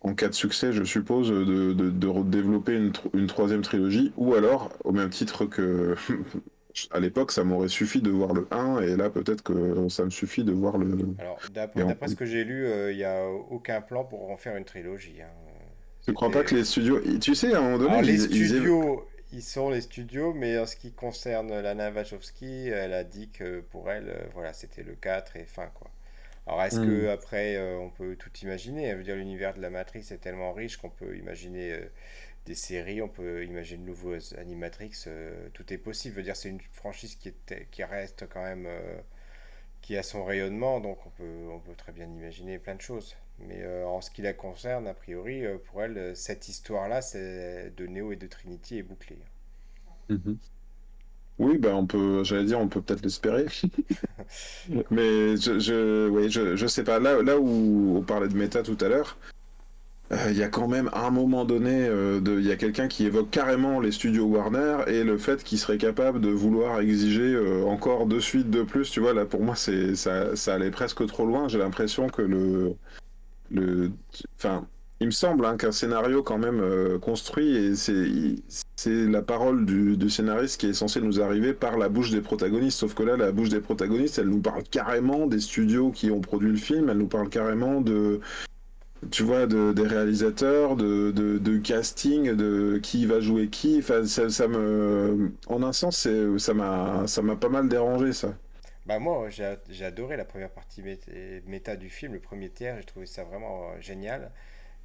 en 0.02 0.14
cas 0.14 0.28
de 0.28 0.34
succès, 0.34 0.72
je 0.72 0.84
suppose, 0.84 1.30
de, 1.30 1.72
de, 1.74 1.90
de 1.90 2.06
redévelopper 2.08 2.76
une, 2.76 2.92
tro- 2.92 3.10
une 3.14 3.26
troisième 3.28 3.62
trilogie, 3.62 4.12
ou 4.16 4.34
alors, 4.34 4.70
au 4.84 4.92
même 4.92 5.10
titre 5.10 5.46
que 5.46 5.96
à 6.92 7.00
l'époque, 7.00 7.32
ça 7.32 7.44
m'aurait 7.44 7.68
suffi 7.68 8.02
de 8.02 8.10
voir 8.10 8.34
le 8.34 8.46
1, 8.50 8.80
et 8.82 8.96
là, 8.96 9.10
peut-être 9.10 9.42
que 9.42 9.88
ça 9.88 10.04
me 10.04 10.10
suffit 10.10 10.44
de 10.44 10.52
voir 10.52 10.78
le. 10.78 10.96
Alors, 11.18 11.38
Et 11.44 11.52
d'après 11.52 11.82
on- 11.82 11.88
d'après 11.88 12.08
ce 12.08 12.16
que 12.16 12.24
j'ai 12.26 12.44
lu, 12.44 12.66
euh, 12.66 12.92
il 12.92 12.96
n'y 12.98 13.04
a 13.04 13.28
aucun 13.28 13.80
plan 13.80 14.04
pour 14.04 14.30
en 14.30 14.36
faire 14.36 14.56
une 14.56 14.64
trilogie. 14.64 15.22
hein. 15.22 15.28
Je 16.08 16.12
crois 16.12 16.30
pas 16.32 16.42
que 16.42 16.56
les 16.56 16.64
studios. 16.64 17.00
Tu 17.20 17.34
sais, 17.36 17.54
à 17.54 17.58
un 17.58 17.62
moment 17.62 17.78
donné, 17.78 17.88
Alors, 17.88 18.02
les 18.02 18.18
ils- 18.18 18.18
studios, 18.18 19.08
ils 19.32 19.42
sont 19.42 19.70
les 19.70 19.80
studios, 19.80 20.32
mais 20.34 20.58
en 20.58 20.66
ce 20.66 20.76
qui 20.76 20.92
concerne 20.92 21.48
Lana 21.60 21.90
Wachowski, 21.90 22.68
elle 22.68 22.92
a 22.92 23.04
dit 23.04 23.30
que 23.30 23.60
pour 23.60 23.90
elle, 23.90 24.08
euh, 24.10 24.26
voilà, 24.34 24.52
c'était 24.52 24.82
le 24.82 24.94
4 24.94 25.36
et 25.36 25.44
fin, 25.44 25.66
quoi. 25.68 25.90
Alors, 26.46 26.62
est-ce 26.64 26.80
que 26.80 27.08
Hmm. 27.08 27.10
après, 27.10 27.56
euh, 27.56 27.78
on 27.78 27.90
peut 27.90 28.16
tout 28.16 28.30
imaginer? 28.42 28.90
Je 28.92 28.96
veux 28.96 29.04
dire, 29.04 29.16
l'univers 29.16 29.54
de 29.54 29.60
la 29.62 29.70
Matrice 29.70 30.12
est 30.12 30.18
tellement 30.18 30.52
riche 30.52 30.76
qu'on 30.78 30.90
peut 30.90 31.16
imaginer 31.16 31.72
euh, 31.72 31.90
des 32.46 32.54
séries, 32.56 33.02
on 33.02 33.08
peut 33.08 33.44
imaginer 33.46 33.82
de 33.82 33.88
nouveaux 33.88 34.16
Animatrix, 34.38 34.92
euh, 35.08 35.48
tout 35.54 35.72
est 35.72 35.78
possible. 35.78 36.14
Je 36.16 36.20
veux 36.20 36.24
dire, 36.24 36.36
c'est 36.36 36.50
une 36.50 36.60
franchise 36.72 37.16
qui 37.16 37.30
est, 37.30 37.68
qui 37.70 37.84
reste 37.84 38.28
quand 38.30 38.42
même, 38.44 38.68
qui 39.82 39.96
a 39.96 40.02
son 40.04 40.24
rayonnement, 40.24 40.80
donc 40.80 41.04
on 41.06 41.10
peut, 41.10 41.48
on 41.52 41.58
peut 41.58 41.74
très 41.74 41.92
bien 41.92 42.06
imaginer 42.06 42.58
plein 42.58 42.74
de 42.76 42.80
choses. 42.80 43.16
Mais 43.46 43.62
euh, 43.62 43.86
en 43.86 44.00
ce 44.00 44.10
qui 44.10 44.22
la 44.22 44.32
concerne, 44.32 44.86
a 44.86 44.94
priori, 44.94 45.44
euh, 45.44 45.58
pour 45.58 45.82
elle, 45.82 45.96
euh, 45.96 46.14
cette 46.14 46.48
histoire-là, 46.48 47.02
c'est 47.02 47.72
de 47.76 47.86
Neo 47.86 48.12
et 48.12 48.16
de 48.16 48.26
Trinity 48.26 48.78
est 48.78 48.82
bouclée. 48.82 49.18
Mhm. 50.08 50.38
Oui, 51.38 51.58
ben 51.58 51.72
on 51.74 51.86
peut, 51.86 52.24
j'allais 52.24 52.46
dire, 52.46 52.58
on 52.58 52.68
peut 52.68 52.82
peut-être 52.82 53.02
l'espérer. 53.02 53.46
Mais 54.90 55.36
je, 55.36 55.60
je, 55.60 56.08
ouais, 56.08 56.28
je, 56.28 56.56
je 56.56 56.66
sais 56.66 56.82
pas. 56.82 56.98
Là, 56.98 57.22
là 57.22 57.38
où 57.38 57.96
on 57.98 58.02
parlait 58.02 58.28
de 58.28 58.36
méta 58.36 58.64
tout 58.64 58.76
à 58.80 58.88
l'heure, 58.88 59.16
euh, 60.10 60.16
il 60.30 60.38
y 60.38 60.42
a 60.42 60.48
quand 60.48 60.68
même 60.68 60.88
à 60.92 61.06
un 61.06 61.10
moment 61.10 61.44
donné, 61.44 61.86
euh, 61.86 62.20
de, 62.20 62.38
il 62.40 62.46
y 62.46 62.52
a 62.52 62.56
quelqu'un 62.56 62.88
qui 62.88 63.04
évoque 63.04 63.30
carrément 63.30 63.78
les 63.78 63.92
studios 63.92 64.24
Warner 64.24 64.78
et 64.86 65.04
le 65.04 65.18
fait 65.18 65.44
qu'ils 65.44 65.58
seraient 65.58 65.76
capables 65.76 66.20
de 66.20 66.30
vouloir 66.30 66.80
exiger 66.80 67.34
euh, 67.34 67.64
encore 67.64 68.06
deux 68.06 68.20
suites 68.20 68.50
de 68.50 68.62
plus. 68.62 68.90
Tu 68.90 69.00
vois, 69.00 69.12
là 69.12 69.26
pour 69.26 69.42
moi, 69.42 69.54
c'est 69.54 69.94
ça, 69.96 70.34
ça 70.34 70.54
allait 70.54 70.70
presque 70.70 71.06
trop 71.06 71.26
loin. 71.26 71.48
J'ai 71.48 71.58
l'impression 71.58 72.08
que 72.08 72.22
le, 72.22 72.74
enfin, 74.36 74.66
il 75.00 75.06
me 75.06 75.12
semble 75.12 75.44
hein, 75.46 75.56
qu'un 75.56 75.70
scénario 75.70 76.22
quand 76.24 76.38
même 76.38 76.60
euh, 76.60 76.98
construit 76.98 77.56
et 77.56 77.74
c'est 77.76 79.06
la 79.06 79.22
parole 79.22 79.64
du, 79.64 80.10
scénariste 80.10 80.60
qui 80.60 80.66
est 80.66 80.72
censé 80.72 81.00
nous 81.00 81.20
arriver 81.20 81.52
par 81.52 81.78
la 81.78 81.88
bouche 81.88 82.10
des 82.10 82.20
protagonistes. 82.20 82.78
Sauf 82.78 82.94
que 82.94 83.04
là, 83.04 83.16
la 83.16 83.30
bouche 83.30 83.48
des 83.48 83.60
protagonistes, 83.60 84.18
elle 84.18 84.28
nous 84.28 84.40
parle 84.40 84.64
carrément 84.64 85.26
des 85.26 85.38
studios 85.38 85.90
qui 85.92 86.10
ont 86.10 86.20
produit 86.20 86.50
le 86.50 86.56
film. 86.56 86.88
Elle 86.88 86.98
nous 86.98 87.06
parle 87.06 87.28
carrément 87.28 87.80
de, 87.80 88.20
tu 89.12 89.22
vois, 89.22 89.46
de, 89.46 89.72
des 89.72 89.86
réalisateurs, 89.86 90.74
de, 90.74 91.58
casting, 91.58 92.34
de 92.34 92.80
qui 92.82 93.06
va 93.06 93.20
jouer 93.20 93.48
qui. 93.48 93.80
En 95.46 95.62
un 95.62 95.72
sens, 95.72 96.08
ça 96.38 96.54
m'a 96.54 97.36
pas 97.36 97.48
mal 97.48 97.68
dérangé 97.68 98.12
ça. 98.12 98.34
Bah 98.88 98.98
moi, 98.98 99.30
j'ai 99.30 99.56
j'ai 99.68 99.84
adoré 99.84 100.16
la 100.16 100.24
première 100.24 100.50
partie 100.50 100.82
mé- 100.82 101.42
méta 101.46 101.76
du 101.76 101.90
film, 101.90 102.14
le 102.14 102.20
premier 102.20 102.50
tiers, 102.50 102.76
j'ai 102.78 102.84
trouvé 102.84 103.06
ça 103.06 103.22
vraiment 103.24 103.70
euh, 103.72 103.80
génial. 103.80 104.32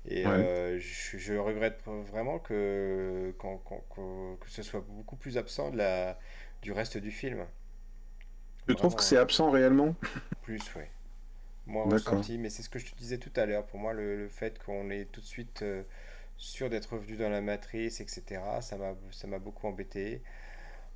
Et 0.07 0.25
Ouais. 0.25 0.47
euh, 0.47 0.79
je, 0.79 1.17
je 1.19 1.33
regrette 1.35 1.81
vraiment 1.85 2.39
que, 2.39 3.33
qu'on- 3.39 3.57
qu'on- 3.59 3.81
qu'on- 3.89 4.37
que 4.41 4.49
ce 4.51 4.63
soit 4.63 4.81
beaucoup 4.81 5.15
plus 5.17 5.37
absent 5.37 5.71
de 5.71 5.77
la, 5.77 6.19
du 6.63 6.71
reste 6.73 6.97
du 6.99 7.11
film. 7.11 7.45
Trouves 8.75 8.95
Vraiment, 8.95 8.97
que 8.97 9.03
c'est 9.03 9.15
absent 9.17 9.49
réellement? 9.51 9.95
Plus, 10.41 10.73
ouais. 10.75 10.89
Moi 11.67 11.85
D'accord. 11.85 12.25
ressenti, 12.25 12.37
mais 12.39 12.49
c'est 12.49 12.63
ce 12.63 12.69
que 12.69 12.79
je 12.79 12.91
te 12.91 12.97
disais 12.97 13.19
tout 13.19 13.31
à 13.37 13.45
l'heure. 13.45 13.65
Pour 13.67 13.79
moi, 13.79 13.93
le, 13.93 14.17
le 14.17 14.29
fait 14.29 14.59
qu'on 14.59 14.89
est 14.91 15.05
tout 15.11 15.21
de 15.21 15.25
suite 15.25 15.61
euh, 15.63 15.83
sûr 16.37 16.69
d'être 16.69 16.93
revenu 16.95 17.17
dans 17.17 17.29
la 17.29 17.41
matrice, 17.41 18.01
etc., 18.01 18.61
ça 18.61 18.77
m'a, 18.77 18.95
ça 19.11 19.27
m'a 19.27 19.39
beaucoup 19.39 19.67
embêté. 19.67 20.23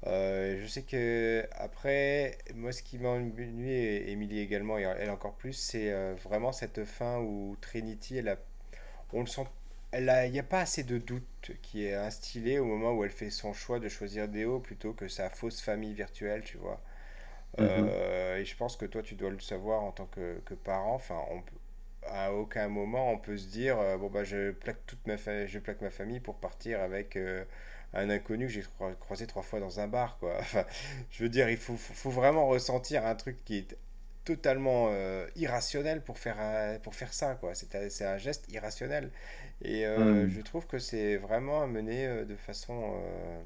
Euh, 0.05 0.59
je 0.61 0.67
sais 0.67 0.83
que 0.83 1.45
après, 1.53 2.37
moi, 2.53 2.71
ce 2.71 2.83
qui 2.83 2.97
m'a 2.99 3.09
ennuyé, 3.09 4.07
et 4.07 4.11
Emily 4.11 4.39
également, 4.39 4.77
et 4.77 4.83
elle 4.83 5.09
encore 5.09 5.33
plus, 5.33 5.53
c'est 5.53 5.91
euh, 5.91 6.13
vraiment 6.23 6.51
cette 6.51 6.85
fin 6.85 7.19
où 7.19 7.57
Trinity, 7.61 8.17
elle 8.17 8.29
a, 8.29 8.37
on 9.13 9.21
le 9.21 9.27
sent, 9.27 9.45
il 9.93 10.31
n'y 10.31 10.39
a 10.39 10.43
pas 10.43 10.61
assez 10.61 10.83
de 10.83 10.97
doute 10.99 11.51
qui 11.63 11.85
est 11.85 11.95
instillé 11.95 12.59
au 12.59 12.65
moment 12.65 12.93
où 12.93 13.03
elle 13.03 13.11
fait 13.11 13.31
son 13.31 13.53
choix 13.53 13.79
de 13.79 13.89
choisir 13.89 14.27
Déo 14.27 14.59
plutôt 14.59 14.93
que 14.93 15.07
sa 15.07 15.29
fausse 15.29 15.61
famille 15.61 15.93
virtuelle, 15.93 16.43
tu 16.43 16.57
vois. 16.57 16.81
Mhm. 17.59 17.67
Euh, 17.67 18.37
et 18.37 18.45
je 18.45 18.55
pense 18.57 18.77
que 18.77 18.85
toi, 18.85 19.01
tu 19.03 19.15
dois 19.15 19.31
le 19.31 19.39
savoir 19.39 19.83
en 19.83 19.91
tant 19.91 20.05
que, 20.07 20.39
que 20.45 20.53
parent. 20.55 20.95
Enfin, 20.95 21.21
on 21.31 21.43
à 22.09 22.33
aucun 22.33 22.69
moment, 22.69 23.11
on 23.11 23.17
peut 23.17 23.37
se 23.37 23.47
dire, 23.47 23.77
bon, 23.99 24.09
bah, 24.09 24.23
je 24.23 24.51
plaque 24.51 24.85
toute 24.85 25.05
ma 25.07 25.17
je 25.17 25.59
plaque 25.59 25.81
ma 25.81 25.89
famille 25.89 26.21
pour 26.21 26.35
partir 26.35 26.81
avec 26.81 27.17
un 27.93 28.09
inconnu 28.09 28.47
que 28.47 28.51
j'ai 28.53 28.61
croi- 28.63 28.95
croisé 28.99 29.27
trois 29.27 29.43
fois 29.43 29.59
dans 29.59 29.79
un 29.79 29.87
bar, 29.87 30.17
quoi. 30.19 30.35
Enfin, 30.39 30.65
je 31.11 31.23
veux 31.23 31.29
dire, 31.29 31.49
il 31.49 31.57
faut, 31.57 31.75
vraiment 32.09 32.47
ressentir 32.47 33.05
un 33.05 33.15
truc 33.15 33.43
qui 33.45 33.57
est 33.59 33.77
totalement 34.25 34.89
euh, 34.91 35.27
irrationnel 35.35 36.01
pour 36.03 36.17
faire, 36.19 36.39
un- 36.39 36.79
pour 36.79 36.95
faire 36.95 37.13
ça, 37.13 37.35
quoi. 37.35 37.53
C'est 37.55 38.03
un, 38.05 38.17
geste 38.17 38.45
irrationnel. 38.51 39.11
Et 39.61 39.85
euh, 39.85 40.25
Mhm. 40.25 40.29
je 40.29 40.41
trouve 40.41 40.67
que 40.67 40.79
c'est 40.79 41.17
vraiment 41.17 41.67
mené 41.67 42.07
euh, 42.07 42.25
de 42.25 42.35
façon 42.35 42.75
euh, 43.03 43.41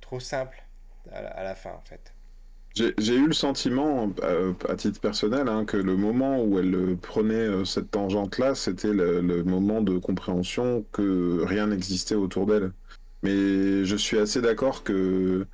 trop 0.00 0.20
simple 0.20 0.62
à 1.12 1.22
la, 1.22 1.30
à 1.30 1.42
la 1.44 1.54
fin, 1.54 1.72
en 1.72 1.80
fait. 1.82 2.12
J'ai 2.74 3.16
eu 3.16 3.26
le 3.26 3.32
sentiment, 3.34 4.10
euh, 4.22 4.54
à 4.68 4.76
titre 4.76 4.98
personnel, 5.00 5.46
hein, 5.48 5.64
que 5.66 5.76
le 5.76 5.94
moment 5.96 6.42
où 6.42 6.58
elle 6.58 6.96
prenait 6.96 7.34
euh, 7.34 7.64
cette 7.66 7.90
tangente-là, 7.90 8.54
c'était 8.54 8.92
le, 8.94 9.20
le 9.20 9.44
moment 9.44 9.82
de 9.82 9.98
compréhension 9.98 10.84
que 10.92 11.42
rien 11.44 11.66
n'existait 11.66 12.14
autour 12.14 12.46
d'elle. 12.46 12.72
Mais 13.22 13.84
je 13.84 13.96
suis 13.96 14.18
assez 14.18 14.40
d'accord 14.40 14.82
que 14.82 15.46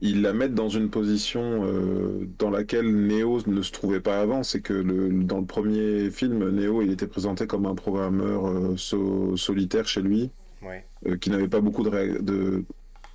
ils 0.00 0.22
la 0.22 0.32
mettent 0.32 0.54
dans 0.54 0.68
une 0.68 0.90
position 0.90 1.64
euh, 1.64 2.28
dans 2.38 2.50
laquelle 2.50 3.06
Neo 3.06 3.40
ne 3.46 3.62
se 3.62 3.72
trouvait 3.72 4.00
pas 4.00 4.20
avant. 4.20 4.42
C'est 4.42 4.60
que 4.60 4.72
le, 4.74 5.10
dans 5.10 5.38
le 5.38 5.46
premier 5.46 6.10
film, 6.10 6.50
Neo, 6.50 6.82
il 6.82 6.90
était 6.90 7.06
présenté 7.06 7.46
comme 7.46 7.64
un 7.66 7.74
programmeur 7.74 8.46
euh, 8.48 8.76
so- 8.76 9.36
solitaire 9.36 9.86
chez 9.86 10.02
lui, 10.02 10.30
Ouais. 10.62 10.84
euh, 11.06 11.16
qui 11.16 11.30
n'avait 11.30 11.48
pas 11.48 11.60
beaucoup 11.60 11.84
de, 11.84 11.88
ré- 11.88 12.18
de, 12.20 12.64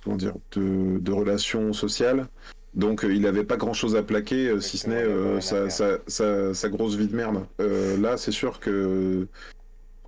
comment 0.02 0.16
dire, 0.16 0.34
de, 0.52 0.98
de 0.98 1.12
relations 1.12 1.72
sociales. 1.72 2.28
Donc 2.74 3.04
il 3.08 3.20
n'avait 3.22 3.44
pas 3.44 3.56
grand-chose 3.56 3.96
à 3.96 4.02
plaquer, 4.02 4.60
si 4.60 4.78
ce 4.78 4.88
n'est 4.88 5.40
sa, 5.40 5.68
faire. 5.68 5.72
sa, 5.72 5.98
sa, 6.06 6.54
sa 6.54 6.68
grosse 6.68 6.94
vie 6.94 7.08
de 7.08 7.16
merde. 7.16 7.44
Là, 7.58 8.16
c'est 8.16 8.30
sûr 8.32 8.60
que... 8.60 9.26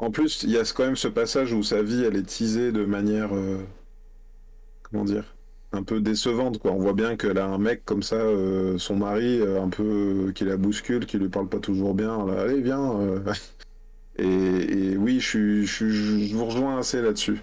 En 0.03 0.11
plus, 0.11 0.43
il 0.43 0.51
y 0.51 0.59
a 0.59 0.63
quand 0.65 0.85
même 0.85 0.97
ce 0.97 1.07
passage 1.07 1.53
où 1.53 1.63
sa 1.63 1.81
vie, 1.81 2.03
elle 2.03 2.17
est 2.17 2.29
teasée 2.29 2.73
de 2.73 2.85
manière... 2.85 3.35
euh, 3.35 3.59
Comment 4.83 5.05
dire 5.05 5.25
un 5.75 5.83
peu 5.85 6.01
décevante. 6.01 6.59
On 6.65 6.77
voit 6.77 6.93
bien 6.93 7.17
qu'elle 7.17 7.39
a 7.39 7.47
un 7.47 7.57
mec 7.57 7.85
comme 7.87 8.03
ça, 8.03 8.17
euh, 8.17 8.77
son 8.77 8.97
mari, 8.97 9.41
euh, 9.41 9.63
un 9.63 9.71
peu 9.71 10.31
qui 10.35 10.45
la 10.45 10.59
bouscule, 10.59 11.07
qui 11.07 11.17
lui 11.17 11.31
parle 11.31 11.49
pas 11.49 11.61
toujours 11.61 11.95
bien. 11.95 12.29
Allez, 12.29 12.61
viens. 12.61 13.23
Et, 14.19 14.97
oui, 14.99 15.19
je, 15.19 16.35
vous 16.35 16.45
rejoins 16.45 16.79
assez 16.79 17.01
là-dessus. 17.01 17.41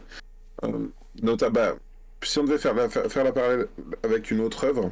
Euh, 0.63 0.89
nota- 1.23 1.49
bah, 1.49 1.75
si 2.21 2.37
on 2.37 2.43
devait 2.43 2.59
faire 2.59 2.75
la, 2.75 2.87
faire 2.87 3.23
la 3.23 3.31
parallèle 3.31 3.67
avec 4.03 4.29
une 4.29 4.41
autre 4.41 4.65
œuvre, 4.65 4.91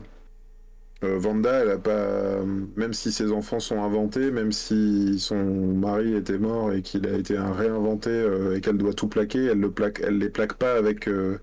euh, 1.03 1.19
Vanda, 1.19 1.59
elle 1.61 1.69
a 1.69 1.77
pas, 1.77 2.41
même 2.75 2.93
si 2.93 3.11
ses 3.11 3.31
enfants 3.31 3.59
sont 3.59 3.83
inventés, 3.83 4.31
même 4.31 4.51
si 4.51 5.19
son 5.19 5.35
mari 5.35 6.15
était 6.15 6.39
mort 6.39 6.73
et 6.73 6.81
qu'il 6.81 7.05
a 7.05 7.15
été 7.15 7.37
réinventé 7.37 8.09
euh, 8.09 8.55
et 8.55 8.61
qu'elle 8.61 8.77
doit 8.77 8.93
tout 8.93 9.07
plaquer, 9.07 9.45
elle 9.45 9.59
le 9.59 9.71
plaque, 9.71 9.99
les 9.99 10.29
plaque 10.29 10.55
pas 10.55 10.75
avec 10.75 11.07
euh, 11.07 11.39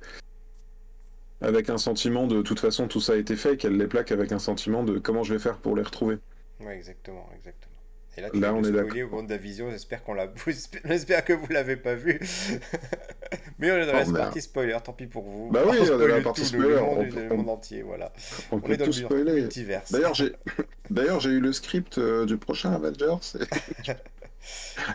avec 1.40 1.70
un 1.70 1.78
sentiment 1.78 2.26
de 2.26 2.42
toute 2.42 2.58
façon 2.58 2.88
tout 2.88 3.00
ça 3.00 3.12
a 3.12 3.16
été 3.16 3.36
fait, 3.36 3.56
qu'elle 3.56 3.76
les 3.76 3.86
plaque 3.86 4.10
avec 4.10 4.32
un 4.32 4.40
sentiment 4.40 4.82
de 4.82 4.98
comment 4.98 5.22
je 5.22 5.34
vais 5.34 5.40
faire 5.40 5.58
pour 5.58 5.76
les 5.76 5.82
retrouver. 5.82 6.16
Ouais, 6.60 6.76
exactement, 6.76 7.28
exactement. 7.36 7.73
Et 8.16 8.20
là, 8.20 8.28
Là, 8.28 8.32
tu 8.32 8.38
viens 8.38 8.54
on 8.54 8.62
est 8.94 9.02
au 9.02 9.08
WandaVision, 9.08 9.70
j'espère 9.70 10.02
qu'on 10.04 10.14
l'a... 10.14 10.28
J'espère 10.84 11.24
que 11.24 11.32
vous 11.32 11.46
l'avez 11.50 11.76
pas 11.76 11.94
vu. 11.94 12.20
Mais 13.58 13.70
on 13.72 13.76
est 13.76 13.86
dans 13.86 13.92
Oh, 13.92 13.98
la 13.98 14.04
merde. 14.04 14.16
partie 14.16 14.40
spoiler, 14.40 14.76
tant 14.84 14.92
pis 14.92 15.06
pour 15.06 15.24
vous. 15.24 15.50
Bah 15.50 15.62
oui, 15.68 15.76
on 15.80 15.84
est 15.84 15.88
dans 15.88 16.06
la 16.06 16.20
partie 16.20 16.42
tout, 16.42 16.46
spoiler, 16.48 16.68
Le 16.74 16.80
monde, 16.80 16.98
on- 16.98 17.16
le 17.20 17.32
on- 17.32 17.36
monde 17.38 17.48
entier, 17.50 17.82
voilà. 17.82 18.12
On 18.52 18.56
On 18.56 18.60
peut 18.60 18.72
est 18.72 18.76
dans 18.76 18.84
tout 18.84 18.90
le 18.92 18.96
spoiler. 18.96 19.32
multiverse. 19.34 19.90
D'ailleurs, 19.92 20.14
j'ai 20.14 20.32
d'ailleurs 20.90 21.18
j'ai 21.20 21.30
eu 21.30 21.40
le 21.40 21.52
script 21.52 21.98
euh, 21.98 22.24
du 22.26 22.36
prochain 22.36 22.72
Avengers, 22.72 23.16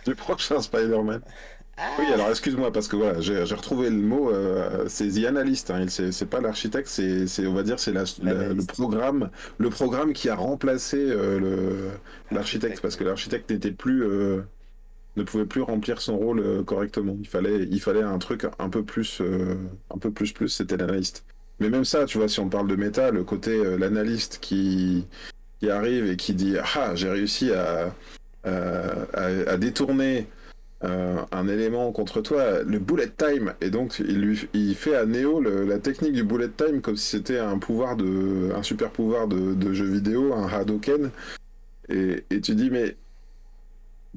du 0.05 0.15
prochain 0.15 0.61
Spider-Man. 0.61 1.21
Ah 1.81 1.91
Oui, 1.99 2.05
alors 2.13 2.29
excuse-moi 2.29 2.71
parce 2.73 2.87
que 2.87 2.95
voilà, 2.97 3.21
j'ai 3.21 3.41
retrouvé 3.43 3.89
le 3.89 3.97
mot. 3.97 4.31
euh, 4.31 4.85
c'est 4.87 5.07
The 5.09 5.25
Analyst. 5.25 5.71
Hein, 5.71 5.85
c'est 5.87 6.25
pas 6.29 6.41
l'architecte, 6.41 6.87
c'est 6.87 7.47
on 7.47 7.53
va 7.53 7.63
dire 7.63 7.79
c'est 7.79 7.93
le 7.93 8.65
programme, 8.65 9.29
le 9.57 9.69
programme 9.69 10.13
qui 10.13 10.29
a 10.29 10.35
remplacé 10.35 10.97
euh, 10.99 11.89
l'architecte 12.31 12.81
parce 12.81 12.95
que 12.97 13.03
l'architecte 13.03 13.49
n'était 13.49 13.71
plus 13.71 14.03
euh, 14.03 14.41
ne 15.15 15.23
pouvait 15.23 15.45
plus 15.45 15.61
remplir 15.61 16.01
son 16.01 16.17
rôle 16.17 16.39
euh, 16.39 16.63
correctement. 16.63 17.15
Il 17.21 17.27
fallait 17.27 17.63
il 17.69 17.79
fallait 17.81 18.03
un 18.03 18.17
truc 18.19 18.45
un 18.59 18.69
peu 18.69 18.83
plus 18.83 19.21
un 19.93 19.97
peu 19.97 20.11
plus 20.11 20.33
plus. 20.33 20.49
C'était 20.49 20.75
l'analyste. 20.77 21.23
Mais 21.61 21.69
même 21.69 21.85
ça, 21.85 22.05
tu 22.05 22.17
vois, 22.17 22.27
si 22.29 22.39
on 22.39 22.49
parle 22.49 22.67
de 22.67 22.75
méta, 22.75 23.11
le 23.11 23.23
côté 23.23 23.77
l'analyste 23.77 24.39
qui 24.41 25.05
qui 25.61 25.69
arrive 25.69 26.07
et 26.11 26.17
qui 26.17 26.33
dit 26.33 26.55
ah 26.75 26.93
j'ai 26.95 27.09
réussi 27.09 27.51
à 27.53 27.93
à, 28.43 28.49
à- 29.13 29.51
à 29.51 29.57
détourner 29.57 30.27
euh, 30.83 31.17
un 31.31 31.47
élément 31.47 31.91
contre 31.91 32.21
toi, 32.21 32.63
le 32.63 32.79
bullet 32.79 33.09
time, 33.09 33.53
et 33.61 33.69
donc 33.69 33.99
il, 33.99 34.21
lui, 34.21 34.47
il 34.53 34.75
fait 34.75 34.95
à 34.95 35.05
Neo 35.05 35.41
la 35.41 35.79
technique 35.79 36.13
du 36.13 36.23
bullet 36.23 36.49
time 36.49 36.81
comme 36.81 36.95
si 36.95 37.07
c'était 37.07 37.39
un 37.39 37.57
pouvoir 37.57 37.95
de, 37.97 38.51
un 38.55 38.63
super 38.63 38.91
pouvoir 38.91 39.27
de, 39.27 39.73
jeu 39.73 39.85
vidéo, 39.85 40.33
un 40.33 40.47
Hadoken, 40.47 41.11
et, 41.89 42.23
tu 42.41 42.55
dis 42.55 42.69
mais, 42.69 42.95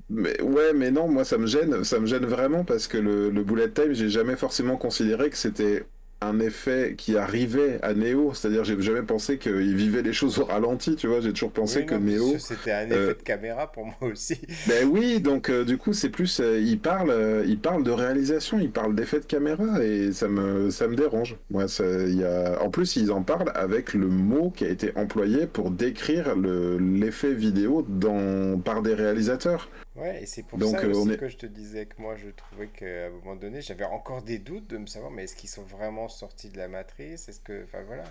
mais 0.08 0.40
ouais, 0.42 0.72
mais 0.74 0.90
non, 0.90 1.08
moi 1.08 1.24
ça 1.24 1.38
me 1.38 1.46
gêne, 1.46 1.84
ça 1.84 1.98
me 1.98 2.06
gêne 2.06 2.26
vraiment 2.26 2.64
parce 2.64 2.86
que 2.86 2.98
le 2.98 3.42
bullet 3.42 3.70
time, 3.70 3.92
j'ai 3.92 4.08
jamais 4.08 4.36
forcément 4.36 4.76
considéré 4.76 5.30
que 5.30 5.36
c'était 5.36 5.84
un 6.26 6.40
effet 6.40 6.94
qui 6.96 7.16
arrivait 7.16 7.78
à 7.82 7.94
Neo, 7.94 8.32
c'est-à-dire 8.34 8.64
j'ai 8.64 8.80
jamais 8.80 9.02
pensé 9.02 9.38
qu'il 9.38 9.74
vivait 9.76 10.02
les 10.02 10.12
choses 10.12 10.38
au 10.38 10.44
ralenti, 10.44 10.96
tu 10.96 11.06
vois, 11.06 11.20
j'ai 11.20 11.32
toujours 11.32 11.52
pensé 11.52 11.80
Oui, 11.80 11.86
que 11.86 11.94
Neo. 11.94 12.36
C'était 12.38 12.72
un 12.72 12.86
effet 12.86 12.94
euh, 12.96 13.08
de 13.08 13.22
caméra 13.22 13.70
pour 13.70 13.86
moi 13.86 13.96
aussi. 14.02 14.40
Ben 14.68 14.88
oui, 14.88 15.20
donc 15.20 15.50
euh, 15.50 15.64
du 15.64 15.76
coup 15.78 15.92
c'est 15.92 16.08
plus, 16.10 16.40
euh, 16.40 16.58
il 16.60 16.78
parle, 16.78 17.12
il 17.46 17.58
parle 17.58 17.82
de 17.84 17.90
réalisation, 17.90 18.58
il 18.60 18.70
parle 18.70 18.94
d'effet 18.94 19.20
de 19.20 19.24
caméra 19.26 19.82
et 19.84 20.12
ça 20.12 20.28
me, 20.28 20.70
ça 20.70 20.86
me 20.88 20.94
dérange. 20.96 21.36
Moi, 21.50 21.68
ça, 21.68 21.84
il 21.84 22.18
y 22.18 22.24
a... 22.24 22.62
En 22.62 22.70
plus, 22.70 22.96
ils 22.96 23.10
en 23.12 23.22
parlent 23.22 23.50
avec 23.54 23.94
le 23.94 24.06
mot 24.08 24.50
qui 24.50 24.64
a 24.64 24.68
été 24.68 24.92
employé 24.96 25.46
pour 25.46 25.70
décrire 25.70 26.36
le- 26.36 26.78
l'effet 26.78 27.32
vidéo 27.34 27.84
dans... 27.88 28.58
par 28.60 28.82
des 28.82 28.94
réalisateurs. 28.94 29.68
Ouais, 29.94 30.22
et 30.22 30.26
c'est 30.26 30.42
pour 30.42 30.58
Donc, 30.58 30.70
ça 30.70 30.82
euh, 30.84 30.90
aussi 30.94 31.10
est- 31.10 31.16
que 31.18 31.28
je 31.28 31.36
te 31.36 31.44
disais 31.46 31.84
que 31.86 32.00
moi 32.00 32.16
je 32.16 32.30
trouvais 32.30 32.68
qu'à 32.68 33.06
un 33.06 33.10
moment 33.10 33.36
donné 33.36 33.60
j'avais 33.60 33.84
encore 33.84 34.22
des 34.22 34.38
doutes 34.38 34.66
de 34.68 34.78
me 34.78 34.86
savoir 34.86 35.10
mais 35.10 35.24
est-ce 35.24 35.36
qu'ils 35.36 35.50
sont 35.50 35.64
vraiment 35.64 36.08
sortis 36.08 36.48
de 36.48 36.56
la 36.58 36.68
matrice? 36.68 37.28
Est-ce 37.28 37.40
que. 37.40 37.64
Enfin 37.64 37.82
voilà. 37.86 38.04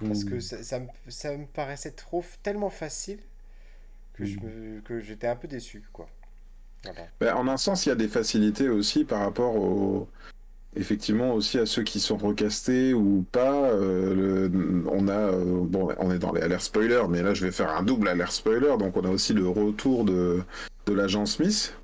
Parce 0.00 0.24
que 0.24 0.36
Mm. 0.36 0.40
ça, 0.40 0.62
ça 0.62 0.80
me, 0.80 0.88
ça 1.08 1.36
me 1.36 1.46
paraissait 1.46 1.92
trop 1.92 2.24
tellement 2.42 2.70
facile 2.70 3.20
que 4.14 4.24
je 4.24 4.38
Mm. 4.38 4.42
me, 4.44 4.80
que 4.82 5.00
j'étais 5.00 5.26
un 5.28 5.36
peu 5.36 5.48
déçu 5.48 5.82
quoi. 5.92 6.08
Voilà. 6.84 7.08
Ben, 7.20 7.34
en 7.34 7.48
un 7.48 7.56
sens, 7.58 7.86
il 7.86 7.90
y 7.90 7.92
a 7.92 7.96
des 7.96 8.08
facilités 8.08 8.68
aussi 8.68 9.04
par 9.04 9.20
rapport 9.20 9.56
au... 9.56 10.08
Effectivement 10.76 11.34
aussi 11.34 11.58
à 11.58 11.66
ceux 11.66 11.82
qui 11.82 12.00
sont 12.00 12.16
recastés 12.16 12.94
ou 12.94 13.24
pas. 13.32 13.70
euh, 13.70 14.48
le- 14.48 14.84
On 14.92 15.08
a, 15.08 15.12
euh, 15.12 15.64
bon, 15.66 15.92
on 15.98 16.12
est 16.12 16.18
dans 16.20 16.32
les 16.32 16.42
alertes 16.42 16.62
spoilers, 16.62 17.08
mais 17.08 17.22
là 17.22 17.34
je 17.34 17.44
vais 17.44 17.52
faire 17.52 17.70
un 17.70 17.82
double 17.82 18.08
alert 18.08 18.32
spoiler. 18.32 18.76
Donc 18.78 18.96
on 18.96 19.04
a 19.04 19.10
aussi 19.10 19.34
le 19.34 19.48
retour 19.48 20.04
de, 20.04 20.44
de 20.90 20.94
l'agent 20.94 21.24
Smith, 21.24 21.74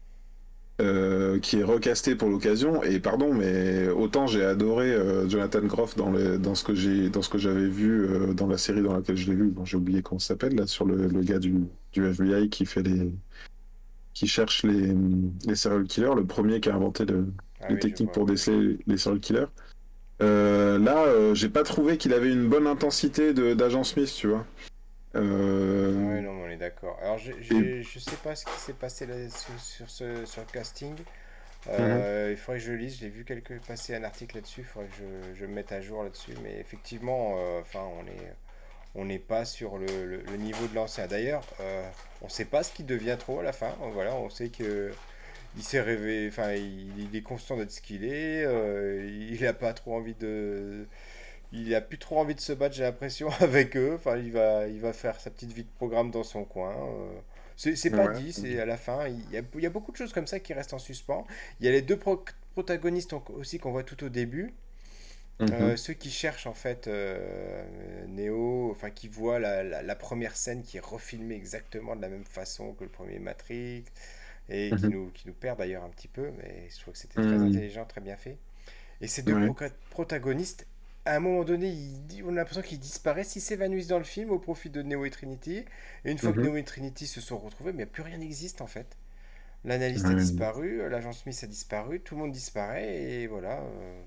euh, 0.82 1.38
qui 1.38 1.60
est 1.60 1.62
recasté 1.62 2.16
pour 2.16 2.28
l'occasion. 2.28 2.82
Et 2.82 2.98
pardon, 3.00 3.32
mais 3.32 3.88
autant 3.88 4.26
j'ai 4.26 4.44
adoré 4.44 4.92
euh, 4.92 5.28
Jonathan 5.28 5.62
Groff 5.62 5.96
dans, 5.96 6.12
dans 6.38 6.54
ce 6.54 6.64
que 6.64 6.74
j'ai, 6.74 7.08
dans 7.08 7.22
ce 7.22 7.28
que 7.30 7.38
j'avais 7.38 7.68
vu 7.68 8.04
euh, 8.04 8.34
dans 8.34 8.46
la 8.48 8.58
série 8.58 8.82
dans 8.82 8.92
laquelle 8.94 9.16
je 9.16 9.30
l'ai 9.30 9.36
vu. 9.36 9.48
Bon, 9.48 9.64
j'ai 9.64 9.76
oublié 9.76 10.02
comment 10.02 10.18
ça 10.18 10.28
s'appelle 10.28 10.56
là 10.56 10.66
sur 10.66 10.84
le, 10.84 11.06
le 11.06 11.20
gars 11.22 11.38
du, 11.38 11.54
du 11.92 12.04
FBI 12.04 12.50
qui 12.50 12.66
fait 12.66 12.82
les, 12.82 13.10
qui 14.12 14.26
cherche 14.26 14.64
les, 14.64 14.92
les 15.46 15.54
serial 15.54 15.84
killers, 15.84 16.14
le 16.16 16.24
premier 16.24 16.60
qui 16.60 16.68
a 16.68 16.74
inventé 16.74 17.04
le, 17.06 17.26
Ah 17.60 17.68
les 17.68 17.74
oui, 17.74 17.80
techniques 17.80 18.12
pour 18.12 18.26
déceler 18.26 18.78
les 18.86 18.98
serial 18.98 19.20
killers. 19.20 19.46
Là, 20.20 21.34
j'ai 21.34 21.48
pas 21.48 21.62
trouvé 21.62 21.96
qu'il 21.98 22.12
avait 22.12 22.32
une 22.32 22.48
bonne 22.48 22.66
intensité 22.66 23.32
de- 23.34 23.54
d'agent 23.54 23.84
Smith, 23.84 24.12
tu 24.16 24.28
vois. 24.28 24.44
Euh, 25.16 25.92
Ouais, 25.92 26.20
non, 26.20 26.34
mais 26.34 26.44
on 26.44 26.50
est 26.50 26.56
d'accord. 26.56 26.98
Alors, 27.02 27.18
je, 27.18 27.32
j'ai- 27.40 27.82
je 27.82 27.98
sais 27.98 28.16
pas 28.16 28.34
ce 28.36 28.46
qui 28.46 28.58
s'est 28.58 28.72
passé 28.74 29.06
là, 29.06 29.14
sur, 29.30 29.58
sur 29.60 29.90
ce, 29.90 30.24
sur 30.26 30.42
le 30.42 30.48
casting. 30.48 30.94
Euh, 31.68 32.28
Il 32.32 32.36
faudrait 32.38 32.60
que 32.60 32.66
je 32.66 32.72
lise. 32.72 32.98
J'ai 33.00 33.08
vu 33.08 33.24
quelques 33.24 33.60
passer 33.62 33.94
un 33.94 34.04
article 34.04 34.36
là-dessus. 34.36 34.62
Il 34.62 34.66
faudrait 34.66 34.88
que 34.88 34.96
je, 34.96 35.34
je 35.40 35.46
me 35.46 35.52
mette 35.54 35.72
à 35.72 35.80
jour 35.82 36.02
là-dessus. 36.04 36.34
Mais 36.42 36.58
effectivement, 36.60 37.36
euh, 37.38 37.60
enfin, 37.62 37.82
on 38.00 38.06
est, 38.08 38.34
on 38.94 39.04
n'est 39.06 39.18
pas 39.20 39.44
sur 39.44 39.78
le, 39.78 39.86
le- 40.06 40.22
le 40.22 40.36
niveau 40.38 40.66
de 40.68 40.74
l'ancien. 40.76 41.06
D'ailleurs, 41.08 41.44
euh, 41.60 41.88
on 42.22 42.28
sait 42.28 42.46
pas 42.46 42.62
ce 42.64 42.72
qui 42.72 42.84
devient 42.84 43.16
trop 43.18 43.40
à 43.40 43.42
la 43.44 43.52
fin. 43.52 43.74
Voilà, 43.94 44.14
on 44.16 44.30
sait 44.30 44.50
que 44.50 44.92
il 45.56 45.62
s'est 45.64 45.80
rêvé. 45.82 46.28
Enfin, 46.30 46.52
il, 46.54 46.98
il 47.00 47.16
est 47.16 47.22
conscient 47.22 47.56
d'être 47.56 47.72
ce 47.72 47.80
qu'il 47.82 48.04
est. 48.04 48.44
il 49.30 49.46
a 49.46 49.52
pas 49.54 49.72
trop 49.74 49.96
envie 49.96 50.14
de 50.14 50.86
il 51.52 51.74
a 51.74 51.80
plus 51.80 51.98
trop 51.98 52.18
envie 52.18 52.34
de 52.34 52.40
se 52.40 52.52
battre, 52.52 52.74
j'ai 52.74 52.82
l'impression, 52.84 53.28
avec 53.40 53.76
eux. 53.76 53.94
Enfin, 53.96 54.16
il 54.16 54.32
va, 54.32 54.66
il 54.68 54.80
va 54.80 54.92
faire 54.92 55.20
sa 55.20 55.30
petite 55.30 55.52
vie 55.52 55.64
de 55.64 55.70
programme 55.76 56.10
dans 56.10 56.24
son 56.24 56.44
coin. 56.44 56.74
euh. 56.76 57.20
C'est 57.56 57.90
pas 57.90 58.06
Ouais. 58.06 58.12
dit, 58.12 58.32
c'est 58.32 58.58
à 58.60 58.66
la 58.66 58.76
fin. 58.76 59.08
Il 59.08 59.30
y, 59.32 59.38
a, 59.38 59.42
il 59.54 59.60
y 59.62 59.66
a 59.66 59.70
beaucoup 59.70 59.90
de 59.92 59.96
choses 59.96 60.12
comme 60.12 60.26
ça 60.26 60.40
qui 60.40 60.52
restent 60.52 60.74
en 60.74 60.78
suspens. 60.78 61.26
Il 61.60 61.66
y 61.66 61.68
a 61.68 61.72
les 61.72 61.82
deux 61.82 61.98
pro- 61.98 62.22
protagonistes 62.52 63.14
aussi 63.34 63.58
qu'on 63.58 63.70
voit 63.72 63.84
tout 63.84 64.04
au 64.04 64.08
début. 64.10 64.52
mhm. 65.38 65.52
Euh, 65.52 65.76
ceux 65.76 65.92
qui 65.94 66.10
cherchent 66.10 66.46
en 66.46 66.54
fait 66.54 66.88
euh, 66.88 68.06
Neo, 68.08 68.70
enfin 68.72 68.90
qui 68.90 69.06
voient 69.08 69.38
la, 69.38 69.62
la- 69.62 69.82
la 69.82 69.94
première 69.96 70.36
scène 70.36 70.62
qui 70.62 70.76
est 70.78 70.80
refilmée 70.84 71.34
exactement 71.36 71.94
de 71.94 72.02
la 72.02 72.08
même 72.08 72.24
façon 72.24 72.72
que 72.74 72.84
le 72.84 72.90
premier 72.90 73.18
Matrix 73.20 73.84
et 74.48 74.74
qui 74.76 74.88
Mhm. 74.88 74.90
nous, 74.90 75.10
qui 75.12 75.28
nous 75.28 75.34
perd 75.34 75.58
d'ailleurs 75.58 75.84
un 75.84 75.90
petit 75.90 76.08
peu, 76.08 76.30
mais 76.38 76.68
je 76.70 76.80
trouve 76.80 76.94
que 76.94 77.00
c'était 77.00 77.20
très 77.20 77.38
Mhm. 77.38 77.42
intelligent, 77.42 77.84
très 77.86 78.00
bien 78.00 78.16
fait. 78.16 78.38
Et 79.00 79.08
ces 79.08 79.22
deux 79.22 79.34
Ouais. 79.34 79.46
pro- 79.54 79.66
protagonistes, 79.90 80.66
à 81.06 81.16
un 81.16 81.20
moment 81.20 81.44
donné, 81.44 81.68
ils- 81.70 82.22
on 82.24 82.30
a 82.30 82.32
l'impression 82.36 82.62
qu'ils 82.62 82.78
disparaissent, 82.80 83.36
ils 83.36 83.40
s'évanouissent 83.40 83.86
dans 83.88 83.98
le 83.98 84.04
film 84.04 84.30
au 84.30 84.38
profit 84.38 84.70
de 84.70 84.82
Neo 84.82 85.04
et 85.06 85.10
Trinity. 85.10 85.64
Et 86.04 86.10
une 86.12 86.18
fois 86.18 86.32
que 86.34 86.38
Mhm. 86.38 86.46
Neo 86.46 86.56
et 86.56 86.64
Trinity 86.64 87.06
se 87.06 87.20
sont 87.20 87.38
retrouvés, 87.38 87.72
mais 87.72 87.86
plus 87.86 88.02
rien 88.02 88.18
n'existe 88.18 88.60
en 88.60 88.66
fait. 88.66 88.96
L'analyste 89.64 90.10
a 90.10 90.14
disparu, 90.14 90.88
l'agent 90.90 91.12
Smith 91.12 91.40
a 91.44 91.46
disparu, 91.48 92.00
tout 92.00 92.16
le 92.16 92.22
monde 92.22 92.32
disparaît 92.32 92.96
et 92.96 93.26
voilà. 93.28 93.60
euh, 93.62 94.02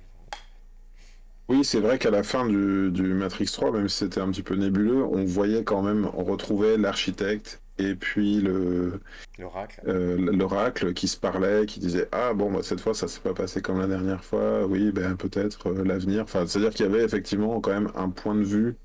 Oui, 1.49 1.65
c'est 1.65 1.79
vrai 1.81 1.97
qu'à 1.99 2.11
la 2.11 2.23
fin 2.23 2.45
du, 2.47 2.91
du 2.91 3.13
Matrix 3.13 3.47
3, 3.47 3.71
même 3.71 3.89
si 3.89 3.97
c'était 3.97 4.21
un 4.21 4.29
petit 4.31 4.43
peu 4.43 4.55
nébuleux, 4.55 5.03
on 5.03 5.25
voyait 5.25 5.63
quand 5.65 5.81
même, 5.81 6.09
on 6.13 6.23
retrouvait 6.23 6.77
l'architecte 6.77 7.61
et 7.79 7.95
puis 7.95 8.41
le 8.41 9.01
L'oracle. 9.39 9.81
euh, 9.87 10.17
l'oracle 10.17 10.93
qui 10.93 11.07
se 11.07 11.17
parlait, 11.17 11.65
qui 11.65 11.79
disait 11.79 12.07
ah 12.11 12.33
bon 12.33 12.51
bah, 12.51 12.59
cette 12.63 12.81
fois 12.81 12.93
ça 12.93 13.07
s'est 13.07 13.21
pas 13.21 13.33
passé 13.33 13.61
comme 13.61 13.79
la 13.79 13.87
dernière 13.87 14.23
fois, 14.23 14.65
oui 14.67 14.91
ben 14.91 15.15
peut-être 15.17 15.67
euh, 15.69 15.83
l'avenir. 15.83 16.23
Enfin 16.23 16.45
c'est 16.47 16.59
à 16.59 16.61
dire 16.63 16.71
qu'il 16.73 16.85
y 16.85 16.89
avait 16.89 17.03
effectivement 17.03 17.59
quand 17.61 17.71
même 17.71 17.91
un 17.95 18.09
point 18.09 18.35
de 18.35 18.43
vue 18.43 18.75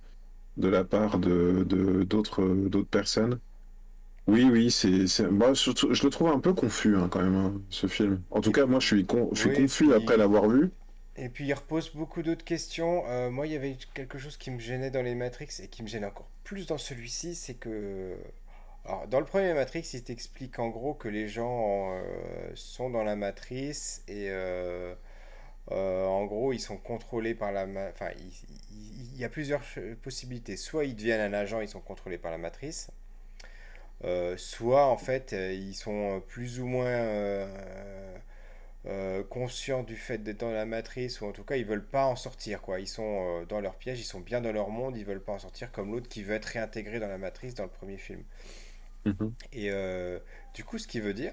de 0.59 0.68
la 0.68 0.84
part 0.84 1.18
de 1.18 1.64
de- 1.64 2.05
d'autres 2.05 2.45
d'autres 2.47 2.88
personnes. 2.90 3.40
Oui, 4.26 4.45
oui, 4.51 4.70
c'est. 4.70 5.05
Moi, 5.30 5.53
je, 5.55 5.70
je 5.90 6.03
le 6.05 6.11
trouve 6.11 6.28
un 6.28 6.40
peu 6.40 6.55
confus 6.55 6.97
hein, 6.97 7.09
quand 7.11 7.20
même, 7.22 7.34
hein, 7.34 7.61
ce 7.68 7.86
film. 7.86 8.22
En 8.30 8.40
tout 8.40 8.53
cas, 8.53 8.64
moi, 8.64 8.80
je 8.80 8.86
suis, 8.86 9.05
con... 9.05 9.28
je 9.32 9.40
suis 9.40 9.51
Oui, 9.51 9.57
confus 9.57 9.84
puis- 9.84 9.95
après 9.95 10.16
l'avoir 10.16 10.49
vu. 10.49 10.70
Et 11.16 11.28
puis 11.28 11.45
il 11.47 11.53
repose 11.55 11.90
beaucoup 11.95 12.22
d'autres 12.22 12.45
questions. 12.45 13.05
Euh, 13.09 13.30
moi, 13.30 13.47
il 13.47 13.53
y 13.53 13.57
avait 13.57 13.76
quelque 13.95 14.18
chose 14.18 14.36
qui 14.36 14.51
me 14.51 14.59
gênait 14.59 14.90
dans 14.90 15.03
les 15.03 15.14
Matrix 15.14 15.49
et 15.62 15.68
qui 15.68 15.82
me 15.82 15.88
gêne 15.88 16.05
encore 16.05 16.28
plus 16.42 16.66
dans 16.66 16.78
celui-ci, 16.78 17.34
c'est 17.34 17.55
que... 17.55 18.16
Alors, 18.87 19.07
dans 19.09 19.18
le 19.20 19.26
premier 19.26 19.55
Matrix, 19.55 19.91
il 19.95 20.03
t'explique 20.05 20.59
en 20.59 20.68
gros 20.68 20.95
que 20.95 21.09
les 21.09 21.28
gens 21.28 21.93
euh, 21.95 22.51
sont 22.55 22.91
dans 22.91 23.03
la 23.03 23.16
matrice 23.16 24.03
et 24.09 24.28
euh, 24.30 24.95
euh, 25.72 26.07
en 26.07 26.24
gros, 26.26 26.53
ils 26.53 26.61
sont 26.61 26.76
contrôlés 26.78 27.35
par 27.35 27.53
la... 27.53 27.66
ma- 27.66 27.89
Enfin, 27.91 28.11
il, 28.18 29.16
y 29.18 29.24
a 29.24 29.28
plusieurs 29.28 29.62
possibilités. 30.03 30.57
Soit 30.57 30.85
ils 30.87 30.97
deviennent 30.97 31.20
un 31.20 31.35
agent, 31.39 31.61
ils 31.61 31.68
sont 31.68 31.80
contrôlés 31.80 32.18
par 32.18 32.30
la 32.30 32.39
matrice. 32.39 32.91
Soit 34.37 34.87
en 34.87 34.97
fait, 34.97 35.32
ils 35.32 35.74
sont 35.74 36.22
plus 36.28 36.61
ou 36.61 36.66
moins... 36.66 37.47
conscients 39.30 39.82
du 39.82 39.97
fait 39.97 40.18
d'être 40.18 40.39
dans 40.41 40.51
la 40.53 40.64
matrice, 40.66 41.20
ou 41.20 41.26
en 41.26 41.32
tout 41.32 41.45
cas 41.45 41.57
ils 41.57 41.64
veulent 41.64 41.85
pas 41.85 42.07
en 42.07 42.16
sortir. 42.16 42.61
Ils 42.78 42.89
sont 42.89 43.43
dans 43.49 43.61
leur 43.61 43.74
piège, 43.76 44.01
ils 44.01 44.05
sont 44.05 44.20
bien 44.20 44.41
dans 44.41 44.53
leur 44.53 44.68
monde, 44.70 44.97
ils 44.97 45.05
veulent 45.05 45.22
pas 45.22 45.32
en 45.32 45.39
sortir, 45.39 45.72
comme 45.72 45.93
l'autre 45.93 46.09
qui 46.09 46.22
veut 46.22 46.35
être 46.35 46.47
réintégré 46.47 47.01
dans 47.01 47.09
la 47.09 47.18
matrice 47.18 47.55
dans 47.55 47.64
le 47.64 47.70
premier 47.70 47.97
film. 47.99 48.22
Mhm. 49.05 49.34
Et 49.52 49.70
euh, 49.70 50.18
du 50.55 50.64
coup, 50.64 50.78
ce 50.78 50.86
qui 50.86 51.00
veut 51.00 51.14
dire 51.14 51.32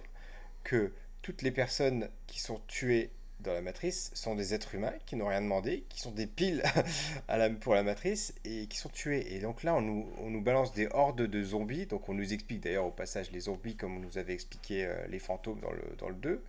que 0.64 0.92
toutes 1.22 1.42
les 1.42 1.52
personnes 1.52 2.10
qui 2.28 2.40
sont 2.40 2.62
tuées 2.68 3.12
dans 3.40 3.54
la 3.54 3.62
matrice 3.62 4.12
sont 4.14 4.36
des 4.36 4.54
êtres 4.54 4.76
humains 4.76 4.94
qui 5.06 5.16
n'ont 5.16 5.28
rien 5.28 5.42
demandé, 5.42 5.84
qui 5.90 6.00
sont 6.00 6.12
des 6.12 6.28
piles 6.28 6.64
à 7.28 7.38
la, 7.38 7.50
pour 7.50 7.74
la 7.74 7.84
matrice 7.84 8.34
et 8.46 8.68
qui 8.68 8.78
sont 8.78 8.90
tués. 8.90 9.34
Et 9.36 9.40
donc 9.40 9.64
là, 9.64 9.74
on 9.76 9.82
nous, 9.82 10.08
on 10.20 10.30
nous 10.30 10.42
balance 10.42 10.74
des 10.74 10.88
hordes 10.92 11.22
de 11.22 11.44
zombies. 11.44 11.86
Donc 11.86 12.10
on 12.10 12.14
nous 12.14 12.34
explique 12.34 12.62
d'ailleurs 12.62 12.86
au 12.86 12.92
passage 12.92 13.32
les 13.32 13.42
zombies 13.42 13.76
comme 13.76 13.98
on 13.98 14.00
nous 14.00 14.18
avait 14.18 14.34
expliqué 14.34 14.86
euh, 14.86 14.96
les 15.10 15.20
fantômes 15.20 15.60
dans 15.60 15.72
le, 15.72 15.84
dans 15.98 16.10
le 16.10 16.16
2. 16.16 16.44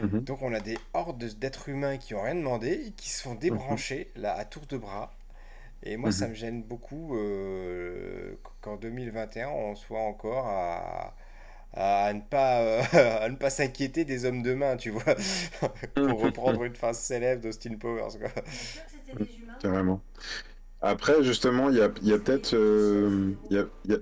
Mhm. 0.00 0.20
Donc 0.20 0.42
on 0.42 0.52
a 0.54 0.60
des 0.60 0.78
hordes 0.94 1.24
d'êtres 1.38 1.68
humains 1.68 1.98
qui 1.98 2.14
ont 2.14 2.22
rien 2.22 2.34
demandé 2.34 2.70
et 2.86 2.90
qui 2.92 3.10
se 3.10 3.22
font 3.22 3.34
débrancher 3.34 4.10
là 4.16 4.34
à 4.34 4.44
tour 4.44 4.66
de 4.66 4.76
bras. 4.76 5.12
Et 5.84 5.96
moi 5.96 6.12
ça 6.12 6.26
Mhm. 6.26 6.28
me 6.28 6.34
gêne 6.34 6.62
beaucoup 6.62 7.16
euh, 7.16 8.36
qu'en 8.60 8.76
2021 8.76 9.48
on 9.48 9.74
soit 9.74 10.00
encore 10.00 10.46
à, 10.48 11.14
à 11.74 12.12
ne 12.14 12.20
pas 12.22 12.60
euh, 12.62 12.82
à 13.22 13.28
ne 13.28 13.36
pas 13.36 13.50
s'inquiéter 13.50 14.04
des 14.04 14.24
hommes 14.26 14.42
de 14.42 14.54
main, 14.54 14.76
tu 14.76 14.90
vois, 14.90 15.16
pour 16.02 16.20
reprendre 16.20 16.64
une 16.64 16.76
phrase 16.76 16.98
célèbre 17.00 17.42
d'Austin 17.42 17.76
Powers 17.78 18.18
quoi. 18.20 18.30
T'es 18.58 18.66
sûr 18.68 18.84
que 18.84 18.90
c'était 18.90 19.16
des 19.16 19.38
humains? 19.38 19.58
Carrément. 19.58 20.02
Après, 20.82 21.22
justement, 21.24 21.70
il 21.70 21.76
y 21.78 21.82
a, 21.82 21.90
il 22.02 22.08
y 22.08 22.12
a 22.14 22.18
peut-être... 22.18 22.54
euh, 22.54 23.34
il 23.50 23.56
y 23.56 23.60
a- 23.60 23.66
il 23.84 23.92
y 23.92 23.94
a- 23.94 23.98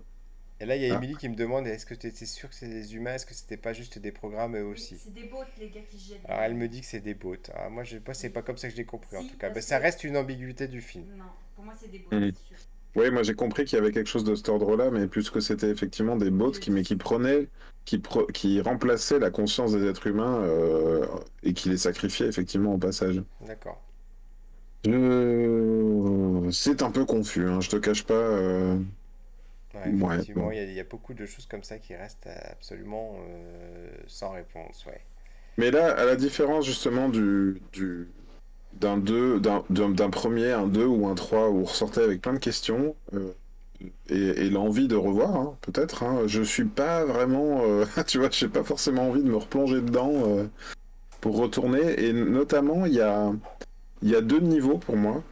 Et 0.60 0.66
là 0.66 0.76
il 0.76 0.82
y 0.82 0.90
a 0.90 0.94
Ah. 0.94 0.96
Émilie 0.98 1.16
qui 1.16 1.28
me 1.28 1.34
demande 1.36 1.66
est-ce 1.66 1.86
que 1.86 1.94
tu 1.94 2.06
étais 2.06 2.26
sûr 2.26 2.48
que 2.50 2.54
c'était 2.54 2.72
des 2.74 2.94
humains, 2.94 3.14
est-ce 3.14 3.26
que 3.26 3.34
c'était 3.34 3.56
pas 3.56 3.72
juste 3.72 3.98
des 3.98 4.12
programmes 4.12 4.56
eux 4.56 4.64
Oui, 4.64 4.72
aussi? 4.72 4.96
C'est 5.02 5.14
des 5.14 5.24
bottes, 5.24 5.48
les 5.58 5.70
gars 5.70 5.80
qui 5.90 5.98
jettent. 5.98 6.20
Alors 6.28 6.42
elle 6.42 6.54
me 6.54 6.68
dit 6.68 6.80
que 6.82 6.86
c'est 6.86 7.00
des 7.00 7.14
bots. 7.14 7.36
Ah, 7.54 7.68
moi 7.70 7.82
je 7.84 7.98
pas 7.98 8.14
c'est 8.14 8.30
pas 8.30 8.42
comme 8.42 8.56
ça 8.58 8.68
que 8.68 8.72
je 8.74 8.78
l'ai 8.78 8.84
compris 8.84 9.16
en 9.16 9.24
tout 9.24 9.36
cas. 9.38 9.50
Mais 9.54 9.60
ça 9.62 9.78
que- 9.78 9.84
reste 9.84 10.04
une 10.04 10.16
ambiguïté 10.16 10.68
du 10.68 10.80
film. 10.80 11.06
Non, 11.16 11.24
pour 11.56 11.64
moi, 11.64 11.74
c'est 11.80 11.90
des 11.90 11.98
bottes, 12.00 12.12
c'est 12.12 12.46
sûr. 12.48 12.56
Oui, 12.96 13.10
moi 13.10 13.22
j'ai 13.22 13.34
compris 13.34 13.64
qu'il 13.64 13.78
y 13.78 13.80
avait 13.80 13.92
quelque 13.92 14.08
chose 14.08 14.24
de 14.24 14.34
cet 14.34 14.48
ordre-là, 14.48 14.90
mais 14.90 15.06
plus 15.06 15.30
que 15.30 15.40
c'était 15.40 15.70
effectivement 15.70 16.16
des 16.16 16.30
bots 16.30 16.50
qui, 16.50 16.70
mais 16.72 16.82
qui 16.82 16.96
prenaient, 16.96 17.48
qui, 17.84 17.98
pro- 17.98 18.26
qui 18.26 18.60
remplaçaient 18.60 19.20
la 19.20 19.30
conscience 19.30 19.72
des 19.72 19.84
êtres 19.86 20.08
humains 20.08 20.40
euh, 20.42 21.06
et 21.44 21.54
qui 21.54 21.68
les 21.68 21.76
sacrifiaient 21.78 22.26
effectivement 22.26 22.74
au 22.74 22.78
passage. 22.78 23.22
D'accord. 23.40 23.80
Je- 24.84 26.48
C'est 26.52 26.82
un 26.82 26.90
peu 26.90 27.04
confus, 27.04 27.46
hein, 27.48 27.60
je 27.60 27.68
te 27.70 27.76
cache 27.76 28.04
pas. 28.04 28.14
euh, 28.14 28.76
Ouais, 29.74 29.96
Ouais, 30.00 30.16
effectivement, 30.16 30.50
bon. 30.50 30.52
il 30.52 30.56
y, 30.58 30.60
a- 30.60 30.64
il 30.64 30.72
y 30.74 30.80
a 30.80 30.84
beaucoup 30.84 31.14
de 31.14 31.26
choses 31.26 31.46
comme 31.46 31.62
ça 31.64 31.78
qui 31.78 31.94
restent 31.94 32.26
absolument 32.28 33.16
euh, 33.28 33.90
sans 34.06 34.30
réponse, 34.30 34.84
ouais. 34.86 35.00
Mais 35.56 35.70
là, 35.70 35.92
à 35.96 36.04
la 36.04 36.16
différence 36.16 36.64
justement 36.64 37.08
du, 37.08 37.60
du 37.72 38.08
d'un 38.74 38.98
2, 38.98 39.40
d'un 39.40 40.10
premier, 40.10 40.52
un 40.52 40.68
2 40.68 40.86
ou 40.86 41.06
un 41.08 41.14
3 41.14 41.50
où 41.50 41.60
on 41.60 41.64
ressortait 41.64 42.02
avec 42.02 42.22
plein 42.22 42.34
de 42.34 42.38
questions 42.38 42.96
euh, 43.14 43.32
et, 44.08 44.16
et 44.46 44.50
l'envie 44.50 44.88
de 44.88 44.96
revoir, 44.96 45.36
hein, 45.36 45.58
peut-être. 45.62 46.04
hein, 46.04 46.24
je 46.26 46.42
suis 46.42 46.66
pas 46.66 47.04
vraiment, 47.06 47.62
euh, 47.64 47.86
tu 48.06 48.18
vois, 48.18 48.30
j'ai 48.30 48.48
pas 48.48 48.64
forcément 48.64 49.08
envie 49.10 49.22
de 49.22 49.28
me 49.30 49.36
replonger 49.38 49.82
dedans 49.82 50.12
euh, 50.14 50.46
pour 51.20 51.38
retourner. 51.38 52.02
Et 52.04 52.12
notamment, 52.14 52.86
il 52.86 52.94
y 52.94 53.02
a, 53.02 53.32
il 54.02 54.10
y 54.10 54.16
a 54.16 54.22
deux 54.22 54.40
niveaux 54.40 54.78
pour 54.78 54.96
moi. 54.96 55.24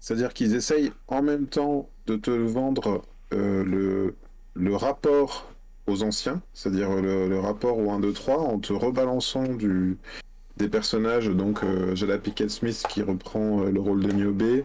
C'est-à-dire 0.00 0.32
qu'ils 0.34 0.54
essayent 0.54 0.92
en 1.08 1.22
même 1.22 1.46
temps 1.46 1.88
de 2.06 2.16
te 2.16 2.30
vendre 2.30 3.02
euh, 3.32 3.64
le, 3.64 4.14
le 4.54 4.76
rapport 4.76 5.48
aux 5.86 6.02
anciens, 6.02 6.42
c'est-à-dire 6.52 6.90
le, 7.00 7.38
rapport 7.38 7.78
au 7.78 7.90
1, 7.90 8.00
2, 8.00 8.12
3, 8.12 8.38
en 8.38 8.58
te 8.58 8.72
rebalançant 8.72 9.54
du, 9.54 9.98
des 10.56 10.68
personnages, 10.68 11.28
donc 11.28 11.62
euh, 11.62 11.94
Jada 11.94 12.18
Pickett 12.18 12.50
Smith 12.50 12.84
qui 12.88 13.02
reprend 13.02 13.62
euh, 13.62 13.70
le 13.70 13.80
rôle 13.80 14.02
de 14.02 14.12
Niobe, 14.12 14.64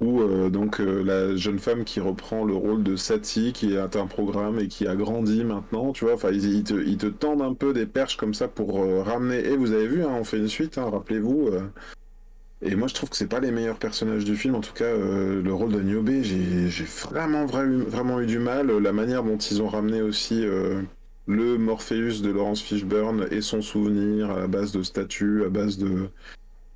ou 0.00 0.20
donc 0.50 0.80
la 0.80 1.36
jeune 1.36 1.60
femme 1.60 1.84
qui 1.84 2.00
reprend 2.00 2.44
le 2.44 2.56
rôle 2.56 2.82
de 2.82 2.96
Sati, 2.96 3.52
qui 3.52 3.74
est 3.74 3.94
un 3.94 4.06
programme 4.08 4.58
et 4.58 4.66
qui 4.66 4.88
a 4.88 4.96
grandi 4.96 5.44
maintenant, 5.44 5.92
tu 5.92 6.06
vois, 6.06 6.14
enfin 6.14 6.32
ils, 6.32 6.64
te, 6.64 6.74
ils 6.74 6.96
te 6.96 7.06
tendent 7.06 7.42
un 7.42 7.54
peu 7.54 7.72
des 7.72 7.86
perches 7.86 8.16
comme 8.16 8.34
ça 8.34 8.48
pour 8.48 8.84
ramener, 9.04 9.38
et 9.46 9.56
vous 9.56 9.70
avez 9.70 9.86
vu, 9.86 10.02
hein, 10.02 10.10
on 10.18 10.24
fait 10.24 10.38
une 10.38 10.48
suite, 10.48 10.76
hein, 10.76 10.90
rappelez-vous, 10.90 11.50
et 12.62 12.74
moi 12.76 12.88
je 12.88 12.94
trouve 12.94 13.10
que 13.10 13.16
c'est 13.16 13.26
pas 13.28 13.40
les 13.40 13.50
meilleurs 13.50 13.78
personnages 13.78 14.24
du 14.24 14.36
film, 14.36 14.54
en 14.54 14.60
tout 14.60 14.72
cas 14.74 14.84
euh, 14.84 15.42
le 15.42 15.52
rôle 15.54 15.72
de 15.72 15.80
Niobe, 15.80 16.22
j'ai 16.22 16.84
vraiment, 16.84 17.44
vra- 17.46 17.82
vraiment 17.82 18.20
eu 18.20 18.26
du 18.26 18.38
mal, 18.38 18.70
la 18.70 18.92
manière 18.92 19.22
dont 19.24 19.38
ils 19.38 19.60
ont 19.62 19.68
ramené 19.68 20.02
aussi... 20.02 20.44
euh, 20.44 20.82
le 21.28 21.56
Morpheus 21.56 22.20
de 22.20 22.30
Laurence 22.30 22.60
Fishburne 22.60 23.28
et 23.30 23.42
son 23.42 23.62
souvenir 23.62 24.28
à 24.32 24.48
base 24.48 24.72
de 24.72 24.82
statues, 24.82 25.44
à 25.44 25.48
base 25.50 25.78
de... 25.78 26.08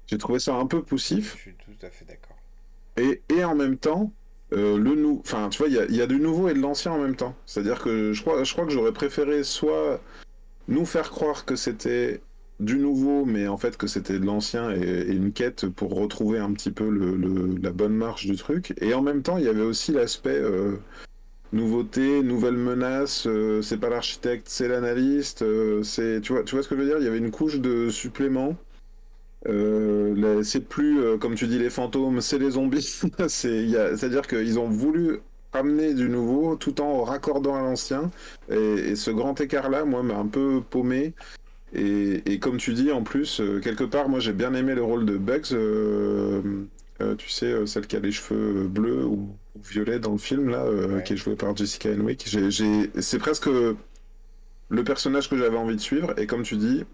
J'ai 0.06 0.18
trouvé 0.18 0.38
ça 0.38 0.54
un 0.54 0.66
peu 0.66 0.76
Je 0.76 0.82
poussif. 0.82 1.34
suis 1.34 1.54
tout 1.54 1.84
à 1.84 1.90
fait 1.90 2.04
d'accord. 2.04 2.36
Et, 2.96 3.22
et 3.28 3.42
en 3.42 3.56
même 3.56 3.76
temps, 3.76 4.12
euh, 4.52 4.78
le 4.78 4.94
nou... 4.94 5.20
Enfin, 5.24 5.48
tu 5.48 5.58
vois, 5.58 5.66
il 5.66 5.92
y 5.92 5.96
y 5.96 6.00
a 6.00 6.06
du 6.06 6.20
nouveau 6.20 6.48
et 6.48 6.54
de 6.54 6.60
l'ancien 6.60 6.92
en 6.92 6.98
même 6.98 7.16
temps. 7.16 7.34
C'est-à-dire 7.44 7.82
que 7.82 8.12
je 8.12 8.22
crois, 8.22 8.44
je 8.44 8.52
crois 8.52 8.64
que 8.66 8.70
j'aurais 8.70 8.92
préféré 8.92 9.42
soit 9.42 10.00
nous 10.68 10.86
faire 10.86 11.10
croire 11.10 11.44
que 11.44 11.56
c'était 11.56 12.20
du 12.60 12.78
nouveau, 12.78 13.24
mais 13.24 13.48
en 13.48 13.56
fait 13.56 13.76
que 13.76 13.86
c'était 13.86 14.18
de 14.18 14.24
l'ancien 14.24 14.70
et, 14.70 15.12
une 15.12 15.32
quête 15.32 15.66
pour 15.68 15.94
retrouver 15.94 16.38
un 16.38 16.52
petit 16.52 16.70
peu 16.70 16.88
la 17.60 17.70
bonne 17.70 17.94
marche 17.94 18.26
du 18.26 18.36
truc. 18.36 18.74
Et 18.80 18.94
en 18.94 19.02
même 19.02 19.22
temps, 19.22 19.38
il 19.38 19.44
y 19.44 19.48
avait 19.48 19.62
aussi 19.62 19.92
l'aspect 19.92 20.38
euh, 20.38 20.76
nouveauté, 21.52 22.22
nouvelle 22.22 22.56
menace. 22.56 23.26
euh, 23.26 23.62
c'est 23.62 23.78
pas 23.78 23.90
l'architecte, 23.90 24.46
c'est 24.48 24.68
l'analyste. 24.68 25.42
euh, 25.42 25.82
c'est, 25.82 26.20
tu 26.22 26.32
vois, 26.32 26.44
tu 26.44 26.54
vois 26.54 26.62
ce 26.62 26.68
que 26.68 26.76
je 26.76 26.80
veux 26.80 26.86
dire? 26.86 26.98
Il 26.98 27.04
y 27.04 27.08
avait 27.08 27.18
une 27.18 27.30
couche 27.30 27.60
de 27.60 27.90
supplément. 27.90 28.56
C'est 30.42 30.68
plus, 30.68 31.18
comme 31.20 31.34
tu 31.36 31.46
dis, 31.46 31.58
les 31.58 31.70
fantômes, 31.70 32.20
c'est 32.20 32.38
les 32.38 32.52
zombies. 32.52 32.82
c'est-à-dire 33.28 34.26
qu'ils 34.26 34.58
ont 34.58 34.68
voulu 34.68 35.20
ramener 35.52 35.94
du 35.94 36.08
nouveau 36.08 36.56
tout 36.56 36.80
en 36.80 37.04
raccordant 37.04 37.54
à 37.54 37.60
l'ancien. 37.60 38.10
Et 38.50 38.96
ce 38.96 39.10
grand 39.10 39.40
écart-là, 39.40 39.84
moi, 39.84 40.02
m'a 40.02 40.16
un 40.16 40.26
peu 40.26 40.62
paumé. 40.68 41.14
Et, 41.72 42.32
et 42.32 42.38
comme 42.38 42.56
tu 42.58 42.72
dis, 42.74 42.92
en 42.92 43.02
plus, 43.02 43.40
euh, 43.40 43.60
quelque 43.60 43.84
part, 43.84 44.08
moi, 44.08 44.20
j'ai 44.20 44.32
bien 44.32 44.54
aimé 44.54 44.74
le 44.74 44.82
rôle 44.82 45.04
de 45.04 45.16
Bugs. 45.18 45.52
euh, 45.52 46.64
euh, 47.02 47.14
tu 47.16 47.28
sais, 47.28 47.66
celle 47.66 47.86
qui 47.86 47.96
a 47.96 48.00
les 48.00 48.12
cheveux 48.12 48.66
bleus 48.68 49.04
ou, 49.04 49.36
ou 49.54 49.60
violets 49.62 49.98
dans 49.98 50.12
le 50.12 50.18
film, 50.18 50.48
là, 50.48 50.70
Ouais. 50.70 51.02
qui 51.02 51.12
est 51.14 51.16
jouée 51.16 51.36
par 51.36 51.54
Jessica 51.56 51.90
Henwick. 51.90 52.26
C'est 53.00 53.18
presque 53.18 53.48
le 54.68 54.84
personnage 54.84 55.28
que 55.28 55.36
j'avais 55.36 55.56
envie 55.56 55.76
de 55.76 55.80
suivre. 55.80 56.14
Et 56.18 56.26
comme 56.26 56.42
tu 56.42 56.56
dis, 56.56 56.84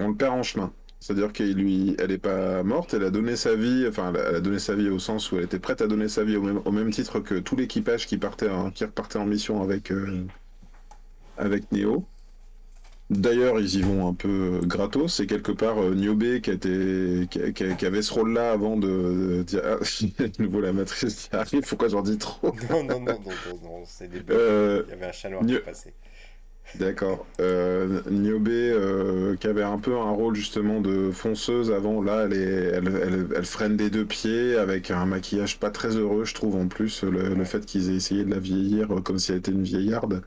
on 0.00 0.08
le 0.08 0.14
perd 0.16 0.34
en 0.34 0.42
chemin. 0.42 0.72
C'est-à-dire 1.00 1.32
qu'elle 1.32 1.54
lui, 1.54 1.96
elle 1.98 2.12
est 2.12 2.18
pas 2.18 2.62
morte, 2.62 2.94
elle 2.94 3.02
a 3.04 3.10
donné 3.10 3.34
sa 3.36 3.56
vie, 3.56 3.86
enfin, 3.88 4.10
elle 4.14 4.20
a- 4.20 4.28
elle 4.30 4.36
a 4.36 4.40
donné 4.40 4.60
sa 4.60 4.76
vie 4.76 4.88
au 4.88 5.00
sens 5.00 5.32
où 5.32 5.36
elle 5.38 5.44
était 5.44 5.58
prête 5.58 5.82
à 5.82 5.88
donner 5.88 6.08
sa 6.08 6.22
vie 6.24 6.36
au 6.36 6.42
même, 6.42 6.60
au 6.64 6.70
même 6.70 6.90
titre 6.92 7.18
que 7.20 7.34
tout 7.40 7.56
l'équipage 7.56 8.06
qui 8.06 8.18
partait, 8.18 8.48
en- 8.50 8.70
qui 8.70 8.84
repartait 8.84 9.18
en 9.18 9.26
mission 9.26 9.62
avec, 9.62 9.90
euh, 9.90 10.24
avec 11.36 11.70
Neo. 11.72 12.06
D'ailleurs, 13.12 13.60
ils 13.60 13.76
y 13.76 13.82
vont 13.82 14.08
un 14.08 14.14
peu 14.14 14.60
gratos. 14.64 15.14
C'est 15.14 15.26
quelque 15.26 15.52
part 15.52 15.82
euh, 15.82 15.94
Niobe 15.94 16.40
qui, 16.40 16.50
avait 16.50 18.02
ce 18.02 18.12
rôle-là 18.12 18.52
avant 18.52 18.76
de, 18.76 19.42
dire 19.42 19.60
ah, 19.64 19.76
de 20.18 20.42
nouveau 20.42 20.60
la 20.60 20.72
matrice 20.72 21.28
qui 21.28 21.36
arrive. 21.36 21.62
Pourquoi 21.68 21.88
j'en 21.88 22.02
dis 22.02 22.16
trop? 22.18 22.54
Non, 22.70 22.82
non, 22.84 23.00
non, 23.00 23.00
non, 23.00 23.18
non, 23.24 23.60
non, 23.62 23.82
c'est 23.86 24.08
des 24.08 24.20
bugs. 24.20 24.34
Euh, 24.34 24.82
Il 24.86 24.90
y 24.90 24.92
avait 24.94 25.06
un 25.06 25.12
chat 25.12 25.28
noir 25.28 25.44
Nieu- 25.44 25.58
qui 25.58 25.64
passait. 25.64 25.94
D'accord. 26.78 27.26
Euh, 27.40 28.00
Niobe, 28.10 28.48
euh, 28.48 29.36
qui 29.36 29.46
avait 29.46 29.62
un 29.62 29.78
peu 29.78 29.94
un 29.94 30.10
rôle 30.10 30.34
justement 30.34 30.80
de 30.80 31.10
fonceuse 31.10 31.70
avant, 31.70 32.00
là, 32.02 32.24
elle, 32.24 32.32
est, 32.32 32.36
elle, 32.72 32.88
elle, 33.02 33.26
elle 33.36 33.44
freine 33.44 33.76
des 33.76 33.90
deux 33.90 34.06
pieds 34.06 34.56
avec 34.56 34.90
un 34.90 35.04
maquillage 35.04 35.58
pas 35.58 35.70
très 35.70 35.96
heureux, 35.96 36.24
je 36.24 36.34
trouve, 36.34 36.56
en 36.56 36.68
plus. 36.68 37.02
Le, 37.02 37.34
le 37.34 37.44
fait 37.44 37.66
qu'ils 37.66 37.90
aient 37.90 37.96
essayé 37.96 38.24
de 38.24 38.30
la 38.30 38.38
vieillir 38.38 38.90
euh, 38.96 39.00
comme 39.02 39.18
si 39.18 39.32
elle 39.32 39.38
était 39.38 39.52
une 39.52 39.64
vieillarde. 39.64 40.22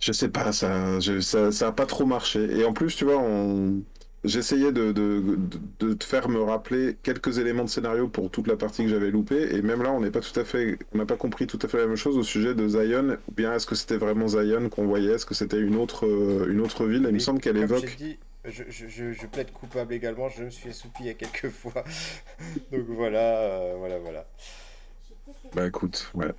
Je 0.00 0.12
sais 0.12 0.28
pas, 0.28 0.52
ça, 0.52 1.00
je- 1.00 1.20
ça, 1.20 1.52
ça 1.52 1.68
a 1.68 1.72
pas 1.72 1.86
trop 1.86 2.04
marché. 2.06 2.44
Et 2.58 2.64
en 2.64 2.72
plus, 2.72 2.94
tu 2.96 3.04
vois, 3.04 3.18
on... 3.18 3.82
j'essayais 4.24 4.72
de, 4.72 4.92
de, 4.92 5.38
de, 5.80 5.94
te 5.94 6.04
faire 6.04 6.28
me 6.28 6.40
rappeler 6.42 6.96
quelques 7.02 7.38
éléments 7.38 7.64
de 7.64 7.68
scénario 7.70 8.08
pour 8.08 8.30
toute 8.30 8.46
la 8.46 8.56
partie 8.56 8.82
que 8.84 8.88
j'avais 8.90 9.10
loupée, 9.10 9.54
et 9.54 9.62
même 9.62 9.82
là, 9.82 9.92
on 9.92 10.00
n'est 10.00 10.10
pas 10.10 10.20
tout 10.20 10.38
à 10.38 10.44
fait, 10.44 10.78
on 10.92 10.98
n'a 10.98 11.06
pas 11.06 11.16
compris 11.16 11.46
tout 11.46 11.58
à 11.62 11.68
fait 11.68 11.78
la 11.78 11.86
même 11.86 11.96
chose 11.96 12.18
au 12.18 12.22
sujet 12.22 12.54
de 12.54 12.68
Zion. 12.68 13.16
Ou 13.28 13.32
bien 13.34 13.54
est-ce 13.54 13.66
que 13.66 13.74
c'était 13.74 13.96
vraiment 13.96 14.28
Zion 14.28 14.68
qu'on 14.68 14.86
voyait? 14.86 15.12
Est-ce 15.12 15.26
que 15.26 15.34
c'était 15.34 15.60
une 15.60 15.76
autre, 15.76 16.06
euh, 16.06 16.46
une 16.50 16.60
autre 16.60 16.86
ville? 16.86 17.04
Il 17.08 17.14
me 17.14 17.18
semble 17.18 17.40
qu'elle 17.40 17.56
évoque. 17.56 17.96
Dit, 17.96 18.18
je, 18.44 18.62
je, 18.68 19.12
je, 19.12 19.26
plaide 19.26 19.50
coupable 19.52 19.92
également. 19.94 20.28
Je 20.28 20.44
me 20.44 20.50
suis 20.50 20.70
assoupi 20.70 21.04
il 21.04 21.06
y 21.06 21.10
a 21.10 21.14
quelques 21.14 21.48
fois. 21.50 21.84
Donc 22.70 22.84
voilà, 22.88 23.38
euh, 23.40 23.74
voilà, 23.78 23.98
voilà. 23.98 24.26
Bah 25.54 25.66
écoute, 25.66 26.10
ouais. 26.14 26.32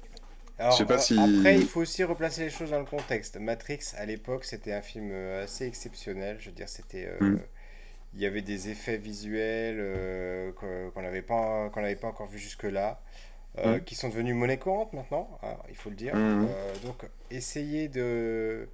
Alors, 0.60 0.72
je 0.72 0.78
sais 0.78 0.86
pas 0.86 0.98
si... 0.98 1.18
Après, 1.18 1.56
il 1.56 1.66
faut 1.66 1.82
aussi 1.82 2.04
replacer 2.04 2.46
les 2.46 2.50
choses 2.50 2.72
dans 2.72 2.80
le 2.80 2.86
contexte. 2.86 3.38
Matrix, 3.38 3.80
à 3.98 4.06
l'époque, 4.06 4.44
c'était 4.44 4.74
un 4.74 4.82
film 4.82 5.12
assez 5.44 5.66
exceptionnel. 5.66 6.38
Je 6.40 6.50
veux 6.50 6.56
dire, 6.56 6.70
c'était. 6.70 7.10
Mm 7.20 7.38
il 8.18 8.22
y 8.22 8.26
avait 8.26 8.42
des 8.42 8.70
effets 8.70 8.98
visuels 8.98 9.78
euh, 9.80 10.52
qu'on 10.94 11.02
n'avait 11.02 11.22
pas, 11.22 11.70
qu'on 11.70 11.82
pas 11.96 12.08
encore 12.08 12.28
vu 12.28 12.40
jusque-là, 12.40 13.00
euh, 13.60 13.80
qui 13.80 13.96
sont 13.96 14.10
devenus 14.10 14.36
monnaie 14.36 14.58
courante 14.58 14.94
maintenant, 14.94 15.40
hein, 15.44 15.56
il 15.70 15.76
faut 15.76 15.90
le 15.90 15.96
dire. 15.96 16.14
Euh, 16.16 16.46
donc, 16.84 17.06
essayer 17.30 17.88
de, 17.88 18.68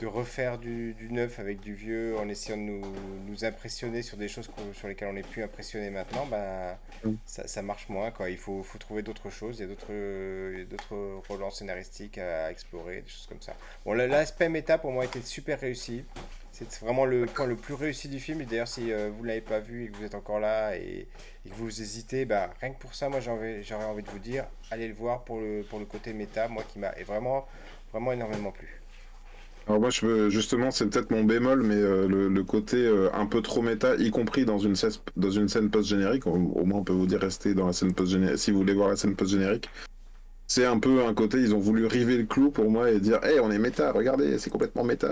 de 0.00 0.06
refaire 0.06 0.58
du, 0.58 0.94
du, 0.94 1.10
neuf 1.10 1.38
avec 1.38 1.60
du 1.60 1.74
vieux 1.74 2.16
en 2.18 2.28
essayant 2.28 2.56
de 2.56 2.62
nous, 2.62 2.82
nous 3.26 3.44
impressionner 3.44 4.02
sur 4.02 4.16
des 4.16 4.28
choses 4.28 4.48
sur 4.72 4.88
lesquelles 4.88 5.08
on 5.08 5.14
n'est 5.14 5.22
plus 5.22 5.42
impressionné 5.42 5.90
maintenant, 5.90 6.26
ben, 6.26 6.76
mmh. 7.04 7.14
ça, 7.24 7.48
ça, 7.48 7.62
marche 7.62 7.88
moins. 7.88 8.10
Quoi. 8.10 8.30
Il 8.30 8.38
faut, 8.38 8.62
faut 8.62 8.78
trouver 8.78 9.02
d'autres 9.02 9.30
choses, 9.30 9.58
il 9.58 9.62
y 9.62 9.64
a 9.64 10.64
d'autres, 10.64 11.28
relances 11.28 11.58
scénaristiques 11.58 12.18
à 12.18 12.50
explorer, 12.50 13.02
des 13.02 13.08
choses 13.08 13.26
comme 13.26 13.40
ça. 13.40 13.54
Bon, 13.84 13.92
l'aspect 13.94 14.48
méta 14.48 14.78
pour 14.78 14.92
moi 14.92 15.04
était 15.04 15.20
super 15.20 15.60
réussi. 15.60 16.04
C'est 16.52 16.80
vraiment 16.80 17.04
le 17.04 17.26
point 17.26 17.46
le 17.46 17.54
plus 17.54 17.74
réussi 17.74 18.08
du 18.08 18.18
film. 18.18 18.40
Et 18.40 18.44
d'ailleurs, 18.44 18.66
si 18.66 18.90
euh, 18.90 19.10
vous 19.14 19.22
ne 19.22 19.28
l'avez 19.28 19.40
pas 19.40 19.60
vu 19.60 19.84
et 19.84 19.88
que 19.88 19.96
vous 19.96 20.04
êtes 20.04 20.16
encore 20.16 20.40
là 20.40 20.74
et, 20.76 21.06
que 21.44 21.54
vous 21.54 21.80
hésitez, 21.80 22.24
bah, 22.24 22.50
rien 22.60 22.72
que 22.72 22.78
pour 22.78 22.94
ça, 22.94 23.08
moi 23.08 23.20
j'aurais 23.20 23.84
envie 23.84 24.02
de 24.02 24.10
vous 24.10 24.18
dire, 24.18 24.44
allez 24.70 24.88
le 24.88 24.94
voir 24.94 25.22
pour 25.22 25.40
le, 25.40 25.62
pour 25.62 25.78
le 25.78 25.84
côté 25.84 26.12
méta, 26.12 26.48
moi 26.48 26.64
qui 26.64 26.78
m'a 26.78 26.90
vraiment, 27.06 27.46
vraiment 27.92 28.12
énormément 28.12 28.50
plu. 28.50 28.77
Alors 29.68 29.80
moi, 29.82 29.90
je 29.90 30.30
justement, 30.30 30.70
c'est 30.70 30.88
peut-être 30.88 31.10
mon 31.10 31.24
bémol, 31.24 31.62
mais 31.62 31.74
euh, 31.74 32.08
le, 32.08 32.42
côté 32.42 32.86
euh, 32.86 33.10
un 33.12 33.26
peu 33.26 33.42
trop 33.42 33.60
méta, 33.60 33.96
y 33.96 34.10
compris 34.10 34.46
dans 34.46 34.56
une, 34.56 34.74
scène, 34.74 34.92
dans 35.16 35.30
une 35.30 35.48
scène 35.48 35.68
post-générique, 35.68 36.26
au, 36.26 36.30
au, 36.30 36.64
moins 36.64 36.80
on 36.80 36.84
peut 36.84 36.94
vous 36.94 37.06
dire 37.06 37.20
rester 37.20 37.52
dans 37.52 37.66
la 37.66 37.74
scène 37.74 37.92
post-générique, 37.92 38.38
si 38.38 38.50
vous 38.50 38.58
voulez 38.58 38.72
voir 38.72 38.88
la 38.88 38.96
scène 38.96 39.14
post-générique, 39.14 39.68
c'est 40.48 40.64
un 40.64 40.78
peu 40.78 41.04
un 41.04 41.14
côté, 41.14 41.38
ils 41.38 41.54
ont 41.54 41.58
voulu 41.58 41.86
river 41.86 42.16
le 42.16 42.24
clou 42.24 42.50
pour 42.50 42.70
moi 42.70 42.90
et 42.90 42.98
dire, 43.00 43.22
hé, 43.24 43.38
on 43.38 43.50
est 43.50 43.58
méta, 43.58 43.92
regardez, 43.92 44.38
c'est 44.38 44.50
complètement 44.50 44.82
méta. 44.82 45.08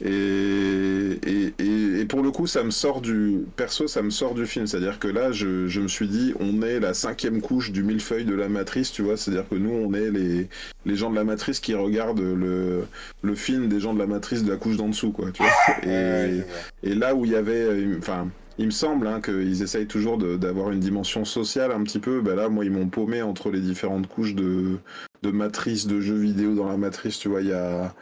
Et, 0.00 1.20
et, 1.26 2.00
et, 2.00 2.04
pour 2.06 2.22
le 2.22 2.30
coup, 2.30 2.46
ça 2.46 2.64
me 2.64 2.70
sort 2.70 3.00
du 3.00 3.44
perso, 3.56 3.86
ça 3.86 4.02
me 4.02 4.10
sort 4.10 4.34
du 4.34 4.46
film. 4.46 4.66
C'est-à-dire 4.66 4.98
que 4.98 5.08
là, 5.08 5.30
je, 5.30 5.68
je, 5.68 5.80
me 5.80 5.88
suis 5.88 6.08
dit, 6.08 6.34
on 6.40 6.62
est 6.62 6.80
la 6.80 6.94
cinquième 6.94 7.40
couche 7.40 7.70
du 7.70 7.84
millefeuille 7.84 8.24
de 8.24 8.34
la 8.34 8.48
matrice, 8.48 8.90
tu 8.90 9.02
vois. 9.02 9.16
C'est-à-dire 9.16 9.48
que 9.48 9.54
nous, 9.54 9.70
on 9.70 9.92
est 9.94 10.10
les, 10.10 10.48
les 10.84 10.96
gens 10.96 11.10
de 11.10 11.16
la 11.16 11.24
matrice 11.24 11.60
qui 11.60 11.74
regardent 11.74 12.20
le, 12.20 12.86
le 13.22 13.34
film 13.34 13.68
des 13.68 13.78
gens 13.78 13.94
de 13.94 14.00
la 14.00 14.06
matrice 14.06 14.42
de 14.42 14.50
la 14.50 14.56
couche 14.56 14.76
d'en 14.76 14.88
dessous, 14.88 15.12
quoi. 15.12 15.30
Tu 15.32 15.42
vois. 15.42 15.52
Et, 15.88 16.42
et, 16.82 16.94
là 16.94 17.14
où 17.14 17.24
il 17.24 17.30
y 17.30 17.36
avait, 17.36 17.86
enfin, 17.98 18.28
il 18.58 18.66
me 18.66 18.70
semble 18.70 19.06
hein, 19.06 19.20
qu'ils 19.20 19.62
essayent 19.62 19.86
toujours 19.86 20.18
d'avoir 20.18 20.70
une 20.70 20.80
dimension 20.80 21.24
sociale 21.24 21.72
un 21.72 21.82
petit 21.82 21.98
peu. 21.98 22.20
Ben 22.20 22.36
là, 22.36 22.48
moi, 22.48 22.64
ils 22.64 22.70
m'ont 22.70 22.88
paumé 22.88 23.22
entre 23.22 23.50
les 23.50 23.60
différentes 23.60 24.06
couches 24.06 24.34
de, 24.34 24.78
de 25.22 25.30
matrice, 25.30 25.86
de 25.86 26.00
jeux 26.00 26.18
vidéo 26.18 26.54
dans 26.54 26.68
la 26.68 26.76
matrice. 26.76 27.18
Tu 27.18 27.28
vois, 27.28 27.42
il 27.42 27.48
y 27.48 27.52
a 27.52 27.94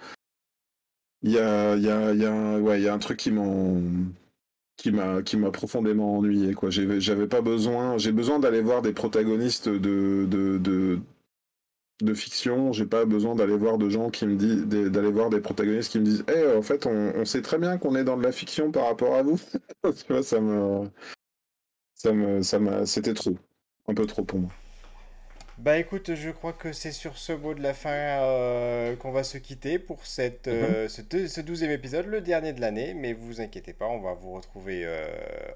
y 1.22 1.38
a, 1.38 1.76
y, 1.76 1.88
a, 1.88 2.12
y, 2.12 2.24
a, 2.24 2.58
ouais, 2.58 2.82
y 2.82 2.88
a 2.88 2.94
un 2.94 2.98
truc 2.98 3.18
qui 3.18 3.30
m'en 3.30 3.80
m'a 4.90 5.22
qui 5.22 5.36
m'a 5.36 5.50
profondément 5.50 6.18
ennuyé 6.18 6.54
quoi 6.54 6.70
j'avais 6.70 7.28
pas 7.28 7.40
besoin 7.40 7.98
j'ai 7.98 8.10
besoin 8.10 8.40
d'aller 8.40 8.60
voir 8.62 8.82
des 8.82 8.92
protagonistes 8.92 9.68
de 9.68 10.26
de, 10.28 10.58
de, 10.58 10.98
de 12.00 12.14
fiction 12.14 12.72
j'ai 12.72 12.86
pas 12.86 13.04
besoin 13.04 13.34
d'aller 13.34 13.56
voir 13.56 13.78
de 13.78 13.88
gens 13.88 14.10
qui 14.10 14.26
me 14.26 14.36
disent 14.36 14.66
d'aller 14.66 15.10
voir 15.10 15.30
des 15.30 15.40
protagonistes 15.40 15.92
qui 15.92 16.00
me 16.00 16.04
disent 16.04 16.24
eh 16.34 16.56
en 16.56 16.62
fait 16.62 16.86
on, 16.86 17.12
on 17.16 17.24
sait 17.24 17.42
très 17.42 17.58
bien 17.58 17.78
qu'on 17.78 17.94
est 17.94 18.04
dans 18.04 18.16
de 18.16 18.22
la 18.22 18.32
fiction 18.32 18.72
par 18.72 18.86
rapport 18.86 19.14
à 19.14 19.22
vous 19.22 19.38
tu 19.84 20.12
vois 20.12 20.22
ça 20.22 20.40
me 20.40 20.88
ça 21.94 22.12
me 22.12 22.42
ça 22.42 22.58
m'a 22.58 22.86
c'était 22.86 23.14
trop 23.14 23.36
un 23.88 23.94
peu 23.94 24.06
trop 24.06 24.24
pour 24.24 24.40
moi 24.40 24.50
bah 25.58 25.78
écoute, 25.78 26.14
je 26.14 26.30
crois 26.30 26.52
que 26.52 26.72
c'est 26.72 26.90
sur 26.90 27.16
ce 27.16 27.32
mot 27.32 27.54
de 27.54 27.62
la 27.62 27.72
fin 27.72 27.90
euh, 27.90 28.96
qu'on 28.96 29.12
va 29.12 29.22
se 29.22 29.38
quitter 29.38 29.78
pour 29.78 30.06
cette, 30.06 30.48
euh, 30.48 30.84
mhm. 30.84 31.28
ce, 31.28 31.40
douzième 31.40 31.70
épisode, 31.70 32.06
le 32.06 32.20
dernier 32.20 32.52
de 32.52 32.60
l'année. 32.60 32.94
Mais 32.94 33.12
vous 33.12 33.40
inquiétez 33.40 33.72
pas, 33.72 33.86
on 33.86 34.00
va 34.00 34.14
vous 34.14 34.32
retrouver 34.32 34.82
euh, 34.84 35.06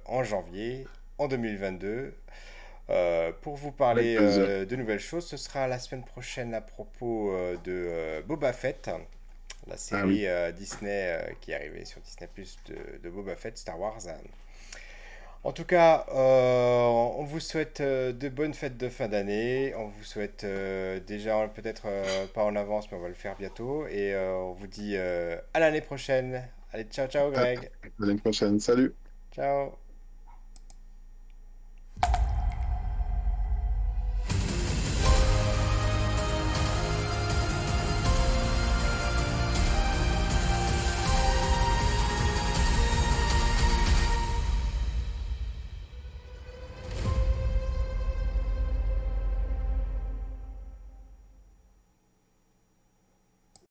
en 0.05 0.23
janvier, 0.23 0.87
en 1.19 1.27
2022, 1.27 2.15
pour 3.43 3.57
vous 3.57 3.73
parler 3.73 4.17
de 4.17 4.77
nouvelles 4.77 5.01
choses. 5.01 5.27
Ce 5.27 5.37
sera 5.37 5.67
la 5.69 5.79
semaine 5.79 6.05
prochaine 6.05 6.55
à 6.55 6.61
propos 6.61 7.33
de 7.65 8.23
Boba 8.27 8.53
Fett, 8.53 8.87
la 9.67 9.75
ah 9.75 9.77
série 9.77 10.27
Disney 10.55 11.37
qui 11.41 11.53
est 11.53 11.55
arrivée 11.55 11.85
sur 11.85 12.01
Disney 12.01 12.29
Plus 12.33 12.57
de, 12.67 12.99
de, 13.03 13.11
Boba 13.11 13.37
Fett, 13.37 13.59
Star 13.59 13.79
Wars. 13.79 14.01
En 15.47 15.53
tout 15.53 15.65
cas, 15.65 16.07
euh, 16.13 16.89
on 16.89 17.23
vous 17.23 17.39
souhaite 17.39 17.81
euh, 17.81 18.13
de 18.13 18.29
bonnes 18.29 18.53
fêtes 18.53 18.77
de 18.77 18.89
fin 18.89 19.07
d'année. 19.07 19.73
On 19.77 19.87
vous 19.87 20.03
souhaite 20.03 20.43
euh, 20.43 20.99
déjà, 20.99 21.47
peut-être 21.47 21.87
pas 22.35 22.43
en 22.43 22.57
avance, 22.57 22.91
mais 22.91 22.99
on 22.99 23.01
va 23.01 23.07
le 23.07 23.15
faire 23.15 23.37
bientôt. 23.39 23.87
Et 23.87 24.17
on 24.17 24.55
vous 24.55 24.67
dit 24.67 24.97
à 24.97 25.61
l'année 25.61 25.83
prochaine. 25.83 26.43
Allez, 26.73 26.83
ciao, 26.91 27.07
ciao, 27.07 27.31
Greg. 27.31 27.71
À 27.85 27.89
l'année 28.01 28.19
prochaine. 28.19 28.59
Salut. 28.59 28.93
Ciao. 29.33 29.79